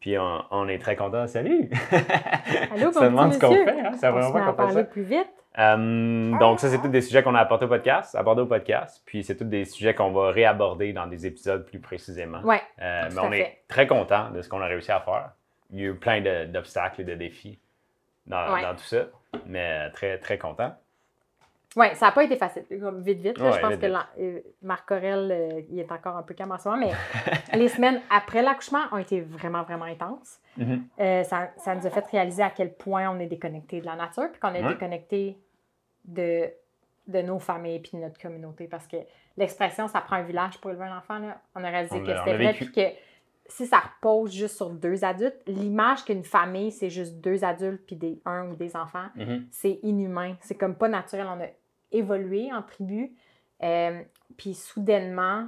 Puis 0.00 0.18
on, 0.18 0.42
on 0.50 0.68
est 0.68 0.78
très 0.78 0.96
content. 0.96 1.26
Salut! 1.26 1.70
Allô, 2.74 2.92
ça 2.92 3.08
demande 3.08 3.32
ce 3.32 3.38
qu'on 3.38 3.50
fait, 3.52 3.68
hein? 3.70 3.92
La 4.02 4.14
On 4.14 4.30
fois 4.30 4.40
à 4.40 4.44
qu'on 4.44 4.50
fait 4.50 4.56
parler 4.56 4.72
ça. 4.74 4.84
plus 4.84 5.02
vite. 5.02 5.28
Euh, 5.58 6.38
donc, 6.38 6.60
ça, 6.60 6.68
c'est 6.68 6.78
tous 6.80 6.88
des 6.88 7.00
sujets 7.00 7.22
qu'on 7.22 7.34
a 7.34 7.40
apportés 7.40 7.64
au 7.64 7.68
podcast, 7.68 8.14
abordés 8.14 8.42
au 8.42 8.46
podcast. 8.46 9.02
Puis 9.06 9.24
c'est 9.24 9.36
tous 9.36 9.44
des 9.44 9.64
sujets 9.64 9.94
qu'on 9.94 10.10
va 10.12 10.30
réaborder 10.30 10.92
dans 10.92 11.06
des 11.06 11.26
épisodes 11.26 11.64
plus 11.64 11.80
précisément. 11.80 12.40
Ouais, 12.42 12.60
Euh, 12.82 13.08
mais 13.14 13.20
on 13.20 13.30
fait. 13.30 13.40
est 13.40 13.62
très 13.68 13.86
content 13.86 14.30
de 14.30 14.42
ce 14.42 14.48
qu'on 14.48 14.60
a 14.60 14.66
réussi 14.66 14.92
à 14.92 15.00
faire. 15.00 15.30
Il 15.70 15.80
y 15.80 15.82
a 15.84 15.86
eu 15.88 15.94
plein 15.94 16.20
d'obstacles 16.46 17.00
et 17.00 17.04
de 17.04 17.14
défis 17.14 17.58
dans, 18.26 18.52
Ouais. 18.52 18.62
dans 18.62 18.74
tout 18.74 18.84
ça, 18.84 19.04
mais 19.46 19.90
très, 19.90 20.18
très 20.18 20.36
content. 20.38 20.74
ouais, 21.74 21.94
ça 21.94 22.06
n'a 22.06 22.12
pas 22.12 22.24
été 22.24 22.36
facile. 22.36 22.64
Vite, 22.70 23.18
vite. 23.20 23.38
là, 23.38 23.44
Ouais, 23.46 23.52
je 23.52 23.60
pense 23.60 23.70
vite, 23.72 23.80
que 23.80 24.20
euh, 24.20 24.40
Marc 24.62 24.90
Aurel, 24.90 25.30
euh, 25.30 25.60
il 25.70 25.78
est 25.78 25.90
encore 25.92 26.16
un 26.16 26.22
peu 26.22 26.34
calme 26.34 26.52
en 26.52 26.58
ce 26.58 26.68
moment, 26.68 26.86
mais 26.86 26.92
les 27.58 27.68
semaines 27.68 28.00
après 28.10 28.42
l'accouchement 28.42 28.82
ont 28.92 28.98
été 28.98 29.20
vraiment, 29.22 29.62
vraiment 29.62 29.84
intenses. 29.86 30.38
Mhm. 30.56 30.84
Euh, 31.00 31.22
ça, 31.24 31.48
ça 31.58 31.74
nous 31.74 31.86
a 31.86 31.90
fait 31.90 32.04
réaliser 32.10 32.42
à 32.42 32.50
quel 32.50 32.72
point 32.74 33.08
on 33.10 33.18
est 33.20 33.26
déconnecté 33.26 33.80
de 33.80 33.86
la 33.86 33.96
nature, 33.96 34.30
puis 34.30 34.40
qu'on 34.40 34.54
est 34.54 34.62
Ouais. 34.62 34.68
déconnecté 34.74 35.36
de, 36.06 36.50
de 37.08 37.22
nos 37.22 37.38
familles 37.38 37.80
puis 37.80 37.92
de 37.94 37.98
notre 38.02 38.18
communauté. 38.20 38.66
Parce 38.66 38.86
que 38.86 38.96
l'expression 39.36 39.88
ça 39.88 40.00
prend 40.00 40.16
un 40.16 40.22
village 40.22 40.58
pour 40.60 40.70
élever 40.70 40.84
un 40.86 40.98
enfant, 40.98 41.18
là, 41.18 41.40
on 41.54 41.62
a 41.64 41.68
réalisé 41.70 41.96
On 41.96 42.00
que 42.04 42.16
c'était 42.16 42.34
vrai, 42.36 42.52
puis 42.54 42.72
que 42.72 42.80
si 43.48 43.66
ça 43.66 43.78
repose 43.78 44.32
juste 44.32 44.56
sur 44.56 44.70
deux 44.70 45.04
adultes, 45.04 45.40
l'image 45.46 46.04
qu'une 46.04 46.24
famille, 46.24 46.72
c'est 46.72 46.90
juste 46.90 47.20
deux 47.20 47.44
adultes 47.44 47.82
puis 47.86 47.94
des 47.96 48.20
un 48.24 48.48
ou 48.48 48.56
des 48.56 48.74
enfants, 48.76 49.06
Mhm. 49.14 49.46
c'est 49.52 49.78
inhumain. 49.82 50.34
C'est 50.40 50.56
comme 50.56 50.74
pas 50.74 50.88
naturel. 50.88 51.26
On 51.28 51.40
a 51.40 51.46
évolué 51.92 52.52
en 52.52 52.62
tribu. 52.62 53.12
Euh, 53.62 54.02
puis 54.36 54.54
soudainement, 54.54 55.46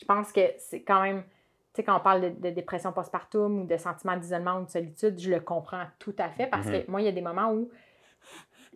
je 0.00 0.04
pense 0.04 0.30
que 0.32 0.40
c'est 0.58 0.82
quand 0.82 1.02
même, 1.02 1.22
tu 1.22 1.28
sais, 1.74 1.82
quand 1.82 1.96
on 1.96 2.00
parle 2.00 2.20
de, 2.20 2.28
de 2.28 2.50
dépression 2.50 2.92
postpartum 2.92 3.60
ou 3.60 3.64
de 3.66 3.76
sentiment 3.76 4.16
d'isolement 4.16 4.60
ou 4.60 4.64
de 4.64 4.70
solitude, 4.70 5.18
je 5.18 5.30
le 5.30 5.40
comprends 5.40 5.84
tout 5.98 6.14
à 6.18 6.28
fait 6.30 6.46
parce 6.46 6.66
Mhm. 6.66 6.84
que 6.84 6.90
moi, 6.90 7.00
il 7.00 7.06
y 7.06 7.08
a 7.08 7.12
des 7.12 7.20
moments 7.20 7.52
où 7.52 7.68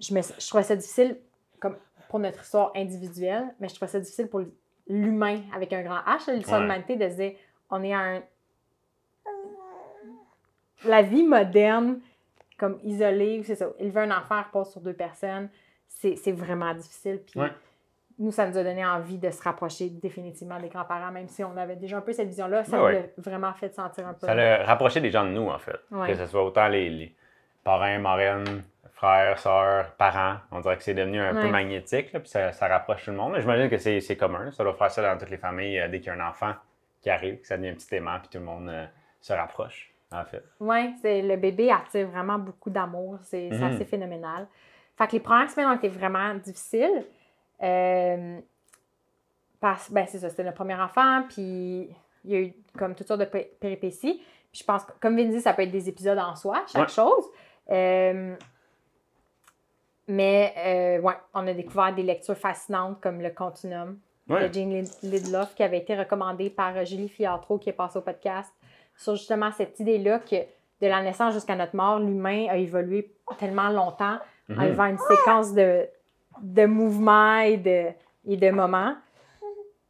je, 0.00 0.14
me, 0.14 0.20
je 0.22 0.46
trouvais 0.48 0.62
ça 0.64 0.76
difficile 0.76 1.18
comme 1.60 1.76
pour 2.08 2.18
notre 2.18 2.42
histoire 2.42 2.72
individuelle, 2.76 3.46
mais 3.60 3.68
je 3.68 3.74
trouvais 3.74 3.90
ça 3.90 4.00
difficile 4.00 4.28
pour 4.28 4.42
l'humain 4.88 5.40
avec 5.54 5.72
un 5.72 5.82
grand 5.82 5.98
H, 6.00 6.30
l'histoire 6.32 6.58
de 6.60 6.64
l'humanité, 6.64 6.96
de 6.96 7.08
se 7.08 7.14
dire, 7.16 7.32
on 7.70 7.82
est 7.82 7.94
à 7.94 7.98
un... 7.98 8.22
La 10.84 11.02
vie 11.02 11.22
moderne, 11.22 12.00
comme 12.58 12.78
isolée, 12.82 13.42
c'est 13.44 13.54
ça, 13.54 13.68
élever 13.78 14.00
un 14.02 14.10
enfant 14.16 14.42
repose 14.42 14.70
sur 14.70 14.80
deux 14.80 14.92
personnes, 14.92 15.48
c'est 15.88 16.16
c'est 16.16 16.32
vraiment 16.32 16.74
difficile. 16.74 17.20
Puis 17.26 17.40
Ouais. 17.40 17.48
nous, 18.18 18.30
ça 18.30 18.46
nous 18.46 18.58
a 18.58 18.62
donné 18.62 18.84
envie 18.84 19.16
de 19.18 19.30
se 19.30 19.42
rapprocher 19.42 19.88
définitivement 19.88 20.60
des 20.60 20.68
grands-parents, 20.68 21.10
même 21.10 21.28
si 21.28 21.42
on 21.42 21.56
avait 21.56 21.76
déjà 21.76 21.96
un 21.96 22.00
peu 22.02 22.12
cette 22.12 22.28
vision-là, 22.28 22.64
ça 22.64 22.76
nous 22.76 22.84
ouais. 22.84 23.12
a 23.16 23.20
vraiment 23.20 23.54
fait 23.54 23.74
sentir 23.74 24.06
un 24.06 24.12
peu. 24.12 24.26
Ça 24.26 24.34
l'a 24.34 24.62
rapproché 24.64 25.00
des 25.00 25.10
gens 25.10 25.24
de 25.24 25.30
nous, 25.30 25.48
en 25.48 25.58
fait. 25.58 25.78
Que 26.06 26.14
ce 26.14 26.26
soit 26.26 26.44
autant 26.44 26.68
les, 26.68 26.90
les 26.90 27.14
parrains, 27.62 27.98
marraines, 27.98 28.62
frères, 29.04 29.38
sœurs, 29.38 29.90
parents. 29.96 30.36
On 30.50 30.60
dirait 30.60 30.76
que 30.76 30.82
c'est 30.82 30.94
devenu 30.94 31.20
un 31.20 31.34
peu 31.34 31.48
magnétique, 31.48 32.12
là, 32.12 32.20
puis 32.20 32.28
ça, 32.28 32.52
ça 32.52 32.68
rapproche 32.68 33.04
tout 33.04 33.10
le 33.10 33.16
monde. 33.16 33.32
Mais 33.32 33.40
J'imagine 33.42 33.68
que 33.68 33.76
c'est 33.78 34.16
commun. 34.16 34.50
Ça 34.52 34.64
doit 34.64 34.74
faire 34.74 34.90
ça 34.90 35.02
dans 35.02 35.18
toutes 35.18 35.30
les 35.30 35.36
familles 35.36 35.78
euh, 35.78 35.88
dès 35.88 36.00
qu'il 36.00 36.06
y 36.08 36.10
a 36.10 36.14
un 36.14 36.28
enfant 36.28 36.52
qui 37.00 37.10
arrive, 37.10 37.40
que 37.40 37.46
ça 37.46 37.56
devient 37.58 37.70
un 37.70 37.74
petit 37.74 37.94
aimant, 37.94 38.18
puis 38.20 38.28
tout 38.30 38.38
le 38.38 38.44
monde 38.44 38.68
euh, 38.70 38.86
se 39.20 39.32
rapproche, 39.34 39.92
en 40.10 40.24
fait. 40.24 40.42
Oui, 40.60 40.94
le 41.04 41.36
bébé 41.36 41.70
attire 41.70 42.08
vraiment 42.08 42.38
beaucoup 42.38 42.70
d'amour. 42.70 43.18
C'est 43.22 43.50
Mhm. 43.50 43.62
assez 43.62 43.84
phénoménal. 43.84 44.46
Fait 44.96 45.06
que 45.06 45.12
les 45.12 45.20
premières 45.20 45.50
semaines 45.50 45.68
ont 45.68 45.76
été 45.76 45.88
vraiment 45.88 46.34
difficiles. 46.34 47.04
Euh, 47.62 48.38
parce, 49.60 49.90
ben, 49.90 50.06
c'est 50.06 50.18
ça, 50.18 50.30
c'était 50.30 50.44
notre 50.44 50.56
premier 50.56 50.74
enfant, 50.76 51.24
puis 51.28 51.90
il 52.24 52.30
y 52.30 52.36
a 52.36 52.40
eu 52.40 52.52
comme 52.78 52.94
toutes 52.94 53.06
sortes 53.08 53.20
de 53.20 53.24
pé- 53.26 53.50
péripéties. 53.60 54.22
Puis 54.52 54.60
je 54.60 54.64
pense 54.64 54.84
que, 54.84 54.92
comme 55.00 55.16
Vin 55.16 55.24
dit, 55.24 55.40
ça 55.40 55.52
peut 55.52 55.62
être 55.62 55.70
des 55.70 55.88
épisodes 55.88 56.18
en 56.18 56.36
soi, 56.36 56.62
chaque 56.72 56.82
Ouais. 56.82 56.88
chose. 56.88 57.24
Euh, 57.70 58.34
mais, 60.08 60.52
euh, 60.58 61.00
ouais, 61.00 61.14
on 61.34 61.46
a 61.46 61.52
découvert 61.52 61.94
des 61.94 62.02
lectures 62.02 62.36
fascinantes 62.36 63.00
comme 63.00 63.20
Le 63.20 63.30
Continuum 63.30 63.98
Ouais. 64.28 64.48
de 64.48 64.54
Jane 64.54 64.70
Lid- 64.70 64.98
Lidloff 65.02 65.54
qui 65.54 65.62
avait 65.62 65.78
été 65.78 65.94
recommandé 65.94 66.48
par 66.48 66.74
euh, 66.76 66.84
Julie 66.86 67.08
Fiatro 67.10 67.58
qui 67.58 67.68
est 67.68 67.72
passée 67.74 67.98
au 67.98 68.02
podcast 68.02 68.50
sur 68.96 69.16
justement 69.16 69.50
cette 69.52 69.78
idée-là 69.80 70.18
que 70.20 70.36
de 70.36 70.86
la 70.86 71.02
naissance 71.02 71.34
jusqu'à 71.34 71.54
notre 71.56 71.76
mort, 71.76 71.98
l'humain 71.98 72.46
a 72.48 72.56
évolué 72.56 73.12
tellement 73.38 73.68
longtemps 73.68 74.18
en 74.50 74.54
Mhm. 74.54 74.62
élevant 74.62 74.84
une 74.86 74.98
séquence 74.98 75.52
de, 75.54 75.86
de 76.40 76.64
mouvements 76.66 77.38
et 77.40 77.56
de, 77.58 77.86
et 78.26 78.36
de 78.38 78.50
moments 78.50 78.94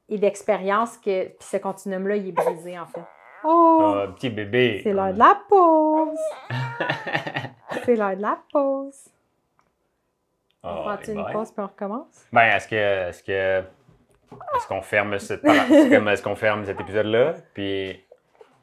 et 0.09 0.19
d'expériences 0.19 0.97
que 0.99 1.27
puis 1.29 1.37
ce 1.41 1.57
continuum-là, 1.59 2.17
il 2.17 2.29
est 2.29 2.33
brisé 2.33 2.77
en 2.79 2.87
fait. 2.87 3.03
Oh! 3.45 3.81
Ah, 3.83 4.09
petit 4.17 4.31
bébé. 4.31 4.81
C'est 4.83 4.93
l'heure 4.93 5.13
de 5.13 5.19
la 5.19 5.39
pause! 5.49 6.19
C'est 7.85 7.97
l'heure 7.97 8.17
de 8.17 8.23
la 8.23 8.39
pause. 8.53 9.11
On 10.65 10.71
Oh, 10.79 10.83
prend-tu 10.83 11.11
une 11.13 11.23
bye. 11.23 11.33
pause 11.33 11.53
puis 11.53 11.63
on 11.63 11.67
recommence? 11.67 12.27
Ben, 12.33 12.43
est-ce 12.57 12.67
que. 12.69 12.75
Est-ce 12.75 13.23
que. 13.23 13.61
Est-ce 14.57 14.67
qu'on 14.67 14.83
ferme, 14.83 15.17
cette, 15.21 15.45
est-ce 15.45 16.23
qu'on 16.23 16.35
ferme 16.35 16.65
cet 16.65 16.81
épisode-là? 16.81 17.35
Puis 17.53 18.03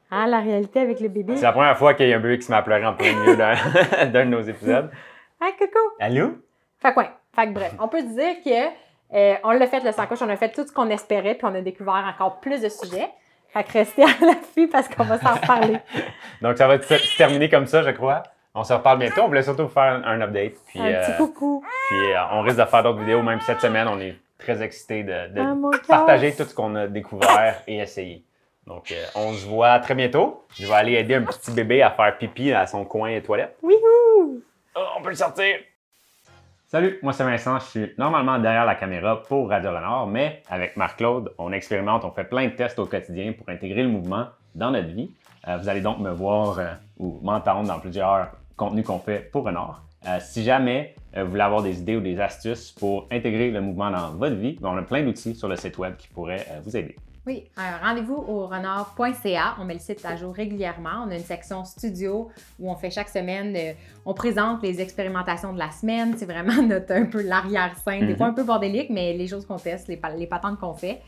Ah, 0.09 0.27
la 0.27 0.39
réalité 0.39 0.81
avec 0.81 0.99
le 0.99 1.07
bébé. 1.07 1.37
C'est 1.37 1.43
la 1.45 1.53
première 1.53 1.77
fois 1.77 1.93
qu'il 1.93 2.09
y 2.09 2.13
a 2.13 2.17
un 2.17 2.19
bébé 2.19 2.39
qui 2.39 2.45
se 2.45 2.51
met 2.51 2.57
à 2.57 2.61
pleurer 2.61 2.85
en 2.85 2.93
plein 2.93 3.13
milieu 3.13 3.37
d'un 3.37 3.55
de 4.07 4.23
nos 4.23 4.41
épisodes. 4.41 4.91
Ah, 5.39 5.49
coucou! 5.57 5.79
Allô? 5.99 6.31
Fait 6.79 6.91
que, 6.93 6.99
ouais. 6.99 7.09
Fait 7.33 7.47
que 7.47 7.51
bref, 7.53 7.73
on 7.79 7.87
peut 7.87 8.03
dire 8.03 8.35
que 8.43 8.67
euh, 9.15 9.35
on 9.45 9.51
l'a 9.51 9.67
fait 9.67 9.79
le 9.81 9.91
sans 9.93 10.07
couche, 10.07 10.21
on 10.21 10.29
a 10.29 10.35
fait 10.35 10.49
tout 10.49 10.67
ce 10.67 10.73
qu'on 10.73 10.89
espérait, 10.89 11.35
puis 11.35 11.45
on 11.45 11.55
a 11.55 11.61
découvert 11.61 12.03
encore 12.13 12.41
plus 12.41 12.61
de 12.61 12.67
sujets. 12.67 13.07
Fait 13.49 13.63
que 13.63 13.71
restez 13.73 14.03
à 14.03 14.25
l'affût 14.25 14.67
parce 14.67 14.89
qu'on 14.89 15.03
va 15.03 15.19
s'en 15.19 15.35
reparler. 15.35 15.77
Donc, 16.41 16.57
ça 16.57 16.67
va 16.67 16.81
se 16.81 17.17
terminer 17.17 17.49
comme 17.49 17.67
ça, 17.67 17.81
je 17.83 17.91
crois. 17.91 18.23
On 18.53 18.63
se 18.63 18.73
reparle 18.73 18.99
bientôt. 18.99 19.21
On 19.21 19.27
voulait 19.27 19.43
surtout 19.43 19.63
vous 19.63 19.69
faire 19.69 20.01
un, 20.05 20.21
update. 20.21 20.53
Puis, 20.67 20.79
Un 20.79 21.01
petit 21.01 21.11
euh, 21.11 21.17
coucou. 21.17 21.63
puis 21.89 22.11
euh, 22.11 22.17
on 22.31 22.41
risque 22.41 22.59
de 22.59 22.65
faire 22.65 22.83
d'autres 22.83 22.99
vidéos, 22.99 23.21
même 23.21 23.39
cette 23.41 23.61
semaine. 23.61 23.87
On 23.87 23.99
est 23.99 24.15
très 24.37 24.61
excités 24.61 25.03
de, 25.03 25.33
de 25.33 25.39
Ah, 25.39 25.55
partager 25.87 26.35
tout 26.35 26.43
ce 26.43 26.53
qu'on 26.53 26.75
a 26.75 26.87
découvert 26.87 27.61
et 27.67 27.77
essayé. 27.79 28.23
Donc, 28.67 28.91
euh, 28.91 29.03
on 29.15 29.33
se 29.33 29.45
voit 29.47 29.79
très 29.79 29.95
bientôt. 29.95 30.45
Je 30.53 30.67
vais 30.67 30.73
aller 30.73 30.93
aider 30.93 31.15
un 31.15 31.23
petit 31.23 31.51
bébé 31.51 31.81
à 31.81 31.91
faire 31.91 32.17
pipi 32.17 32.51
à 32.51 32.67
son 32.67 32.83
coin 32.83 33.19
toilette. 33.21 33.57
Wouhou! 33.61 34.41
Oh, 34.75 34.85
on 34.97 35.01
peut 35.01 35.09
le 35.09 35.15
sortir! 35.15 35.55
Salut, 36.67 36.99
moi 37.03 37.11
c'est 37.11 37.25
Vincent, 37.25 37.59
je 37.59 37.65
suis 37.65 37.93
normalement 37.97 38.39
derrière 38.39 38.63
la 38.63 38.75
caméra 38.75 39.21
pour 39.23 39.49
Radio 39.49 39.71
Renard, 39.71 40.07
mais 40.07 40.41
avec 40.49 40.77
Marc-Claude, 40.77 41.33
on 41.37 41.51
expérimente, 41.51 42.05
on 42.05 42.11
fait 42.11 42.23
plein 42.23 42.45
de 42.47 42.53
tests 42.53 42.79
au 42.79 42.85
quotidien 42.85 43.33
pour 43.33 43.49
intégrer 43.49 43.83
le 43.83 43.89
mouvement 43.89 44.27
dans 44.55 44.71
notre 44.71 44.87
vie. 44.87 45.11
Euh, 45.49 45.57
vous 45.57 45.67
allez 45.67 45.81
donc 45.81 45.99
me 45.99 46.11
voir 46.11 46.59
euh, 46.59 46.67
ou 46.97 47.19
m'entendre 47.23 47.67
dans 47.67 47.77
plusieurs 47.77 48.29
contenus 48.55 48.85
qu'on 48.85 48.99
fait 48.99 49.29
pour 49.31 49.43
Renard. 49.45 49.83
Euh, 50.07 50.17
si 50.19 50.43
jamais 50.43 50.95
euh, 51.15 51.23
vous 51.23 51.29
voulez 51.31 51.43
avoir 51.43 51.61
des 51.61 51.79
idées 51.79 51.95
ou 51.95 52.01
des 52.01 52.19
astuces 52.19 52.71
pour 52.71 53.07
intégrer 53.11 53.51
le 53.51 53.61
mouvement 53.61 53.91
dans 53.91 54.11
votre 54.11 54.35
vie, 54.35 54.57
ben, 54.59 54.69
on 54.73 54.77
a 54.77 54.81
plein 54.81 55.03
d'outils 55.03 55.35
sur 55.35 55.47
le 55.47 55.55
site 55.55 55.77
web 55.77 55.95
qui 55.95 56.07
pourraient 56.07 56.45
euh, 56.49 56.59
vous 56.63 56.75
aider. 56.75 56.95
Oui, 57.27 57.43
rendez-vous 57.83 58.15
au 58.15 58.47
renard.ca. 58.47 59.55
On 59.59 59.65
met 59.65 59.75
le 59.75 59.79
site 59.79 60.03
à 60.05 60.15
jour 60.15 60.33
régulièrement. 60.33 61.05
On 61.05 61.11
a 61.11 61.13
une 61.13 61.19
section 61.23 61.63
studio 61.65 62.29
où 62.59 62.71
on 62.71 62.75
fait 62.75 62.89
chaque 62.89 63.09
semaine, 63.09 63.55
on 64.07 64.15
présente 64.15 64.63
les 64.63 64.81
expérimentations 64.81 65.53
de 65.53 65.59
la 65.59 65.69
semaine. 65.69 66.15
C'est 66.17 66.25
vraiment 66.25 66.59
notre 66.67 66.91
un 66.93 67.05
peu 67.05 67.21
l'arrière-scène. 67.21 68.07
Des 68.07 68.13
Mhm. 68.13 68.17
fois 68.17 68.25
un 68.27 68.33
peu 68.33 68.43
bordélique, 68.43 68.89
mais 68.89 69.13
les 69.13 69.27
choses 69.27 69.45
qu'on 69.45 69.57
teste, 69.57 69.87
les, 69.87 70.01
les 70.17 70.25
patentes 70.25 70.59
qu'on 70.59 70.73
fait. 70.73 70.99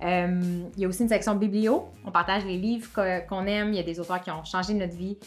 Il 0.00 0.60
y 0.76 0.84
a 0.84 0.88
aussi 0.88 1.02
une 1.02 1.08
section 1.08 1.34
biblio. 1.34 1.88
On 2.06 2.12
partage 2.12 2.44
les 2.44 2.58
livres 2.58 2.88
qu'on 3.28 3.44
aime. 3.46 3.70
Il 3.70 3.76
y 3.76 3.80
a 3.80 3.82
des 3.82 3.98
auteurs 3.98 4.20
qui 4.20 4.30
ont 4.30 4.44
changé 4.44 4.72
notre 4.72 4.94
vie. 4.94 5.18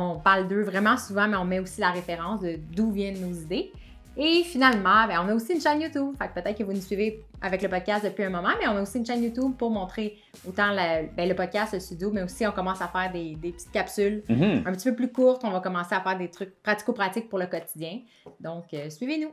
On 0.00 0.18
parle 0.18 0.46
d'eux 0.48 0.62
vraiment 0.62 0.96
souvent, 0.96 1.26
mais 1.28 1.36
on 1.36 1.44
met 1.44 1.58
aussi 1.60 1.80
la 1.80 1.90
référence 1.90 2.40
de 2.40 2.58
d'où 2.74 2.90
viennent 2.92 3.20
nos 3.20 3.32
idées. 3.34 3.72
Et 4.20 4.42
finalement, 4.42 5.06
ben, 5.06 5.20
on 5.24 5.28
a 5.28 5.34
aussi 5.34 5.52
une 5.52 5.60
chaîne 5.60 5.80
YouTube. 5.80 6.12
Fait 6.20 6.26
que 6.28 6.34
peut-être 6.40 6.58
que 6.58 6.64
vous 6.64 6.72
nous 6.72 6.80
suivez 6.80 7.22
avec 7.40 7.62
le 7.62 7.68
podcast 7.68 8.04
depuis 8.04 8.24
un 8.24 8.30
moment, 8.30 8.48
mais 8.60 8.66
on 8.66 8.72
a 8.76 8.82
aussi 8.82 8.98
une 8.98 9.06
chaîne 9.06 9.22
YouTube 9.22 9.52
pour 9.56 9.70
montrer 9.70 10.16
autant 10.46 10.72
la- 10.72 11.04
ben, 11.04 11.28
le 11.28 11.36
podcast, 11.36 11.72
le 11.72 11.78
studio, 11.78 12.10
mais 12.12 12.22
aussi 12.24 12.44
on 12.44 12.50
commence 12.50 12.80
à 12.82 12.88
faire 12.88 13.12
des, 13.12 13.36
des 13.36 13.52
petites 13.52 13.70
capsules 13.70 14.24
Mhm. 14.28 14.64
un 14.66 14.72
petit 14.72 14.90
peu 14.90 14.96
plus 14.96 15.12
courtes. 15.12 15.42
On 15.44 15.50
va 15.50 15.60
commencer 15.60 15.94
à 15.94 16.00
faire 16.00 16.18
des 16.18 16.30
trucs 16.30 16.60
pratico-pratiques 16.64 17.28
pour 17.28 17.38
le 17.38 17.46
quotidien. 17.46 18.00
Donc, 18.40 18.64
euh, 18.74 18.90
suivez-nous. 18.90 19.30